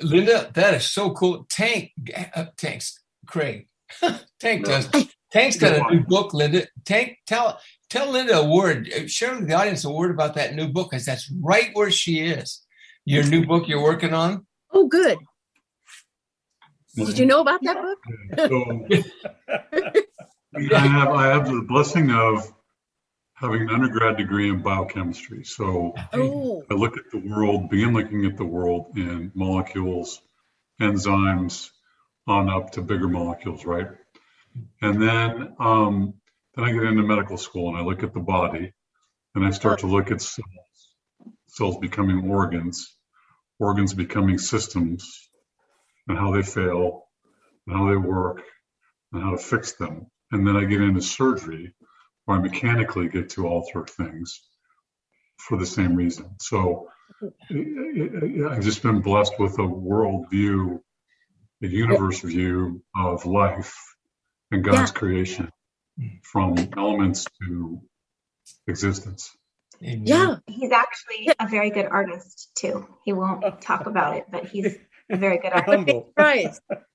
linda 0.00 0.50
that 0.54 0.74
is 0.74 0.86
so 0.86 1.10
cool. 1.10 1.46
Tank 1.48 1.92
uh, 2.34 2.46
tanks 2.56 3.00
craig 3.26 3.68
tank 4.40 4.64
does 4.64 4.88
tank's 5.30 5.58
got 5.58 5.90
a 5.90 5.94
new 5.94 6.02
book 6.04 6.32
linda 6.34 6.66
tank 6.84 7.18
tell 7.26 7.58
tell 7.94 8.10
Linda 8.10 8.38
a 8.38 8.48
word. 8.48 8.88
Share 9.08 9.34
with 9.34 9.46
the 9.46 9.54
audience 9.54 9.84
a 9.84 9.90
word 9.90 10.10
about 10.10 10.34
that 10.34 10.54
new 10.54 10.68
book, 10.68 10.90
because 10.90 11.06
that's 11.06 11.30
right 11.40 11.70
where 11.74 11.90
she 11.90 12.20
is. 12.20 12.62
Your 13.04 13.24
new 13.24 13.46
book 13.46 13.68
you're 13.68 13.82
working 13.82 14.12
on. 14.14 14.46
Oh, 14.72 14.88
good. 14.88 15.18
Did 16.96 17.18
you 17.18 17.26
know 17.26 17.40
about 17.40 17.60
that 17.62 17.76
book? 17.76 17.98
so, 18.38 18.86
I 20.74 20.78
have 20.78 21.08
I 21.08 21.26
have 21.26 21.46
the 21.46 21.64
blessing 21.68 22.10
of 22.10 22.52
having 23.34 23.62
an 23.62 23.70
undergrad 23.70 24.16
degree 24.16 24.48
in 24.48 24.62
biochemistry. 24.62 25.44
So 25.44 25.94
oh. 26.12 26.64
I 26.70 26.74
look 26.74 26.96
at 26.96 27.10
the 27.12 27.18
world, 27.18 27.68
begin 27.68 27.92
looking 27.92 28.24
at 28.26 28.36
the 28.36 28.44
world 28.44 28.96
in 28.96 29.32
molecules, 29.34 30.20
enzymes, 30.80 31.70
on 32.26 32.48
up 32.48 32.72
to 32.72 32.82
bigger 32.82 33.08
molecules, 33.08 33.64
right? 33.64 33.88
And 34.80 35.02
then 35.02 35.54
um, 35.58 36.14
then 36.54 36.64
I 36.64 36.72
get 36.72 36.84
into 36.84 37.02
medical 37.02 37.36
school 37.36 37.68
and 37.68 37.76
I 37.76 37.82
look 37.82 38.02
at 38.02 38.14
the 38.14 38.20
body 38.20 38.72
and 39.34 39.44
I 39.44 39.50
start 39.50 39.80
to 39.80 39.86
look 39.86 40.10
at 40.10 40.20
cells, 40.20 40.94
cells 41.48 41.78
becoming 41.78 42.30
organs, 42.30 42.96
organs 43.58 43.94
becoming 43.94 44.38
systems, 44.38 45.28
and 46.06 46.16
how 46.16 46.32
they 46.32 46.42
fail, 46.42 47.06
and 47.66 47.76
how 47.76 47.88
they 47.88 47.96
work, 47.96 48.42
and 49.12 49.22
how 49.22 49.32
to 49.32 49.38
fix 49.38 49.72
them. 49.72 50.06
And 50.30 50.46
then 50.46 50.56
I 50.56 50.64
get 50.64 50.80
into 50.80 51.00
surgery 51.02 51.74
where 52.24 52.38
I 52.38 52.40
mechanically 52.40 53.08
get 53.08 53.30
to 53.30 53.46
alter 53.46 53.84
things 53.84 54.40
for 55.36 55.58
the 55.58 55.66
same 55.66 55.96
reason. 55.96 56.36
So 56.40 56.88
I've 57.50 58.62
just 58.62 58.82
been 58.82 59.00
blessed 59.00 59.38
with 59.38 59.58
a 59.58 59.66
world 59.66 60.26
view, 61.68 61.84
a 61.84 61.88
universe 61.88 62.20
view 62.20 62.82
of 62.96 63.26
life 63.26 63.74
and 64.50 64.64
God's 64.64 64.90
yeah. 64.90 64.98
creation 64.98 65.52
from 66.22 66.56
elements 66.76 67.26
to 67.42 67.80
existence. 68.66 69.30
Yeah. 69.80 70.36
He's 70.46 70.72
actually 70.72 71.30
a 71.38 71.48
very 71.48 71.70
good 71.70 71.86
artist 71.86 72.50
too. 72.56 72.86
He 73.04 73.12
won't 73.12 73.60
talk 73.60 73.86
about 73.86 74.16
it, 74.16 74.26
but 74.30 74.46
he's 74.46 74.76
a 75.10 75.16
very 75.16 75.38
good 75.38 75.52
artist. 75.54 76.06
right. 76.16 76.54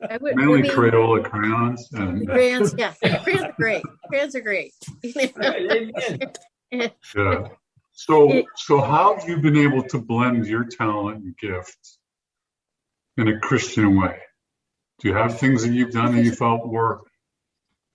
I 0.10 0.18
would, 0.18 0.36
Mainly 0.36 0.60
I 0.60 0.62
mean, 0.64 0.72
Crayola 0.72 1.24
crayons 1.24 1.90
and 1.94 2.28
crayons, 2.28 2.74
uh, 2.74 2.78
yeah. 2.78 2.94
Crayons 3.24 3.44
are 3.44 3.54
great. 3.60 3.84
Crayons 4.08 4.36
are 4.36 4.42
great. 4.42 4.74
yeah. 6.72 7.48
So 7.92 8.44
so 8.56 8.80
how 8.80 9.18
have 9.18 9.28
you 9.28 9.38
been 9.38 9.58
able 9.58 9.84
to 9.84 10.00
blend 10.00 10.48
your 10.48 10.64
talent 10.64 11.24
and 11.24 11.38
gift 11.38 11.98
in 13.18 13.28
a 13.28 13.40
Christian 13.40 14.00
way? 14.00 14.20
Do 15.00 15.08
you 15.08 15.16
have 15.16 15.40
things 15.40 15.64
that 15.64 15.72
you've 15.72 15.92
done 15.92 16.16
that 16.16 16.24
you 16.24 16.32
felt 16.32 16.68
were 16.68 17.02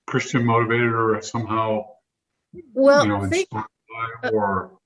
Christian 0.06 0.44
motivated 0.44 0.92
or 0.92 1.20
somehow 1.22 1.84
well 2.72 3.04
you 3.04 3.08
know, 3.08 3.26
think, 3.26 3.48
or 4.32 4.78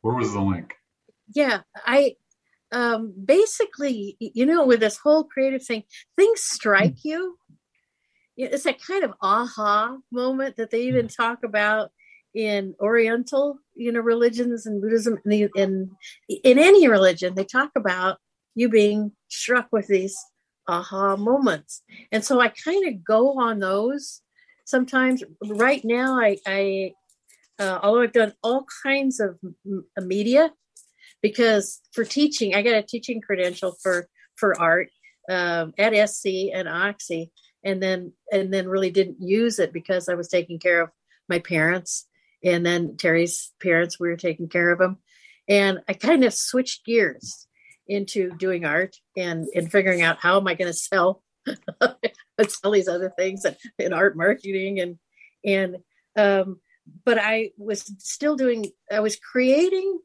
where 0.00 0.14
was 0.14 0.32
the 0.32 0.40
link? 0.40 0.74
Yeah, 1.34 1.60
I 1.84 2.14
um 2.72 3.14
basically 3.24 4.16
you 4.20 4.46
know 4.46 4.66
with 4.66 4.80
this 4.80 4.98
whole 4.98 5.24
creative 5.24 5.64
thing, 5.64 5.82
things 6.16 6.42
strike 6.42 7.04
you. 7.04 7.38
It's 8.36 8.64
that 8.64 8.82
kind 8.82 9.04
of 9.04 9.14
aha 9.22 9.96
moment 10.12 10.56
that 10.56 10.70
they 10.70 10.82
even 10.82 11.08
talk 11.08 11.42
about 11.42 11.90
in 12.34 12.74
Oriental, 12.80 13.58
you 13.74 13.90
know, 13.90 14.00
religions 14.00 14.66
and 14.66 14.82
Buddhism, 14.82 15.18
in, 15.24 15.48
in 15.56 15.90
in 16.28 16.58
any 16.58 16.86
religion, 16.86 17.34
they 17.34 17.44
talk 17.44 17.70
about 17.76 18.18
you 18.54 18.68
being 18.68 19.12
struck 19.28 19.68
with 19.72 19.86
these 19.86 20.16
aha 20.68 21.16
moments, 21.16 21.82
and 22.12 22.24
so 22.24 22.40
I 22.40 22.48
kind 22.48 22.88
of 22.88 23.04
go 23.04 23.40
on 23.40 23.58
those 23.58 24.22
sometimes. 24.64 25.22
Right 25.44 25.84
now 25.84 26.18
i 26.20 26.38
i 26.46 26.92
uh, 27.58 27.78
although 27.82 28.02
i've 28.02 28.12
done 28.12 28.34
all 28.42 28.66
kinds 28.82 29.20
of 29.20 29.38
m- 29.66 29.84
media 29.98 30.52
because 31.22 31.80
for 31.92 32.04
teaching 32.04 32.54
i 32.54 32.60
got 32.60 32.74
a 32.74 32.82
teaching 32.82 33.20
credential 33.20 33.74
for 33.82 34.08
for 34.36 34.60
art 34.60 34.90
um, 35.28 35.74
at 35.78 36.08
SC 36.08 36.50
and 36.52 36.68
Oxy, 36.68 37.32
and 37.64 37.82
then 37.82 38.12
and 38.30 38.52
then 38.52 38.68
really 38.68 38.90
didn't 38.90 39.20
use 39.20 39.58
it 39.58 39.72
because 39.72 40.08
I 40.08 40.14
was 40.14 40.28
taking 40.28 40.58
care 40.58 40.82
of 40.82 40.90
my 41.28 41.38
parents, 41.38 42.06
and 42.44 42.64
then 42.64 42.96
Terry's 42.96 43.52
parents. 43.60 43.98
We 43.98 44.08
were 44.08 44.16
taking 44.16 44.48
care 44.48 44.70
of 44.70 44.78
them, 44.78 44.98
and 45.48 45.80
I 45.88 45.94
kind 45.94 46.24
of 46.24 46.34
switched 46.34 46.84
gears 46.84 47.45
into 47.88 48.30
doing 48.36 48.64
art 48.64 48.96
and 49.16 49.46
and 49.54 49.70
figuring 49.70 50.02
out 50.02 50.18
how 50.18 50.38
am 50.38 50.46
I 50.46 50.54
going 50.54 50.70
to 50.70 50.78
sell 50.78 51.22
sell 52.48 52.70
these 52.70 52.88
other 52.88 53.12
things 53.16 53.44
and, 53.44 53.56
and 53.78 53.94
art 53.94 54.16
marketing 54.16 54.80
and 54.80 54.98
and 55.44 55.76
um, 56.16 56.60
but 57.04 57.18
I 57.18 57.50
was 57.56 57.92
still 57.98 58.36
doing 58.36 58.70
I 58.90 59.00
was 59.00 59.16
creating 59.16 60.00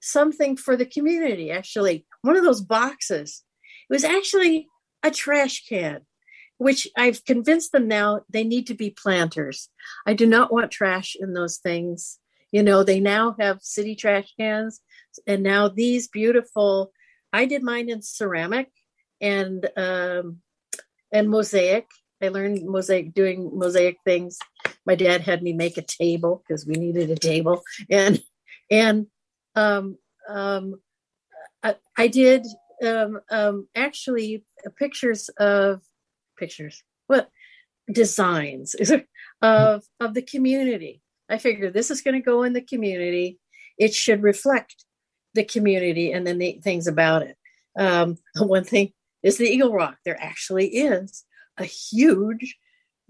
something 0.00 0.56
for 0.56 0.76
the 0.76 0.86
community 0.86 1.50
actually. 1.50 2.06
One 2.22 2.36
of 2.36 2.44
those 2.44 2.60
boxes. 2.60 3.42
It 3.88 3.92
was 3.92 4.04
actually 4.04 4.68
a 5.02 5.10
trash 5.10 5.64
can 5.68 6.02
which 6.60 6.86
I've 6.94 7.24
convinced 7.24 7.72
them 7.72 7.88
now 7.88 8.20
they 8.28 8.44
need 8.44 8.66
to 8.66 8.74
be 8.74 8.90
planters. 8.90 9.70
I 10.06 10.12
do 10.12 10.26
not 10.26 10.52
want 10.52 10.70
trash 10.70 11.16
in 11.18 11.32
those 11.32 11.56
things. 11.56 12.18
You 12.52 12.62
know 12.62 12.84
they 12.84 13.00
now 13.00 13.34
have 13.40 13.62
city 13.62 13.96
trash 13.96 14.34
cans 14.38 14.80
and 15.26 15.42
now 15.42 15.68
these 15.68 16.08
beautiful 16.08 16.92
I 17.32 17.46
did 17.46 17.62
mine 17.62 17.88
in 17.88 18.02
ceramic 18.02 18.70
and 19.20 19.68
um, 19.76 20.38
and 21.12 21.28
mosaic. 21.28 21.86
I 22.22 22.28
learned 22.28 22.66
mosaic 22.66 23.14
doing 23.14 23.50
mosaic 23.54 23.96
things. 24.04 24.38
My 24.86 24.94
dad 24.94 25.22
had 25.22 25.42
me 25.42 25.52
make 25.52 25.76
a 25.78 25.82
table 25.82 26.42
because 26.46 26.66
we 26.66 26.74
needed 26.74 27.10
a 27.10 27.16
table, 27.16 27.62
and 27.90 28.22
and 28.70 29.06
um, 29.54 29.96
um, 30.28 30.80
I, 31.62 31.76
I 31.96 32.08
did 32.08 32.46
um, 32.84 33.20
um, 33.30 33.68
actually 33.74 34.44
pictures 34.78 35.28
of 35.38 35.82
pictures 36.38 36.82
what 37.06 37.28
designs 37.92 38.74
of 39.42 39.84
of 40.00 40.14
the 40.14 40.22
community. 40.22 41.02
I 41.28 41.38
figured 41.38 41.74
this 41.74 41.90
is 41.90 42.02
going 42.02 42.14
to 42.14 42.24
go 42.24 42.42
in 42.42 42.52
the 42.52 42.60
community. 42.60 43.38
It 43.78 43.94
should 43.94 44.22
reflect 44.22 44.84
the 45.34 45.44
community 45.44 46.12
and 46.12 46.26
then 46.26 46.38
the 46.38 46.44
neat 46.44 46.64
things 46.64 46.86
about 46.86 47.22
it. 47.22 47.36
Um, 47.78 48.18
one 48.36 48.64
thing 48.64 48.92
is 49.22 49.38
the 49.38 49.46
Eagle 49.46 49.72
Rock. 49.72 49.96
There 50.04 50.20
actually 50.20 50.68
is 50.68 51.24
a 51.56 51.64
huge 51.64 52.56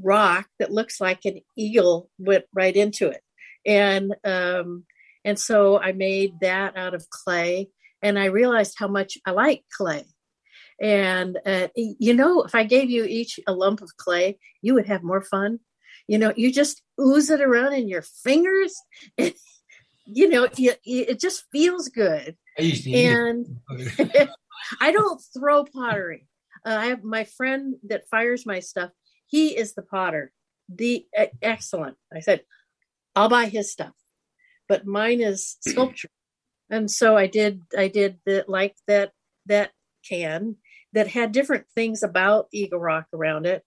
rock 0.03 0.47
that 0.59 0.73
looks 0.73 1.01
like 1.01 1.25
an 1.25 1.41
eagle 1.57 2.11
went 2.19 2.45
right 2.55 2.75
into 2.75 3.09
it, 3.09 3.23
and 3.67 4.15
um, 4.25 4.85
and 5.25 5.39
so 5.39 5.79
I 5.79 5.93
made 5.93 6.41
that 6.41 6.77
out 6.77 6.95
of 6.95 7.09
clay, 7.11 7.69
and 8.03 8.19
I 8.19 8.27
realized 8.27 8.75
how 8.79 8.89
much 8.89 9.19
I 9.27 9.33
like 9.33 9.65
clay. 9.77 10.05
And 10.81 11.39
uh, 11.45 11.69
you 11.77 12.15
know, 12.15 12.43
if 12.43 12.55
I 12.55 12.65
gave 12.65 12.91
you 12.91 13.05
each 13.05 13.39
a 13.47 13.53
lump 13.53 13.83
of 13.83 13.97
clay, 13.97 14.39
you 14.63 14.75
would 14.75 14.87
have 14.87 15.03
more 15.03 15.23
fun. 15.23 15.61
You 16.09 16.19
know, 16.19 16.33
you 16.35 16.53
just 16.53 16.83
ooze 17.01 17.31
it 17.31 17.41
around 17.41 17.75
in 17.75 17.89
your 17.89 18.03
fingers. 18.03 18.75
And, 19.19 19.35
you 20.13 20.29
know, 20.29 20.45
it, 20.45 20.81
it 20.85 21.21
just 21.21 21.45
feels 21.53 21.89
good. 21.89 22.37
and 22.95 23.61
I 24.81 24.93
don't 24.93 25.21
throw 25.37 25.65
pottery. 25.65 26.27
Uh, 26.65 26.77
I 26.79 26.87
have 26.87 27.03
my 27.03 27.25
friend 27.25 27.77
that 27.89 28.09
fires 28.11 28.45
my 28.45 28.61
stuff. 28.61 28.91
He 29.27 29.57
is 29.57 29.75
the 29.75 29.83
potter, 29.83 30.33
the 30.69 31.07
uh, 31.17 31.27
excellent. 31.41 31.97
I 32.15 32.21
said, 32.21 32.43
I'll 33.15 33.29
buy 33.29 33.47
his 33.47 33.73
stuff, 33.73 33.95
but 34.69 34.87
mine 34.87 35.21
is 35.21 35.57
sculpture. 35.67 36.09
and 36.69 36.91
so 36.91 37.17
I 37.17 37.27
did. 37.27 37.63
I 37.77 37.89
did 37.89 38.19
the 38.27 38.45
like 38.47 38.77
that 38.87 39.13
that 39.47 39.71
can 40.09 40.57
that 40.93 41.09
had 41.09 41.33
different 41.33 41.67
things 41.75 42.03
about 42.03 42.49
Eagle 42.53 42.81
Rock 42.81 43.07
around 43.15 43.47
it, 43.47 43.63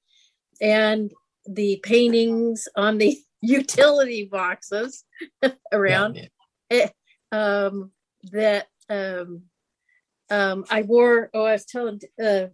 and 0.61 1.11
the 1.45 1.79
paintings 1.83 2.67
on 2.75 2.97
the 2.97 3.17
utility 3.43 4.25
boxes 4.25 5.03
around 5.71 6.15
yeah, 6.15 6.27
it. 6.69 6.93
Um, 7.31 7.91
that 8.31 8.67
um, 8.89 9.43
um, 10.29 10.65
I 10.69 10.83
wore, 10.83 11.29
oh, 11.33 11.43
I 11.43 11.53
was 11.53 11.65
telling 11.65 11.99
uh, 12.23 12.45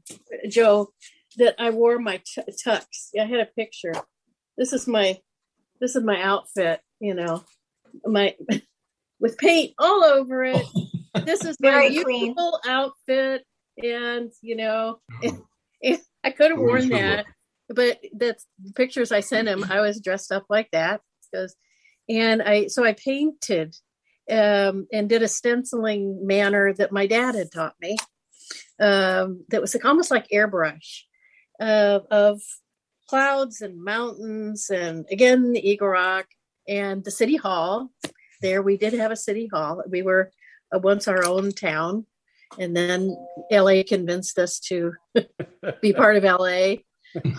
Joe 0.49 0.89
that 1.37 1.55
I 1.59 1.69
wore 1.69 1.99
my 1.99 2.21
t- 2.25 2.41
tux. 2.65 2.85
I 3.19 3.25
had 3.25 3.39
a 3.39 3.45
picture. 3.45 3.93
This 4.57 4.73
is 4.73 4.87
my, 4.87 5.19
this 5.79 5.95
is 5.95 6.03
my 6.03 6.21
outfit, 6.21 6.81
you 6.99 7.13
know, 7.13 7.43
my, 8.03 8.35
with 9.19 9.37
paint 9.37 9.73
all 9.77 10.03
over 10.03 10.43
it. 10.43 10.65
This 11.25 11.43
is 11.43 11.57
my 11.59 11.89
beautiful 11.89 12.59
outfit. 12.65 13.43
And, 13.83 14.31
you 14.41 14.55
know, 14.55 14.99
and, 15.23 15.41
and 15.83 15.99
I 16.23 16.29
could 16.29 16.51
have 16.51 16.59
worn 16.59 16.89
that, 16.89 17.25
but 17.69 17.99
that's 18.13 18.45
the 18.63 18.73
pictures 18.73 19.11
I 19.11 19.19
sent 19.19 19.47
him. 19.47 19.63
I 19.69 19.81
was 19.81 20.01
dressed 20.01 20.31
up 20.31 20.45
like 20.49 20.69
that 20.71 21.01
because, 21.31 21.55
and 22.07 22.41
I, 22.41 22.67
so 22.67 22.83
I 22.83 22.93
painted 22.93 23.75
um, 24.29 24.87
and 24.91 25.09
did 25.09 25.23
a 25.23 25.27
stenciling 25.27 26.25
manner 26.25 26.73
that 26.73 26.91
my 26.91 27.07
dad 27.07 27.35
had 27.35 27.51
taught 27.51 27.75
me 27.81 27.97
um, 28.79 29.45
that 29.49 29.61
was 29.61 29.73
like, 29.73 29.85
almost 29.85 30.11
like 30.11 30.27
airbrush 30.29 31.03
uh, 31.59 31.99
of 32.09 32.41
clouds 33.07 33.61
and 33.61 33.83
mountains 33.83 34.69
and 34.69 35.05
again 35.11 35.51
the 35.51 35.67
eagle 35.67 35.87
rock 35.87 36.27
and 36.67 37.03
the 37.03 37.11
city 37.11 37.35
hall 37.35 37.89
there 38.41 38.61
we 38.61 38.77
did 38.77 38.93
have 38.93 39.11
a 39.11 39.15
city 39.15 39.49
hall 39.51 39.81
we 39.89 40.03
were 40.03 40.31
uh, 40.73 40.77
once 40.77 41.07
our 41.07 41.25
own 41.25 41.51
town 41.51 42.05
and 42.59 42.77
then 42.77 43.15
la 43.51 43.81
convinced 43.87 44.37
us 44.37 44.59
to 44.59 44.93
be 45.81 45.91
part 45.91 46.17
of 46.17 46.23
la 46.23 46.75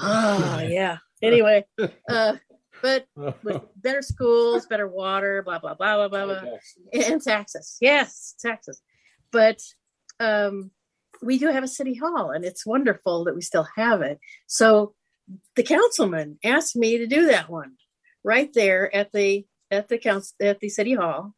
oh 0.01 0.64
yeah 0.68 0.99
anyway 1.23 1.64
uh, 2.09 2.35
but 2.83 3.07
with 3.14 3.62
better 3.77 4.03
schools, 4.03 4.66
better 4.66 4.89
water, 4.89 5.43
blah 5.43 5.59
blah 5.59 5.75
blah 5.75 6.09
blah 6.09 6.09
blah, 6.09 6.41
blah. 6.43 6.59
and 6.93 7.23
taxes. 7.23 7.77
Yes, 7.81 8.35
taxes. 8.41 8.81
But 9.33 9.61
um, 10.18 10.71
we 11.23 11.39
do 11.39 11.49
have 11.49 11.64
a 11.64 11.68
city 11.68 11.95
hall, 11.95 12.31
and 12.31 12.45
it's 12.45 12.66
wonderful 12.66 13.25
that 13.25 13.35
we 13.35 13.43
still 13.43 13.66
have 13.77 14.03
it. 14.03 14.18
So 14.47 14.95
the 15.57 15.62
councilman 15.62 16.39
asked 16.45 16.77
me 16.77 16.99
to 16.99 17.07
do 17.07 17.27
that 17.27 17.49
one 17.49 17.75
right 18.25 18.53
there 18.53 18.95
at 18.95 19.12
the 19.12 19.47
at 19.71 19.89
the 19.89 19.99
council 19.99 20.37
at 20.41 20.61
the 20.61 20.68
city 20.68 20.95
hall, 20.95 21.35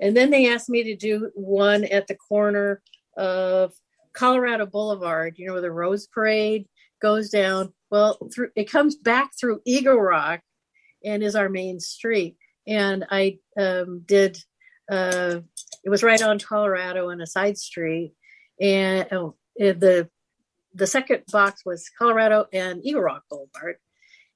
and 0.00 0.16
then 0.16 0.30
they 0.30 0.52
asked 0.52 0.68
me 0.68 0.84
to 0.84 0.96
do 0.96 1.30
one 1.34 1.84
at 1.84 2.06
the 2.06 2.16
corner 2.16 2.82
of 3.16 3.72
Colorado 4.12 4.66
Boulevard. 4.66 5.34
You 5.36 5.46
know 5.46 5.52
where 5.54 5.62
the 5.62 5.70
Rose 5.70 6.06
Parade 6.06 6.66
goes 7.06 7.30
down. 7.30 7.72
Well, 7.88 8.18
through 8.34 8.50
it 8.56 8.68
comes 8.68 8.96
back 8.96 9.30
through 9.38 9.60
Eagle 9.64 10.00
Rock 10.00 10.40
and 11.04 11.22
is 11.22 11.36
our 11.36 11.48
main 11.48 11.78
street. 11.78 12.36
And 12.66 13.04
I 13.08 13.38
um, 13.56 14.02
did, 14.04 14.38
uh, 14.90 15.38
it 15.84 15.88
was 15.88 16.02
right 16.02 16.20
on 16.20 16.40
Colorado 16.40 17.10
and 17.10 17.22
a 17.22 17.26
side 17.26 17.58
street. 17.58 18.12
And 18.60 19.06
oh, 19.12 19.36
the 19.56 20.08
the 20.74 20.86
second 20.86 21.22
box 21.30 21.62
was 21.64 21.88
Colorado 21.96 22.46
and 22.52 22.84
Eagle 22.84 23.02
Rock 23.02 23.22
Boulevard. 23.30 23.76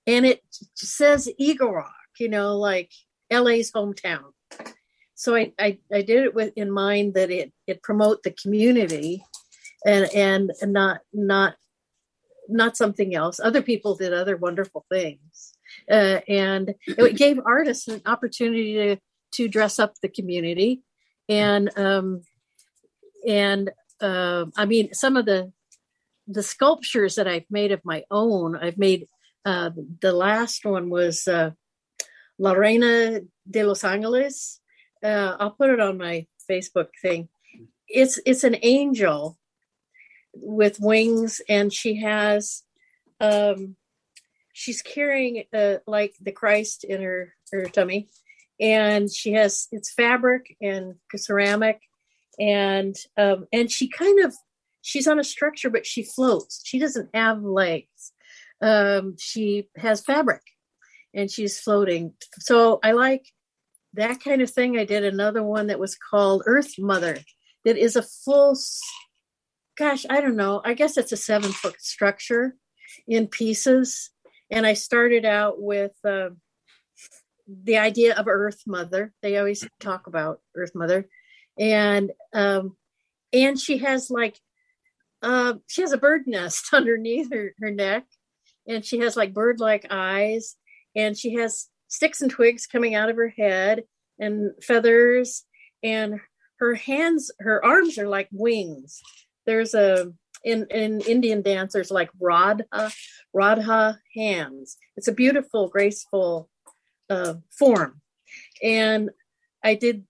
And 0.06 0.24
it 0.24 0.40
says 0.74 1.28
Eagle 1.38 1.72
Rock, 1.72 2.10
you 2.20 2.28
know, 2.28 2.56
like 2.56 2.92
LA's 3.32 3.72
hometown. 3.72 4.30
So 5.16 5.34
I, 5.34 5.52
I, 5.58 5.78
I 5.92 6.02
did 6.02 6.24
it 6.24 6.34
with 6.34 6.52
in 6.54 6.70
mind 6.70 7.14
that 7.14 7.32
it 7.32 7.52
it 7.66 7.82
promote 7.82 8.22
the 8.22 8.36
community 8.42 9.24
and 9.84 10.08
and 10.14 10.52
not 10.62 11.00
not 11.12 11.56
not 12.50 12.76
something 12.76 13.14
else. 13.14 13.40
Other 13.40 13.62
people 13.62 13.94
did 13.94 14.12
other 14.12 14.36
wonderful 14.36 14.84
things. 14.90 15.54
Uh, 15.90 16.20
and 16.28 16.74
it 16.86 17.16
gave 17.16 17.38
artists 17.44 17.88
an 17.88 18.02
opportunity 18.06 18.74
to 18.74 18.96
to 19.32 19.48
dress 19.48 19.78
up 19.78 19.94
the 20.02 20.08
community. 20.08 20.82
And 21.28 21.70
um 21.78 22.22
and 23.26 23.70
uh, 24.00 24.46
i 24.56 24.64
mean 24.64 24.92
some 24.94 25.16
of 25.16 25.26
the 25.26 25.52
the 26.26 26.42
sculptures 26.42 27.16
that 27.16 27.28
i've 27.28 27.44
made 27.50 27.72
of 27.72 27.84
my 27.84 28.04
own 28.10 28.56
i've 28.56 28.78
made 28.78 29.08
uh 29.44 29.70
the 30.00 30.12
last 30.12 30.64
one 30.64 30.90
was 30.90 31.26
uh 31.28 31.50
la 32.38 32.52
reina 32.52 33.20
de 33.48 33.64
los 33.64 33.84
angeles. 33.84 34.60
Uh 35.02 35.36
i'll 35.38 35.50
put 35.50 35.70
it 35.70 35.80
on 35.80 35.98
my 35.98 36.26
facebook 36.50 36.88
thing. 37.02 37.28
It's 37.88 38.18
it's 38.26 38.44
an 38.44 38.56
angel 38.62 39.38
with 40.34 40.78
wings 40.80 41.40
and 41.48 41.72
she 41.72 42.00
has 42.00 42.62
um 43.20 43.76
she's 44.60 44.82
carrying 44.82 45.44
uh, 45.54 45.76
like 45.86 46.14
the 46.20 46.32
Christ 46.32 46.84
in 46.84 47.02
her 47.02 47.34
her 47.52 47.64
tummy, 47.64 48.08
and 48.60 49.10
she 49.10 49.32
has 49.32 49.68
it's 49.72 49.92
fabric 49.92 50.56
and 50.60 50.96
ceramic, 51.16 51.80
and 52.38 52.94
um, 53.16 53.46
and 53.52 53.70
she 53.70 53.88
kind 53.88 54.24
of 54.24 54.34
she's 54.82 55.08
on 55.08 55.18
a 55.18 55.24
structure, 55.24 55.70
but 55.70 55.86
she 55.86 56.02
floats. 56.02 56.60
She 56.64 56.78
doesn't 56.78 57.10
have 57.14 57.42
legs. 57.42 58.12
Um, 58.60 59.16
she 59.18 59.68
has 59.76 60.04
fabric, 60.04 60.42
and 61.14 61.30
she's 61.30 61.58
floating. 61.58 62.12
So 62.40 62.80
I 62.82 62.92
like 62.92 63.26
that 63.94 64.22
kind 64.22 64.42
of 64.42 64.50
thing. 64.50 64.78
I 64.78 64.84
did 64.84 65.04
another 65.04 65.42
one 65.42 65.68
that 65.68 65.80
was 65.80 65.96
called 65.96 66.42
Earth 66.46 66.78
Mother, 66.78 67.18
that 67.64 67.76
is 67.76 67.96
a 67.96 68.02
full 68.02 68.56
gosh, 69.80 70.04
I 70.10 70.20
don't 70.20 70.36
know. 70.36 70.60
I 70.62 70.74
guess 70.74 70.98
it's 70.98 71.10
a 71.10 71.16
seven 71.16 71.52
foot 71.52 71.80
structure 71.80 72.54
in 73.08 73.28
pieces. 73.28 74.10
And 74.50 74.66
I 74.66 74.74
started 74.74 75.24
out 75.24 75.60
with 75.60 75.92
uh, 76.04 76.30
the 77.48 77.78
idea 77.78 78.14
of 78.14 78.28
Earth 78.28 78.60
Mother. 78.66 79.14
They 79.22 79.38
always 79.38 79.66
talk 79.80 80.06
about 80.06 80.40
Earth 80.54 80.72
Mother, 80.74 81.08
and 81.58 82.12
um, 82.34 82.76
and 83.32 83.58
she 83.58 83.78
has 83.78 84.10
like 84.10 84.38
uh, 85.22 85.54
she 85.66 85.80
has 85.80 85.92
a 85.92 85.98
bird 85.98 86.24
nest 86.26 86.66
underneath 86.74 87.32
her, 87.32 87.54
her 87.58 87.70
neck, 87.70 88.04
and 88.68 88.84
she 88.84 88.98
has 88.98 89.16
like 89.16 89.32
bird 89.32 89.60
like 89.60 89.86
eyes, 89.88 90.56
and 90.94 91.16
she 91.16 91.34
has 91.36 91.68
sticks 91.88 92.20
and 92.20 92.30
twigs 92.30 92.66
coming 92.66 92.94
out 92.94 93.08
of 93.08 93.16
her 93.16 93.28
head 93.30 93.84
and 94.18 94.52
feathers, 94.62 95.44
and 95.82 96.20
her 96.58 96.74
hands, 96.74 97.30
her 97.40 97.64
arms 97.64 97.96
are 97.96 98.08
like 98.08 98.28
wings. 98.30 99.00
There's 99.50 99.74
a 99.74 100.12
in 100.44 100.68
in 100.70 101.00
Indian 101.00 101.42
dance, 101.42 101.72
there's 101.72 101.90
like 101.90 102.08
radha, 102.20 102.92
radha 103.34 103.98
hands. 104.14 104.76
It's 104.96 105.08
a 105.08 105.12
beautiful, 105.12 105.66
graceful 105.66 106.48
uh, 107.10 107.34
form, 107.58 108.00
and 108.62 109.10
I 109.64 109.74
did. 109.74 110.04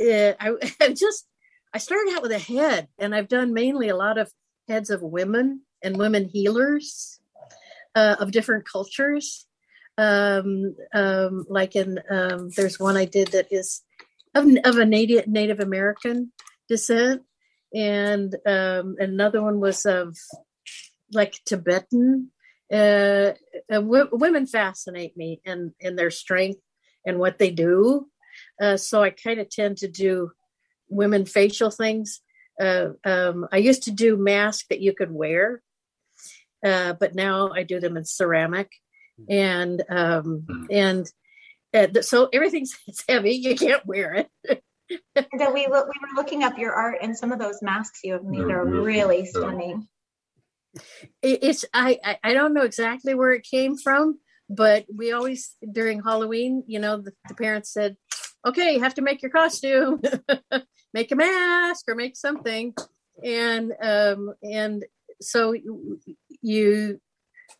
Uh, 0.00 0.32
I, 0.40 0.54
I 0.80 0.94
just 0.94 1.26
I 1.74 1.78
started 1.78 2.14
out 2.14 2.22
with 2.22 2.32
a 2.32 2.38
head, 2.38 2.88
and 2.98 3.14
I've 3.14 3.28
done 3.28 3.52
mainly 3.52 3.90
a 3.90 3.96
lot 3.96 4.16
of 4.16 4.32
heads 4.66 4.88
of 4.88 5.02
women 5.02 5.60
and 5.82 5.98
women 5.98 6.24
healers 6.24 7.20
uh, 7.94 8.16
of 8.18 8.32
different 8.32 8.66
cultures. 8.66 9.46
Um, 9.98 10.74
um, 10.94 11.44
like 11.50 11.76
in 11.76 12.00
um, 12.08 12.48
there's 12.56 12.80
one 12.80 12.96
I 12.96 13.04
did 13.04 13.28
that 13.32 13.48
is 13.50 13.82
of, 14.34 14.46
of 14.64 14.78
a 14.78 14.86
native 14.86 15.26
Native 15.26 15.60
American 15.60 16.32
descent, 16.66 17.24
and 17.76 18.34
um, 18.46 18.96
another 18.98 19.42
one 19.42 19.60
was 19.60 19.84
of 19.84 20.16
like 21.12 21.34
Tibetan. 21.44 22.30
Uh, 22.72 23.32
uh, 23.70 23.80
w- 23.80 24.08
women 24.12 24.46
fascinate 24.46 25.16
me 25.16 25.40
and 25.44 25.72
in 25.78 25.94
their 25.94 26.10
strength 26.10 26.58
and 27.04 27.18
what 27.18 27.38
they 27.38 27.50
do. 27.50 28.08
Uh, 28.60 28.78
so 28.78 29.02
I 29.02 29.10
kind 29.10 29.38
of 29.40 29.50
tend 29.50 29.76
to 29.78 29.88
do 29.88 30.30
women 30.88 31.26
facial 31.26 31.70
things. 31.70 32.20
Uh, 32.58 32.88
um, 33.04 33.46
I 33.52 33.58
used 33.58 33.82
to 33.84 33.90
do 33.90 34.16
masks 34.16 34.64
that 34.70 34.80
you 34.80 34.94
could 34.94 35.12
wear, 35.12 35.62
uh, 36.64 36.94
but 36.94 37.14
now 37.14 37.50
I 37.54 37.62
do 37.62 37.78
them 37.78 37.98
in 37.98 38.06
ceramic, 38.06 38.70
and 39.28 39.82
um, 39.90 40.46
and 40.70 41.06
uh, 41.74 42.00
so 42.00 42.30
everything's 42.32 42.74
heavy. 43.08 43.32
You 43.32 43.54
can't 43.54 43.84
wear 43.84 44.14
it. 44.14 44.62
So 44.90 45.52
we 45.52 45.66
we 45.66 45.66
were 45.66 46.14
looking 46.14 46.44
up 46.44 46.58
your 46.58 46.72
art, 46.72 46.98
and 47.02 47.16
some 47.16 47.32
of 47.32 47.38
those 47.38 47.62
masks 47.62 48.00
you 48.04 48.14
have 48.14 48.24
made 48.24 48.50
are 48.50 48.64
really 48.64 49.26
stunning. 49.26 49.88
It's 51.22 51.64
I 51.72 52.18
I 52.22 52.34
don't 52.34 52.54
know 52.54 52.62
exactly 52.62 53.14
where 53.14 53.32
it 53.32 53.46
came 53.48 53.76
from, 53.76 54.18
but 54.48 54.86
we 54.94 55.12
always 55.12 55.56
during 55.72 56.02
Halloween, 56.02 56.64
you 56.66 56.78
know, 56.78 56.98
the, 56.98 57.12
the 57.28 57.34
parents 57.34 57.72
said, 57.72 57.96
"Okay, 58.46 58.74
you 58.74 58.80
have 58.80 58.94
to 58.94 59.02
make 59.02 59.22
your 59.22 59.30
costume, 59.30 60.00
make 60.94 61.10
a 61.12 61.16
mask 61.16 61.84
or 61.88 61.94
make 61.94 62.16
something," 62.16 62.74
and 63.24 63.72
um 63.82 64.34
and 64.42 64.84
so 65.20 65.54
you, 66.42 67.00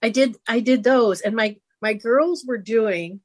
I 0.03 0.11
did 0.11 0.37
I 0.47 0.61
did 0.61 0.85
those, 0.85 1.23
and 1.23 1.35
my 1.35 1.57
my 1.81 1.95
girls 1.95 2.45
were 2.47 2.59
doing 2.59 3.21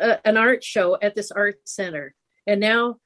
a, 0.00 0.26
an 0.26 0.36
art 0.36 0.64
show 0.64 0.98
at 1.00 1.14
this 1.14 1.30
art 1.30 1.56
center 1.64 2.14
and 2.46 2.60
now 2.60 2.96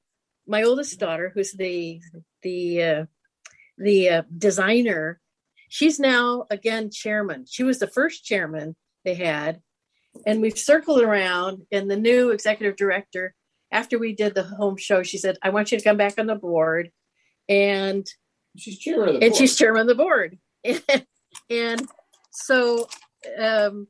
my 0.47 0.63
oldest 0.63 0.99
daughter, 0.99 1.31
who's 1.33 1.53
the 1.53 2.01
the 2.43 2.83
uh, 2.83 3.05
the 3.79 4.09
uh, 4.11 4.23
designer, 4.37 5.21
she's 5.69 5.99
now 5.99 6.45
again 6.51 6.91
chairman. 6.91 7.47
She 7.49 7.63
was 7.63 7.79
the 7.79 7.87
first 7.87 8.25
chairman 8.25 8.77
they 9.05 9.15
had, 9.15 9.61
and 10.27 10.41
we've 10.41 10.59
circled 10.59 11.03
around. 11.03 11.63
And 11.71 11.91
the 11.91 11.97
new 11.97 12.31
executive 12.31 12.77
director, 12.77 13.35
after 13.73 13.99
we 13.99 14.15
did 14.15 14.35
the 14.35 14.43
home 14.43 14.77
show, 14.77 15.03
she 15.03 15.19
said, 15.19 15.39
"I 15.43 15.51
want 15.51 15.73
you 15.73 15.79
to 15.79 15.85
come 15.85 15.97
back 15.97 16.19
on 16.19 16.27
the 16.27 16.35
board." 16.35 16.91
And 17.49 18.07
she's 18.57 18.79
chairman 18.79 19.09
of 19.09 19.15
the 19.15 19.23
and 19.23 19.33
board. 19.33 19.39
she's 19.39 19.57
chairman 19.57 19.83
of 19.83 19.87
the 19.89 19.95
board. 19.95 20.39
and 21.51 21.89
so 22.33 22.89
um, 23.39 23.87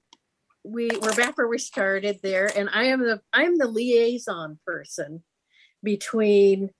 we 0.63 0.91
we're 1.01 1.15
back 1.15 1.39
where 1.39 1.49
we 1.49 1.59
started 1.59 2.21
there, 2.23 2.51
and 2.55 2.69
I 2.71 2.85
am 2.85 3.01
the 3.01 3.21
I'm 3.33 3.57
the 3.57 3.67
liaison 3.67 4.59
person 4.67 5.23
between 5.83 6.71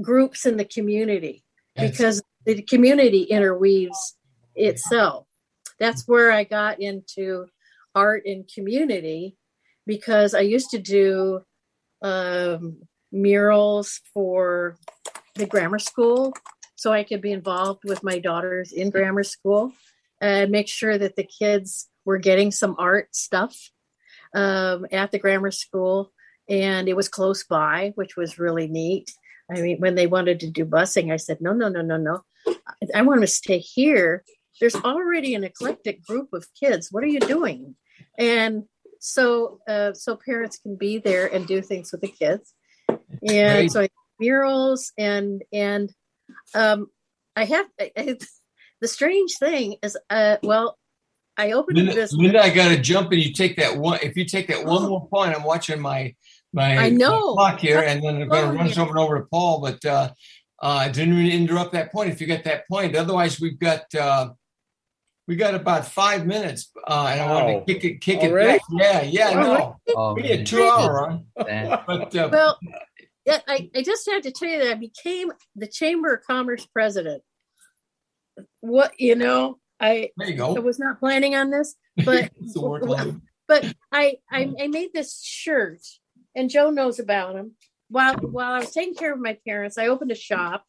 groups 0.00 0.46
in 0.46 0.56
the 0.56 0.64
community 0.64 1.44
because 1.76 2.22
the 2.44 2.62
community 2.62 3.22
interweaves 3.22 4.16
itself. 4.54 5.26
That's 5.78 6.06
where 6.08 6.32
I 6.32 6.44
got 6.44 6.80
into 6.80 7.46
art 7.94 8.22
and 8.26 8.50
community 8.52 9.36
because 9.86 10.34
I 10.34 10.40
used 10.40 10.70
to 10.70 10.78
do 10.78 11.40
um, 12.02 12.82
murals 13.12 14.00
for 14.12 14.76
the 15.34 15.46
grammar 15.46 15.78
school 15.78 16.34
so 16.76 16.92
I 16.92 17.04
could 17.04 17.20
be 17.20 17.32
involved 17.32 17.82
with 17.84 18.02
my 18.02 18.18
daughters 18.18 18.72
in 18.72 18.90
grammar 18.90 19.24
school 19.24 19.72
and 20.20 20.50
make 20.50 20.68
sure 20.68 20.98
that 20.98 21.16
the 21.16 21.24
kids 21.24 21.88
were 22.04 22.18
getting 22.18 22.50
some 22.50 22.76
art 22.78 23.14
stuff 23.14 23.70
um, 24.34 24.86
at 24.92 25.10
the 25.10 25.18
grammar 25.18 25.50
school 25.50 26.12
and 26.48 26.88
it 26.88 26.96
was 26.96 27.08
close 27.08 27.44
by, 27.44 27.92
which 27.94 28.16
was 28.16 28.38
really 28.38 28.66
neat. 28.68 29.12
I 29.50 29.60
mean, 29.60 29.78
when 29.78 29.94
they 29.94 30.06
wanted 30.06 30.40
to 30.40 30.50
do 30.50 30.64
busing, 30.64 31.12
I 31.12 31.16
said, 31.16 31.40
no, 31.40 31.52
no, 31.52 31.68
no, 31.68 31.82
no, 31.82 31.96
no. 31.96 32.22
I 32.94 33.02
want 33.02 33.22
to 33.22 33.26
stay 33.26 33.58
here. 33.58 34.24
There's 34.60 34.74
already 34.74 35.34
an 35.34 35.44
eclectic 35.44 36.04
group 36.04 36.32
of 36.32 36.46
kids. 36.58 36.88
What 36.90 37.04
are 37.04 37.08
you 37.08 37.20
doing? 37.20 37.76
And 38.18 38.64
so, 39.00 39.60
uh, 39.68 39.92
so 39.94 40.16
parents 40.16 40.58
can 40.58 40.76
be 40.76 40.98
there 40.98 41.26
and 41.32 41.46
do 41.46 41.62
things 41.62 41.92
with 41.92 42.00
the 42.02 42.08
kids. 42.08 42.54
And 42.88 42.98
Great. 43.22 43.72
so 43.72 43.82
I 43.82 43.88
murals 44.20 44.92
and 44.98 45.42
and 45.52 45.92
um, 46.54 46.88
I 47.36 47.44
have 47.44 47.66
I, 47.80 48.16
the 48.80 48.88
strange 48.88 49.36
thing 49.38 49.76
is, 49.82 49.96
uh, 50.10 50.36
well, 50.42 50.76
I 51.36 51.52
opened 51.52 51.78
Linda, 51.78 51.94
this. 51.94 52.12
Linda, 52.12 52.42
I 52.42 52.50
got 52.50 52.68
to 52.68 52.80
jump 52.80 53.12
and 53.12 53.22
you 53.22 53.32
take 53.32 53.56
that 53.56 53.76
one. 53.76 54.00
If 54.02 54.16
you 54.16 54.24
take 54.24 54.48
that 54.48 54.64
one 54.64 54.88
more 54.88 55.08
point, 55.08 55.34
I'm 55.34 55.44
watching 55.44 55.80
my 55.80 56.14
my 56.52 56.76
I 56.76 56.90
know 56.90 57.34
clock 57.34 57.60
here, 57.60 57.80
and 57.80 58.02
then 58.02 58.22
I'm 58.22 58.28
going 58.28 58.52
to 58.52 58.56
run 58.56 58.68
something 58.70 58.96
over 58.96 59.18
to 59.18 59.26
Paul. 59.26 59.60
But 59.60 59.84
uh, 59.84 60.10
uh, 60.60 60.66
I 60.66 60.88
didn't 60.88 61.16
really 61.16 61.32
interrupt 61.32 61.72
that 61.72 61.92
point. 61.92 62.10
If 62.10 62.20
you 62.20 62.26
get 62.26 62.44
that 62.44 62.68
point, 62.68 62.96
otherwise 62.96 63.40
we've 63.40 63.58
got 63.58 63.94
uh, 63.94 64.30
we 65.26 65.36
got 65.36 65.54
about 65.54 65.86
five 65.86 66.26
minutes, 66.26 66.70
uh, 66.86 67.08
and 67.12 67.20
I 67.20 67.32
want 67.32 67.66
to 67.66 67.74
kick 67.74 67.84
it, 67.84 68.00
kick 68.00 68.22
it 68.22 68.34
back. 68.34 68.62
Yeah, 68.70 69.02
yeah, 69.02 69.30
no, 69.34 69.76
oh, 69.94 70.14
we 70.14 70.22
a 70.22 70.44
two 70.44 70.62
hour 70.62 70.94
run. 70.94 71.26
but 71.36 72.16
uh, 72.16 72.30
well, 72.32 72.58
yeah, 73.26 73.40
I, 73.46 73.70
I 73.76 73.82
just 73.82 74.08
had 74.08 74.22
to 74.22 74.30
tell 74.30 74.48
you 74.48 74.58
that 74.60 74.70
I 74.70 74.74
became 74.74 75.30
the 75.54 75.68
Chamber 75.68 76.14
of 76.14 76.24
Commerce 76.26 76.66
president. 76.66 77.22
What 78.60 78.98
you 78.98 79.16
know, 79.16 79.58
I 79.78 80.10
there 80.16 80.30
you 80.30 80.36
go. 80.36 80.56
I 80.56 80.60
was 80.60 80.78
not 80.78 80.98
planning 80.98 81.36
on 81.36 81.50
this, 81.50 81.74
but 82.04 82.30
but 83.48 83.74
I, 83.92 84.16
I 84.30 84.52
I 84.58 84.66
made 84.68 84.94
this 84.94 85.22
shirt 85.22 85.80
and 86.34 86.50
Joe 86.50 86.70
knows 86.70 86.98
about 86.98 87.36
him. 87.36 87.52
While 87.88 88.14
while 88.16 88.52
I 88.52 88.58
was 88.60 88.70
taking 88.70 88.94
care 88.94 89.12
of 89.12 89.20
my 89.20 89.38
parents, 89.46 89.78
I 89.78 89.86
opened 89.86 90.10
a 90.10 90.16
shop 90.16 90.64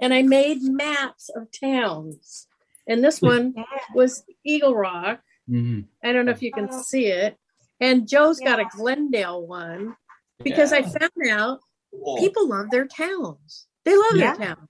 and 0.00 0.14
I 0.14 0.22
made 0.22 0.62
maps 0.62 1.28
of 1.34 1.48
towns. 1.50 2.46
And 2.86 3.04
this 3.04 3.20
one 3.20 3.54
was 3.94 4.24
Eagle 4.44 4.74
Rock. 4.74 5.20
Mm-hmm. 5.48 5.82
I 6.04 6.12
don't 6.12 6.26
know 6.26 6.32
if 6.32 6.42
you 6.42 6.52
can 6.52 6.70
see 6.72 7.06
it. 7.06 7.36
And 7.80 8.08
Joe's 8.08 8.40
got 8.40 8.60
a 8.60 8.64
Glendale 8.76 9.46
one 9.46 9.96
because 10.42 10.72
yeah. 10.72 10.78
I 10.78 10.82
found 10.82 11.30
out 11.30 11.60
people 12.18 12.48
love 12.48 12.70
their 12.70 12.86
towns. 12.86 13.66
They 13.84 13.96
love 13.96 14.16
yeah. 14.16 14.36
their 14.36 14.46
town. 14.48 14.68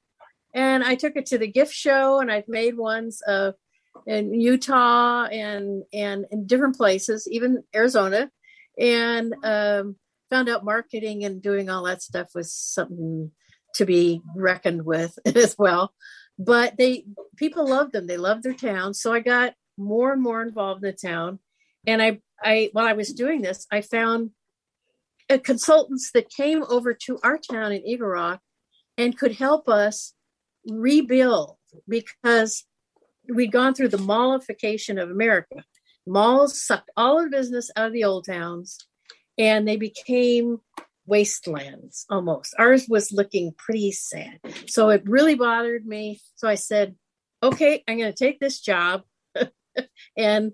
And 0.55 0.85
I 0.85 0.95
took 0.95 1.17
it 1.17 1.27
to 1.27 1.39
the 1.39 1.47
gift 1.47 1.73
show 1.75 2.21
and 2.21 2.31
I've 2.31 2.49
made 2.49 2.77
ones 2.77 3.23
of 3.27 3.55
in 4.07 4.35
Utah 4.35 5.25
and 5.25 5.85
and 5.93 6.27
in 6.31 6.47
different 6.47 6.77
places, 6.77 7.29
even 7.31 7.65
Arizona. 7.75 8.31
And 8.79 9.35
um, 9.45 9.97
found 10.33 10.49
out 10.49 10.65
marketing 10.65 11.25
and 11.25 11.43
doing 11.43 11.69
all 11.69 11.85
that 11.85 12.01
stuff 12.01 12.29
was 12.35 12.55
something 12.55 13.31
to 13.75 13.85
be 13.85 14.23
reckoned 14.35 14.85
with 14.87 15.19
as 15.27 15.55
well. 15.59 15.93
But 16.39 16.77
they 16.79 17.05
people 17.37 17.69
loved 17.69 17.93
them. 17.93 18.07
They 18.07 18.17
loved 18.17 18.43
their 18.43 18.55
town. 18.55 18.95
So 18.95 19.13
I 19.13 19.21
got 19.21 19.53
more 19.77 20.13
and 20.13 20.23
more 20.23 20.43
involved 20.43 20.83
in 20.85 20.91
the 20.91 21.09
town. 21.09 21.39
And 21.87 22.01
I 22.01 22.21
I 22.43 22.71
while 22.73 22.87
I 22.87 22.95
was 22.95 23.13
doing 23.13 23.43
this, 23.43 23.67
I 23.71 23.83
found 23.83 24.31
uh, 25.29 25.39
consultants 25.39 26.11
that 26.15 26.31
came 26.31 26.65
over 26.65 26.95
to 26.95 27.19
our 27.23 27.39
town 27.39 27.73
in 27.73 27.87
Eagle 27.87 28.09
Rock 28.09 28.41
and 28.97 29.19
could 29.19 29.33
help 29.33 29.69
us 29.69 30.15
rebuild 30.67 31.57
because 31.87 32.65
we'd 33.29 33.53
gone 33.53 33.75
through 33.75 33.89
the 33.89 33.99
mallification 33.99 35.01
of 35.01 35.11
America. 35.11 35.65
Malls 36.07 36.61
sucked 36.61 36.91
all 36.97 37.23
the 37.23 37.31
business 37.31 37.71
out 37.77 37.87
of 37.87 37.93
the 37.93 38.05
old 38.05 38.27
towns 38.27 38.79
and 39.43 39.67
they 39.67 39.77
became 39.77 40.61
wastelands 41.05 42.07
almost. 42.09 42.55
Ours 42.61 42.87
was 42.89 43.11
looking 43.11 43.53
pretty 43.59 43.91
sad. 43.91 44.39
So 44.69 44.91
it 44.91 45.03
really 45.05 45.35
bothered 45.35 45.85
me. 45.85 46.21
So 46.37 46.47
I 46.47 46.55
said, 46.55 46.95
okay, 47.43 47.83
I'm 47.89 47.99
going 47.99 48.13
to 48.13 48.17
take 48.17 48.39
this 48.39 48.61
job 48.61 49.03
and 50.17 50.53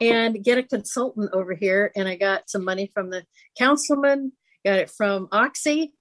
and 0.00 0.42
get 0.42 0.58
a 0.58 0.64
consultant 0.64 1.30
over 1.32 1.54
here. 1.54 1.92
And 1.94 2.08
I 2.08 2.16
got 2.16 2.50
some 2.50 2.64
money 2.64 2.90
from 2.92 3.10
the 3.10 3.24
councilman, 3.56 4.32
got 4.64 4.80
it 4.80 4.90
from 4.90 5.28
Oxy 5.30 5.92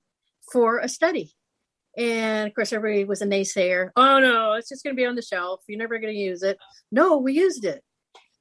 for 0.51 0.79
a 0.79 0.89
study. 0.89 1.35
And 1.95 2.47
of 2.47 2.55
course, 2.55 2.73
everybody 2.73 3.05
was 3.05 3.21
a 3.21 3.27
naysayer. 3.27 3.91
Oh 3.95 4.19
no, 4.19 4.53
it's 4.53 4.69
just 4.69 4.83
going 4.83 4.95
to 4.95 4.99
be 4.99 5.05
on 5.05 5.13
the 5.13 5.21
shelf. 5.21 5.61
You're 5.67 5.77
never 5.77 5.99
going 5.99 6.13
to 6.13 6.19
use 6.19 6.41
it. 6.41 6.57
No, 6.91 7.17
we 7.17 7.33
used 7.33 7.63
it, 7.63 7.83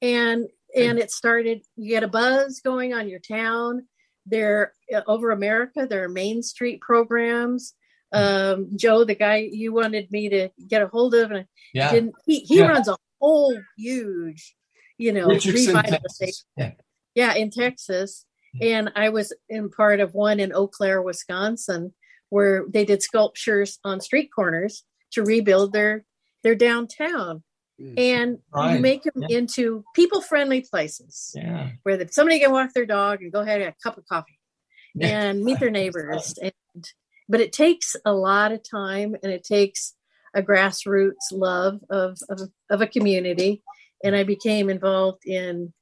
and 0.01 0.49
and 0.75 0.99
it 0.99 1.11
started. 1.11 1.63
You 1.77 1.91
get 1.91 2.03
a 2.05 2.09
buzz 2.09 2.61
going 2.61 2.95
on 2.95 3.09
your 3.09 3.21
town. 3.21 3.87
There 4.27 4.73
uh, 4.95 5.03
over 5.07 5.31
America, 5.31 5.87
there 5.89 6.05
are 6.05 6.09
Main 6.09 6.43
Street 6.43 6.81
programs. 6.81 7.75
Hmm. 8.13 8.19
Um, 8.19 8.71
Joe, 8.77 9.05
the 9.05 9.15
guy 9.15 9.49
you 9.51 9.73
wanted 9.73 10.11
me 10.13 10.29
to 10.29 10.49
get 10.69 10.83
a 10.83 10.87
hold 10.89 11.15
of, 11.15 11.31
and 11.31 11.47
Yeah. 11.75 11.91
didn't, 11.91 12.15
he 12.27 12.41
he 12.41 12.59
Yeah. 12.59 12.69
runs 12.69 12.89
a 12.89 12.97
whole 13.21 13.57
huge, 13.77 14.55
you 14.99 15.13
know, 15.13 15.29
Richardson, 15.29 15.75
revitalization 15.75 15.89
Texas. 15.89 16.45
Yeah. 16.57 16.73
yeah, 17.15 17.35
in 17.35 17.51
Texas. 17.51 18.25
Hmm. 18.55 18.63
And 18.63 18.93
I 18.95 19.09
was 19.09 19.33
in 19.49 19.71
part 19.71 20.01
of 20.01 20.15
one 20.15 20.39
in 20.41 20.53
Eau 20.55 20.69
Claire, 20.69 21.03
Wisconsin, 21.03 21.95
where 22.29 22.65
they 22.69 22.85
did 22.85 23.03
sculptures 23.03 23.79
on 23.85 24.01
street 24.01 24.31
corners 24.35 24.85
to 25.13 25.23
rebuild 25.25 25.73
their 25.73 26.05
their 26.43 26.55
downtown. 26.55 27.43
And 27.97 28.39
Right. 28.55 28.75
you 28.77 28.81
make 28.81 29.03
them 29.03 29.25
Yeah. 29.29 29.39
into 29.39 29.85
people 29.95 30.21
friendly 30.21 30.61
places 30.63 31.33
Yeah. 31.35 31.71
where 31.83 31.97
the, 31.97 32.09
somebody 32.13 32.39
can 32.39 32.53
walk 32.53 32.73
their 32.75 32.87
dog 32.87 33.23
and 33.23 33.33
go 33.33 33.41
ahead 33.41 33.57
and 33.61 33.65
have 33.67 33.75
a 33.79 33.83
cup 33.83 33.99
of 33.99 34.07
coffee 34.07 34.39
Yeah. 34.95 35.09
and 35.09 35.43
meet 35.45 35.59
their 35.59 35.71
neighbors. 35.71 36.39
And 36.41 36.53
but 37.29 37.41
it 37.41 37.53
takes 37.53 37.97
a 38.05 38.13
lot 38.13 38.53
of 38.53 38.63
time 38.69 39.17
and 39.23 39.33
it 39.33 39.43
takes 39.45 39.95
a 40.35 40.43
grassroots 40.43 41.31
love 41.33 41.81
of 41.91 42.19
of, 42.29 42.41
of 42.71 42.81
a 42.83 42.87
community. 42.87 43.63
And 44.05 44.15
I 44.17 44.23
became 44.25 44.69
involved 44.71 45.25
in 45.27 45.73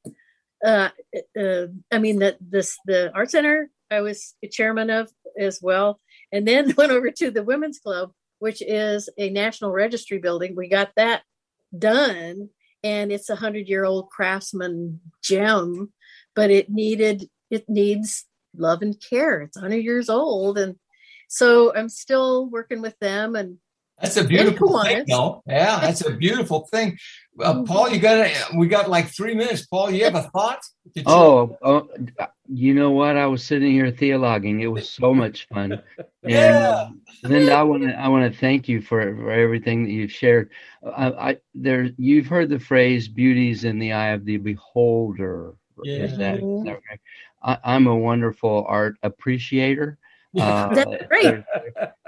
uh, 0.64 0.91
uh, 1.38 1.66
I 1.91 1.99
mean 1.99 2.18
that 2.20 2.36
this 2.41 2.76
the 2.86 3.11
art 3.14 3.30
center 3.30 3.70
I 3.91 4.01
was 4.03 4.34
the 4.43 4.49
chairman 4.49 4.91
of 4.91 5.11
as 5.38 5.61
well, 5.62 5.99
and 6.32 6.47
then 6.47 6.74
went 6.78 6.93
over 6.93 7.11
to 7.11 7.30
the 7.30 7.43
women's 7.43 7.78
club, 7.78 8.12
which 8.38 8.62
is 8.62 9.09
a 9.18 9.30
national 9.30 9.72
registry 9.72 10.18
building. 10.18 10.55
We 10.55 10.68
got 10.68 10.93
that 10.97 11.22
done, 11.77 12.51
and 12.83 13.12
it's 13.12 13.29
a 13.29 13.37
hundred 13.37 13.68
year 13.68 13.85
old 13.85 14.11
craftsman 14.11 15.01
gem, 15.23 15.93
but 16.35 16.51
it 16.51 16.71
needed 16.71 17.29
it 17.51 17.68
needs 17.68 18.27
love 18.57 18.83
and 18.83 19.01
care. 19.01 19.43
It's 19.43 19.59
hundred 19.59 19.85
years 19.85 20.09
old, 20.09 20.59
and 20.59 20.77
so 21.29 21.75
I'm 21.75 21.89
still 21.89 22.49
working 22.49 22.83
with 22.83 22.99
them 22.99 23.37
and 23.37 23.59
That's 24.01 24.16
a 24.16 24.24
beautiful 24.24 24.82
thing, 24.82 25.05
Kiwanis. 25.05 25.07
though. 25.09 25.42
Yeah, 25.46 25.78
that's 25.80 26.05
a 26.07 26.11
beautiful 26.12 26.66
thing. 26.72 26.98
Uh, 27.38 27.55
Mm-hmm. 27.55 27.64
Paul, 27.64 27.88
you 27.90 27.98
got 28.01 28.55
we 28.57 28.66
got 28.68 28.90
like 28.90 29.07
three 29.09 29.34
minutes. 29.34 29.64
Paul, 29.66 29.90
you 29.90 30.05
have 30.05 30.14
a 30.14 30.22
thought? 30.22 30.61
Did 30.94 31.03
you- 31.07 31.12
Oh, 31.12 31.59
oh, 31.62 31.88
you 32.48 32.74
know 32.74 32.90
what? 32.90 33.16
I 33.16 33.26
was 33.26 33.42
sitting 33.44 33.72
here 33.72 33.90
theologuing. 33.90 34.61
It 34.61 34.68
was 34.68 34.88
so 34.90 35.14
much 35.14 35.46
fun. 35.48 35.82
And 36.22 36.32
Yeah. 36.32 36.88
Linda, 37.22 37.53
I 37.53 37.62
want 37.62 37.82
to 37.84 37.98
I 37.98 38.09
want 38.09 38.30
to 38.30 38.38
thank 38.38 38.68
you 38.68 38.82
for, 38.82 39.01
for 39.16 39.30
everything 39.30 39.84
that 39.84 39.90
you've 39.90 40.12
shared. 40.12 40.51
I, 40.84 41.07
I 41.30 41.36
there 41.55 41.88
you've 41.96 42.26
heard 42.26 42.51
the 42.51 42.59
phrase 42.59 43.09
"beauty's 43.09 43.64
in 43.64 43.78
the 43.78 43.92
eye 43.92 44.11
of 44.11 44.24
the 44.26 44.36
beholder." 44.36 45.55
Is 45.84 46.18
that, 46.18 46.36
is 46.42 46.64
that 46.64 46.78
right? 46.90 47.01
I, 47.42 47.59
I'm 47.74 47.86
a 47.86 47.96
wonderful 47.96 48.66
art 48.68 48.96
appreciator. 49.03 49.96
Uh, 50.39 50.68
That's 50.74 50.97
great. 51.09 51.35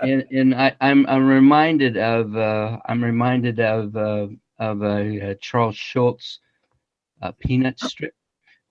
and 0.00 0.24
and 0.30 0.54
I, 0.54 0.74
I'm 0.80 1.06
I'm 1.06 1.26
reminded 1.26 1.96
of 1.96 2.36
uh, 2.36 2.78
I'm 2.86 3.02
reminded 3.02 3.60
of 3.60 3.96
uh, 3.96 4.28
of 4.58 4.82
a, 4.82 5.30
uh 5.30 5.34
Charles 5.40 5.76
Schulz 5.76 6.40
uh, 7.22 7.32
peanut 7.38 7.78
strip 7.78 8.14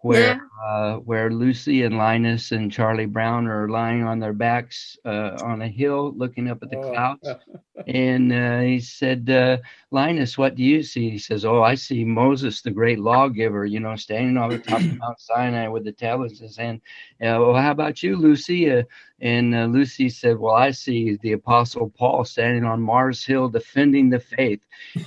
where 0.01 0.33
uh, 0.65 0.95
where 0.97 1.31
Lucy 1.31 1.83
and 1.83 1.97
Linus 1.97 2.51
and 2.51 2.71
Charlie 2.71 3.05
Brown 3.05 3.47
are 3.47 3.69
lying 3.69 4.03
on 4.03 4.19
their 4.19 4.33
backs 4.33 4.97
uh, 5.05 5.37
on 5.41 5.61
a 5.61 5.67
hill 5.67 6.13
looking 6.15 6.49
up 6.49 6.59
at 6.63 6.69
the 6.69 6.77
Oh. 6.77 6.91
clouds. 6.93 7.35
And 7.87 8.31
uh, 8.31 8.59
he 8.59 8.79
said, 8.79 9.29
uh, 9.29 9.57
Linus, 9.91 10.37
what 10.37 10.55
do 10.55 10.63
you 10.63 10.83
see? 10.83 11.09
He 11.09 11.17
says, 11.17 11.45
Oh, 11.45 11.61
I 11.63 11.75
see 11.75 12.03
Moses, 12.03 12.61
the 12.61 12.69
great 12.71 12.99
lawgiver, 12.99 13.65
you 13.65 13.79
know, 13.79 13.95
standing 13.95 14.37
on 14.37 14.51
the 14.51 14.59
top 14.59 14.83
of 14.87 14.95
Mount 14.99 15.19
Sinai 15.19 15.67
with 15.67 15.83
the 15.85 15.91
tablets 15.91 16.39
in 16.39 16.47
his 16.47 16.57
hand. 16.57 16.81
Well, 17.19 17.55
how 17.55 17.71
about 17.71 18.03
you, 18.03 18.15
Lucy? 18.17 18.83
And 19.21 19.53
uh, 19.53 19.65
Lucy 19.65 20.09
said, 20.09 20.39
Well, 20.39 20.55
I 20.55 20.71
see 20.71 21.17
the 21.21 21.33
Apostle 21.33 21.89
Paul 21.89 22.25
standing 22.25 22.65
on 22.65 22.81
Mars 22.81 23.23
Hill 23.23 23.49
defending 23.49 24.09
the 24.09 24.19
faith. 24.19 24.61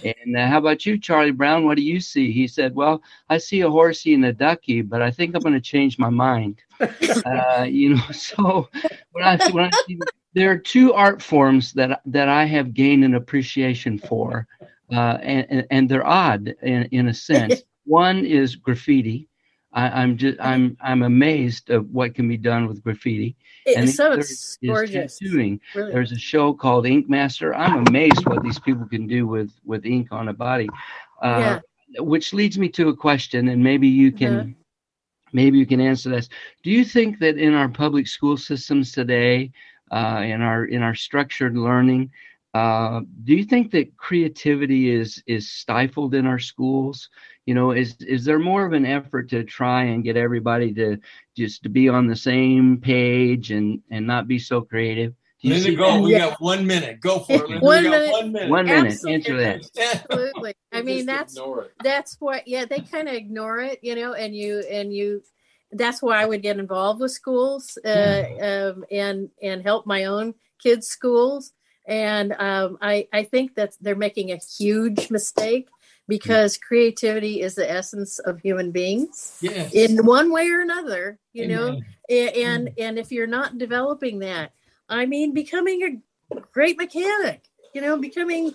And 0.05 0.37
uh, 0.37 0.47
how 0.47 0.59
about 0.59 0.87
you, 0.87 0.99
Charlie 0.99 1.33
Brown? 1.33 1.65
What 1.65 1.77
do 1.77 1.83
you 1.83 2.01
see? 2.01 2.31
He 2.31 2.47
said, 2.47 2.75
Well, 2.75 3.03
I 3.29 3.39
see 3.39 3.61
a 3.63 3.71
horsey 3.71 4.15
and 4.15 4.25
a 4.25 4.33
ducky, 4.33 4.83
but 4.83 5.03
I 5.03 5.11
think 5.11 5.35
I'm 5.35 5.43
going 5.43 5.55
to 5.55 5.61
change 5.61 5.99
my 5.99 6.11
mind. 6.11 6.61
Uh, 7.25 7.63
you 7.63 7.95
know, 7.95 8.03
so 8.13 8.69
when 9.13 9.25
I 9.25 9.39
when 9.53 9.65
I 9.65 9.71
see 9.87 9.99
there 10.35 10.51
are 10.51 10.59
two 10.59 10.93
art 10.93 11.23
forms 11.23 11.73
that 11.73 12.01
that 12.05 12.29
I 12.29 12.45
have 12.45 12.75
gained 12.75 13.05
an 13.05 13.15
appreciation 13.15 13.99
for, 13.99 14.47
uh, 14.93 15.19
and, 15.23 15.47
and 15.49 15.67
and 15.71 15.89
they're 15.89 16.07
odd 16.07 16.55
in, 16.63 16.85
in 16.91 17.09
a 17.09 17.15
sense. 17.15 17.63
One 17.85 18.27
is 18.27 18.57
graffiti. 18.57 19.29
I, 19.75 20.03
I'm 20.03 20.17
just 20.17 20.39
I'm 20.41 20.77
I'm 20.81 21.03
amazed 21.03 21.69
at 21.71 21.85
what 21.87 22.15
can 22.15 22.27
be 22.29 22.37
done 22.37 22.67
with 22.69 22.83
graffiti. 22.83 23.37
It- 23.67 23.77
And 23.77 23.91
so 23.91 24.13
it's 24.13 24.57
gorgeous. 24.65 25.19
tattooing. 25.19 25.61
Really. 25.75 25.93
There's 25.93 26.13
a 26.13 26.19
show 26.19 26.53
called 26.55 26.87
Ink 26.87 27.09
Master. 27.09 27.55
I'm 27.55 27.87
amazed 27.89 28.25
what 28.27 28.43
these 28.43 28.59
people 28.61 28.87
can 28.87 29.07
do 29.07 29.27
with 29.27 29.51
with 29.65 29.85
ink 29.85 30.09
on 30.13 30.29
a 30.29 30.33
body. 30.33 30.69
Uh, 31.21 31.61
Which 31.99 32.33
leads 32.33 32.57
me 32.59 32.69
to 32.71 32.89
a 32.89 32.97
question, 32.97 33.49
and 33.49 33.63
maybe 33.63 33.89
you 33.89 34.11
can 34.13 34.35
Uh-huh. 34.39 34.49
maybe 35.33 35.59
you 35.59 35.67
can 35.67 35.81
answer 35.81 36.09
this. 36.11 36.29
Do 36.63 36.71
you 36.71 36.85
think 36.85 37.19
that 37.19 37.37
in 37.39 37.55
our 37.55 37.69
public 37.69 38.07
school 38.07 38.37
systems 38.37 38.93
today, 38.93 39.51
uh, 39.91 40.23
in 40.25 40.41
our 40.41 40.65
in 40.67 40.83
our 40.83 40.95
structured 40.95 41.57
learning, 41.57 42.11
uh, 42.55 43.01
do 43.25 43.35
you 43.35 43.45
think 43.45 43.73
that 43.73 43.97
creativity 43.97 44.89
is 44.89 45.23
is 45.27 45.51
stifled 45.51 46.15
in 46.15 46.25
our 46.25 46.39
schools? 46.39 47.09
You 47.47 47.55
know, 47.55 47.73
is 47.73 47.97
is 48.01 48.25
there 48.25 48.39
more 48.39 48.65
of 48.65 48.73
an 48.73 48.87
effort 48.87 49.29
to 49.31 49.43
try 49.43 49.85
and 49.85 50.05
get 50.05 50.17
everybody 50.17 50.73
to 50.75 50.99
just 51.37 51.65
to 51.65 51.69
be 51.69 51.89
on 51.89 52.07
the 52.07 52.17
same 52.17 52.79
page 52.81 53.51
and 53.51 53.83
and 53.91 54.07
not 54.07 54.29
be 54.29 54.39
so 54.39 54.61
creative? 54.61 55.15
Do 55.43 55.49
you 55.49 55.57
Linda, 55.57 55.77
go. 55.77 55.93
that? 55.93 56.03
We 56.03 56.17
got 56.17 56.41
one 56.41 56.67
minute. 56.67 57.01
Go 57.01 57.19
for 57.19 57.33
it. 57.33 57.61
One 57.61 57.83
minute. 57.83 58.13
one 58.13 58.33
minute. 58.33 58.51
One 58.51 58.67
minute. 58.67 58.93
Absolutely. 58.93 59.15
Answer 59.15 59.37
that. 59.37 60.01
Absolutely. 60.09 60.55
I 60.73 60.83
mean, 60.83 61.07
that's 61.07 61.39
that's 61.83 62.17
what 62.21 62.47
yeah 62.47 62.67
they 62.67 62.79
kind 62.79 63.09
of 63.09 63.15
ignore 63.15 63.59
it 63.59 63.81
you 63.83 63.97
know 63.97 64.15
and 64.15 64.35
you 64.35 64.61
and 64.71 64.93
you 64.93 65.23
that's 65.73 66.01
why 66.01 66.23
i 66.23 66.25
would 66.25 66.43
get 66.43 66.59
involved 66.59 67.01
with 67.01 67.11
schools 67.11 67.77
uh, 67.85 68.23
um, 68.41 68.85
and 68.91 69.29
and 69.43 69.63
help 69.63 69.87
my 69.87 70.05
own 70.05 70.35
kids 70.63 70.87
schools 70.87 71.53
and 71.87 72.33
um, 72.39 72.79
i 72.81 73.07
i 73.13 73.23
think 73.23 73.55
that 73.55 73.75
they're 73.81 73.95
making 73.97 74.33
a 74.33 74.37
huge 74.59 75.11
mistake 75.11 75.69
because 76.09 76.59
creativity 76.59 77.41
is 77.41 77.55
the 77.55 77.71
essence 77.71 78.19
of 78.21 78.41
human 78.41 78.71
beings 78.71 79.39
Yes. 79.41 79.73
in 79.73 80.05
one 80.05 80.31
way 80.33 80.49
or 80.49 80.61
another 80.61 81.19
you 81.33 81.47
know 81.49 81.69
Amen. 81.69 81.85
A- 82.11 82.43
and 82.45 82.71
and 82.79 82.99
if 82.99 83.11
you're 83.13 83.27
not 83.27 83.59
developing 83.59 84.19
that 84.21 84.53
i 84.89 85.07
mean 85.07 85.33
becoming 85.35 86.01
a 86.33 86.41
great 86.53 86.77
mechanic 86.79 87.45
you 87.75 87.81
know 87.81 87.97
becoming 87.99 88.55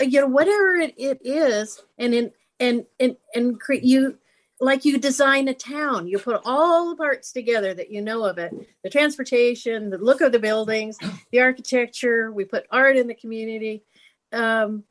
you 0.00 0.20
know 0.20 0.26
whatever 0.26 0.76
it, 0.76 0.94
it 0.96 1.20
is 1.24 1.82
and 1.98 2.14
in 2.14 2.32
and 2.60 2.84
and 2.98 3.16
and 3.34 3.60
cre- 3.60 3.74
you 3.74 4.18
like 4.60 4.84
you 4.84 4.98
design 4.98 5.48
a 5.48 5.54
town. 5.54 6.06
You 6.06 6.18
put 6.18 6.40
all 6.44 6.90
the 6.90 6.96
parts 6.96 7.32
together 7.32 7.72
that 7.74 7.90
you 7.90 8.02
know 8.02 8.24
of 8.24 8.38
it. 8.38 8.52
The 8.84 8.90
transportation 8.90 9.90
the 9.90 9.98
look 9.98 10.20
of 10.20 10.32
the 10.32 10.38
buildings 10.38 10.98
the 11.32 11.40
architecture. 11.40 12.30
We 12.30 12.44
put 12.44 12.66
art 12.70 12.96
in 12.96 13.06
the 13.06 13.14
community. 13.14 13.82
Um, 14.32 14.84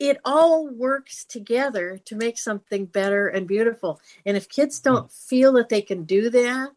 it 0.00 0.18
all 0.24 0.66
works 0.68 1.24
together 1.24 2.00
to 2.06 2.16
make 2.16 2.36
something 2.38 2.86
better 2.86 3.28
and 3.28 3.46
beautiful. 3.46 4.00
And 4.26 4.36
if 4.36 4.48
kids 4.48 4.80
don't 4.80 5.12
feel 5.12 5.52
that 5.52 5.68
they 5.68 5.82
can 5.82 6.04
do 6.04 6.30
that 6.30 6.70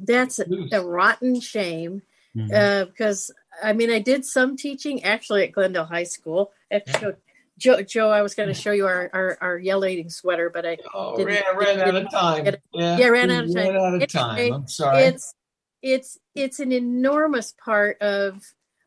that's 0.00 0.38
a, 0.38 0.46
a 0.72 0.80
rotten 0.84 1.40
shame 1.40 2.02
Mhm. 2.36 2.52
uh, 2.54 2.84
because 2.84 3.32
I 3.60 3.72
mean 3.72 3.90
I 3.90 3.98
did 3.98 4.24
some 4.24 4.56
teaching 4.56 5.02
actually 5.02 5.42
at 5.44 5.52
Glendale 5.52 5.86
High 5.86 6.04
School. 6.04 6.52
I 6.70 6.74
have 6.74 6.84
to 6.84 6.92
show- 7.00 7.16
Joe, 7.58 7.82
Joe, 7.82 8.08
I 8.10 8.22
was 8.22 8.34
going 8.34 8.48
to 8.48 8.54
show 8.54 8.70
you 8.70 8.86
our, 8.86 9.10
our, 9.12 9.38
our 9.40 9.58
yell 9.58 9.84
eating 9.84 10.08
sweater, 10.10 10.48
but 10.48 10.64
I 10.64 10.78
Oh, 10.94 11.16
didn't- 11.16 11.34
ran, 11.34 11.56
ran 11.56 11.80
out 11.80 11.94
of 11.96 12.10
time. 12.10 12.46
It. 12.46 12.62
Yeah, 12.72 12.96
Yeah, 12.96 13.08
ran 13.08 13.30
out 13.30 13.44
of 13.44 13.54
Ran 13.54 13.72
time. 13.74 13.76
out 13.94 14.02
of 14.02 14.08
time. 14.08 14.38
Anyway, 14.38 14.56
I'm 14.56 14.68
sorry. 14.68 15.02
It's 15.02 15.34
it's 15.82 16.18
it's 16.34 16.58
an 16.60 16.72
enormous 16.72 17.52
part 17.52 18.00
of 18.00 18.42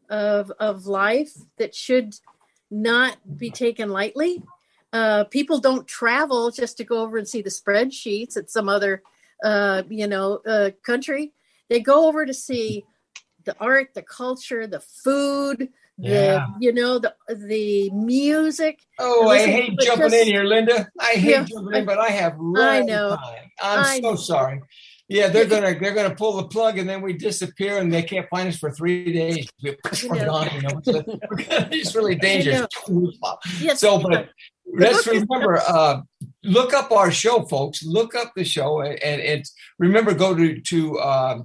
of 0.09 0.51
of 0.59 0.85
life 0.87 1.31
that 1.57 1.75
should 1.75 2.15
not 2.69 3.17
be 3.37 3.49
taken 3.51 3.89
lightly. 3.89 4.41
Uh, 4.93 5.23
people 5.25 5.59
don't 5.59 5.87
travel 5.87 6.51
just 6.51 6.77
to 6.77 6.83
go 6.83 7.01
over 7.01 7.17
and 7.17 7.27
see 7.27 7.41
the 7.41 7.49
spreadsheets 7.49 8.35
at 8.35 8.49
some 8.49 8.67
other 8.69 9.03
uh, 9.43 9.83
you 9.89 10.07
know 10.07 10.41
uh, 10.47 10.71
country. 10.85 11.33
They 11.69 11.79
go 11.81 12.07
over 12.07 12.25
to 12.25 12.33
see 12.33 12.85
the 13.45 13.55
art, 13.59 13.93
the 13.93 14.01
culture, 14.03 14.67
the 14.67 14.81
food, 14.81 15.69
the 16.01 16.09
yeah. 16.09 16.47
you 16.59 16.73
know 16.73 16.97
the 16.97 17.13
the 17.29 17.89
music. 17.91 18.79
Oh, 18.97 19.29
I 19.29 19.45
hate 19.45 19.79
jumping 19.79 20.09
just, 20.09 20.15
in 20.15 20.27
here, 20.27 20.43
Linda. 20.43 20.89
I 20.99 21.11
hate 21.11 21.29
yeah, 21.29 21.43
jumping 21.43 21.75
in, 21.75 21.85
but 21.85 21.99
I 21.99 22.09
have 22.09 22.33
I 22.57 22.81
know. 22.81 23.15
Time. 23.15 23.51
I'm 23.61 23.79
I 23.85 23.99
so 24.01 24.09
know. 24.09 24.15
sorry. 24.15 24.61
Yeah, 25.07 25.27
they're 25.27 25.45
gonna 25.45 25.77
they're 25.77 25.93
gonna 25.93 26.15
pull 26.15 26.37
the 26.37 26.47
plug 26.47 26.77
and 26.77 26.89
then 26.89 27.01
we 27.01 27.13
disappear 27.13 27.77
and 27.77 27.93
they 27.93 28.01
can't 28.01 28.27
find 28.29 28.47
us 28.47 28.57
for 28.57 28.71
three 28.71 29.11
days. 29.11 29.47
We're 29.61 30.25
gone, 30.25 30.49
you 30.55 30.61
know. 30.61 30.81
it's 31.69 31.93
really 31.93 32.15
dangerous. 32.15 32.67
Yes, 33.59 33.81
so, 33.81 33.99
but 33.99 34.29
let's 34.73 35.05
remember, 35.05 35.57
uh, 35.67 36.01
look 36.43 36.73
up 36.73 36.91
our 36.91 37.11
show, 37.11 37.43
folks. 37.43 37.83
Look 37.83 38.15
up 38.15 38.31
the 38.35 38.45
show 38.45 38.79
and, 38.79 39.03
and 39.03 39.45
remember 39.77 40.13
go 40.13 40.33
to 40.33 40.61
to 40.61 40.99
uh, 40.99 41.39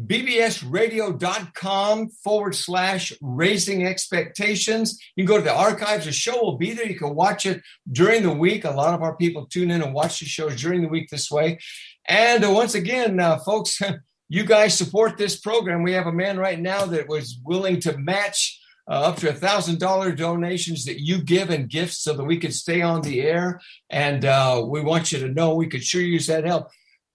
bbsradio.com 0.00 2.08
forward 2.24 2.54
slash 2.54 3.12
raising 3.20 3.86
expectations. 3.86 4.98
You 5.16 5.24
can 5.24 5.34
go 5.34 5.38
to 5.38 5.44
the 5.44 5.54
archives. 5.54 6.06
The 6.06 6.12
show 6.12 6.42
will 6.42 6.56
be 6.56 6.72
there. 6.72 6.86
You 6.86 6.98
can 6.98 7.14
watch 7.14 7.44
it 7.44 7.60
during 7.90 8.22
the 8.22 8.32
week. 8.32 8.64
A 8.64 8.70
lot 8.70 8.94
of 8.94 9.02
our 9.02 9.14
people 9.16 9.44
tune 9.46 9.70
in 9.70 9.82
and 9.82 9.92
watch 9.92 10.20
the 10.20 10.26
shows 10.26 10.58
during 10.60 10.80
the 10.82 10.88
week 10.88 11.10
this 11.10 11.30
way. 11.30 11.58
And 12.06 12.44
uh, 12.44 12.50
once 12.50 12.74
again, 12.74 13.20
uh, 13.20 13.38
folks, 13.38 13.80
you 14.28 14.44
guys 14.44 14.76
support 14.76 15.16
this 15.18 15.38
program. 15.38 15.82
We 15.82 15.92
have 15.92 16.06
a 16.06 16.12
man 16.12 16.38
right 16.38 16.58
now 16.58 16.86
that 16.86 17.08
was 17.08 17.38
willing 17.44 17.78
to 17.80 17.98
match 17.98 18.58
uh, 18.90 18.94
up 18.94 19.16
to 19.16 19.28
a 19.28 19.34
thousand 19.34 19.78
dollar 19.78 20.12
donations 20.12 20.86
that 20.86 21.00
you 21.00 21.22
give 21.22 21.50
and 21.50 21.68
gifts 21.68 21.98
so 21.98 22.14
that 22.14 22.24
we 22.24 22.38
could 22.38 22.54
stay 22.54 22.80
on 22.82 23.02
the 23.02 23.20
air. 23.20 23.60
And 23.90 24.24
uh, 24.24 24.64
we 24.66 24.80
want 24.80 25.12
you 25.12 25.18
to 25.20 25.28
know 25.28 25.54
we 25.54 25.68
could 25.68 25.84
sure 25.84 26.00
use 26.00 26.26
that 26.28 26.46
help 26.46 26.68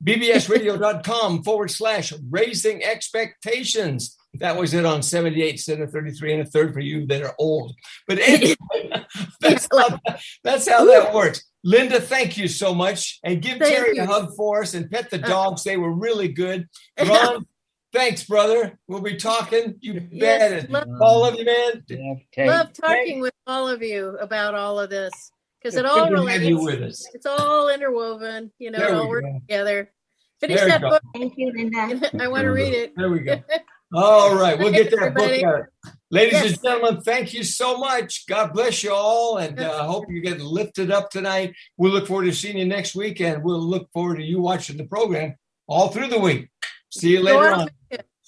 bbsradio.com 0.04 1.43
forward 1.43 1.72
slash 1.72 2.14
raising 2.30 2.84
expectations. 2.84 4.18
That 4.36 4.58
was 4.58 4.74
it 4.74 4.86
on 4.86 5.02
78 5.02 5.52
instead 5.52 5.82
of 5.82 5.91
33 5.91 6.34
and 6.34 6.41
a 6.43 6.45
third 6.45 6.74
for 6.74 6.80
you 6.80 7.08
that 7.08 7.24
are 7.24 7.34
old. 7.39 7.74
But 8.08 8.20
anyway, 8.20 8.56
that's, 9.41 9.68
how, 9.72 10.00
that's 10.43 10.70
how 10.70 10.86
that 10.86 11.14
works. 11.14 11.43
Linda, 11.64 12.00
thank 12.00 12.38
you 12.38 12.48
so 12.48 12.74
much. 12.74 13.20
And 13.24 13.41
give 13.41 13.58
thank 13.58 13.76
Terry 13.76 13.95
you. 13.98 14.04
a 14.04 14.06
hug 14.06 14.36
for 14.36 14.62
us 14.62 14.74
and 14.74 14.89
pet 14.89 15.10
the 15.10 15.24
uh, 15.24 15.28
dogs. 15.28 15.64
They 15.64 15.78
were 15.78 15.91
really 15.91 16.28
good. 16.28 16.68
Ron, 17.06 17.45
thanks, 17.91 18.24
brother. 18.24 18.78
We'll 18.88 19.02
be 19.02 19.18
talking. 19.18 19.76
You 19.82 20.08
yes, 20.12 20.66
bet. 20.66 20.72
Love, 20.72 20.88
all 21.02 21.26
of 21.26 21.36
you, 21.36 21.45
man. 21.45 21.84
Okay. 22.32 22.48
Love 22.48 22.74
talking 22.74 23.20
with 23.20 23.34
all 23.48 23.68
of 23.68 23.82
you 23.82 24.18
about 24.20 24.56
all 24.56 24.80
of 24.80 24.89
this 24.89 25.32
because 25.62 25.76
it 25.76 25.86
all 25.86 26.10
relates. 26.10 27.10
It's 27.14 27.26
all 27.26 27.70
interwoven. 27.70 28.51
You 28.60 28.72
know, 28.72 28.80
it 28.80 28.93
all 28.93 29.10
works 29.10 29.28
together. 29.41 29.91
Finish 30.39 30.60
there 30.60 30.70
that 30.70 30.82
book. 30.82 31.01
Thank 31.16 31.34
you, 31.38 31.51
Linda. 31.55 32.12
I 32.24 32.28
want 32.28 32.43
to 32.43 32.49
read 32.49 32.74
it. 32.74 32.93
There 32.95 33.10
we 33.10 33.20
go. 33.20 33.41
All 33.93 34.36
right, 34.36 34.60
we'll 34.60 34.74
get 34.74 34.91
that 34.91 35.16
book 35.16 35.43
out. 35.43 35.93
Ladies 36.12 36.34
yes. 36.34 36.45
and 36.51 36.62
gentlemen, 36.62 37.01
thank 37.03 37.34
you 37.34 37.41
so 37.43 37.78
much. 37.78 38.28
God 38.28 38.51
bless 38.51 38.84
you 38.84 38.93
all, 38.93 39.38
and 39.38 39.58
I 39.62 39.64
uh, 39.64 39.84
hope 39.86 40.05
you 40.10 40.22
get 40.22 40.41
lifted 40.41 40.91
up 40.91 41.10
tonight. 41.10 41.53
We'll 41.78 41.93
look 41.93 42.05
forward 42.05 42.26
to 42.26 42.34
seeing 42.34 42.58
you 42.58 42.66
next 42.66 42.95
week, 42.95 43.22
and 43.22 43.41
we'll 43.45 43.62
look 43.62 43.89
forward 43.93 44.18
to 44.18 44.24
you 44.24 44.41
watching 44.41 44.76
the 44.76 44.84
program 44.84 45.36
all 45.68 45.88
through 45.88 46.08
the 46.08 46.20
week. 46.20 46.49
See 46.89 47.12
you 47.12 47.24
later 47.24 47.53
on. 47.53 47.70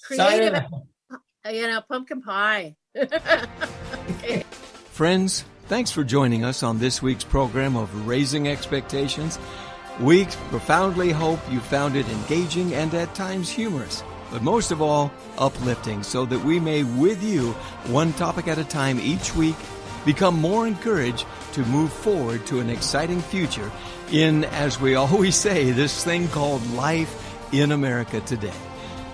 Creative, 0.02 0.64
you 1.50 1.66
know, 1.66 1.82
pumpkin 1.86 2.22
pie. 2.22 2.76
okay. 2.96 4.44
Friends, 4.92 5.44
Thanks 5.70 5.92
for 5.92 6.02
joining 6.02 6.44
us 6.44 6.64
on 6.64 6.80
this 6.80 7.00
week's 7.00 7.22
program 7.22 7.76
of 7.76 8.04
Raising 8.04 8.48
Expectations. 8.48 9.38
We 10.00 10.24
profoundly 10.24 11.12
hope 11.12 11.38
you 11.48 11.60
found 11.60 11.94
it 11.94 12.08
engaging 12.08 12.74
and 12.74 12.92
at 12.92 13.14
times 13.14 13.48
humorous, 13.48 14.02
but 14.32 14.42
most 14.42 14.72
of 14.72 14.82
all, 14.82 15.12
uplifting 15.38 16.02
so 16.02 16.26
that 16.26 16.40
we 16.40 16.58
may, 16.58 16.82
with 16.82 17.22
you, 17.22 17.52
one 17.86 18.12
topic 18.14 18.48
at 18.48 18.58
a 18.58 18.64
time 18.64 18.98
each 18.98 19.36
week, 19.36 19.54
become 20.04 20.40
more 20.40 20.66
encouraged 20.66 21.24
to 21.52 21.64
move 21.66 21.92
forward 21.92 22.44
to 22.46 22.58
an 22.58 22.68
exciting 22.68 23.20
future 23.20 23.70
in, 24.10 24.46
as 24.46 24.80
we 24.80 24.96
always 24.96 25.36
say, 25.46 25.70
this 25.70 26.02
thing 26.02 26.26
called 26.30 26.68
life 26.72 27.38
in 27.52 27.70
America 27.70 28.20
today. 28.22 28.52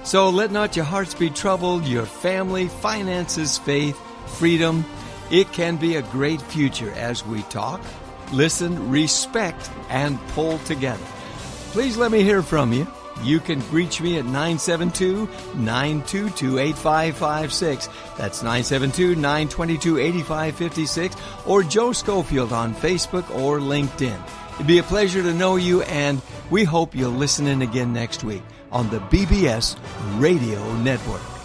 So 0.05 0.31
let 0.31 0.53
not 0.53 0.75
your 0.75 0.87
hearts 0.87 1.15
be 1.15 1.29
troubled, 1.29 1.85
your 1.85 2.07
family, 2.07 2.69
finances, 2.69 3.59
faith, 3.59 4.01
freedom, 4.39 4.87
it 5.31 5.53
can 5.53 5.77
be 5.77 5.97
a 5.97 6.03
great 6.03 6.41
future 6.41 6.93
as 6.93 7.25
we 7.25 7.43
talk, 7.45 7.81
listen, 8.33 8.91
respect, 8.91 9.71
and 9.89 10.19
pull 10.29 10.59
together. 10.61 11.05
Please 11.71 11.97
let 11.97 12.11
me 12.11 12.23
hear 12.23 12.43
from 12.43 12.73
you. 12.73 12.87
You 13.23 13.41
can 13.41 13.63
reach 13.71 14.01
me 14.01 14.19
at 14.19 14.25
972 14.25 15.29
922 15.55 16.59
8556. 16.59 17.89
That's 18.19 18.43
972 18.43 19.15
922 19.15 19.99
8556 19.99 21.17
or 21.47 21.63
Joe 21.63 21.93
Schofield 21.93 22.53
on 22.53 22.75
Facebook 22.75 23.29
or 23.35 23.59
LinkedIn. 23.59 24.21
It'd 24.55 24.67
be 24.67 24.79
a 24.79 24.83
pleasure 24.83 25.23
to 25.23 25.35
know 25.35 25.57
you, 25.57 25.83
and 25.83 26.23
we 26.51 26.65
hope 26.65 26.95
you'll 26.95 27.11
listen 27.11 27.47
in 27.47 27.63
again 27.63 27.93
next 27.93 28.25
week 28.25 28.43
on 28.73 28.89
the 28.91 29.01
BBS 29.01 29.77
Radio 30.19 30.75
Network. 30.77 31.36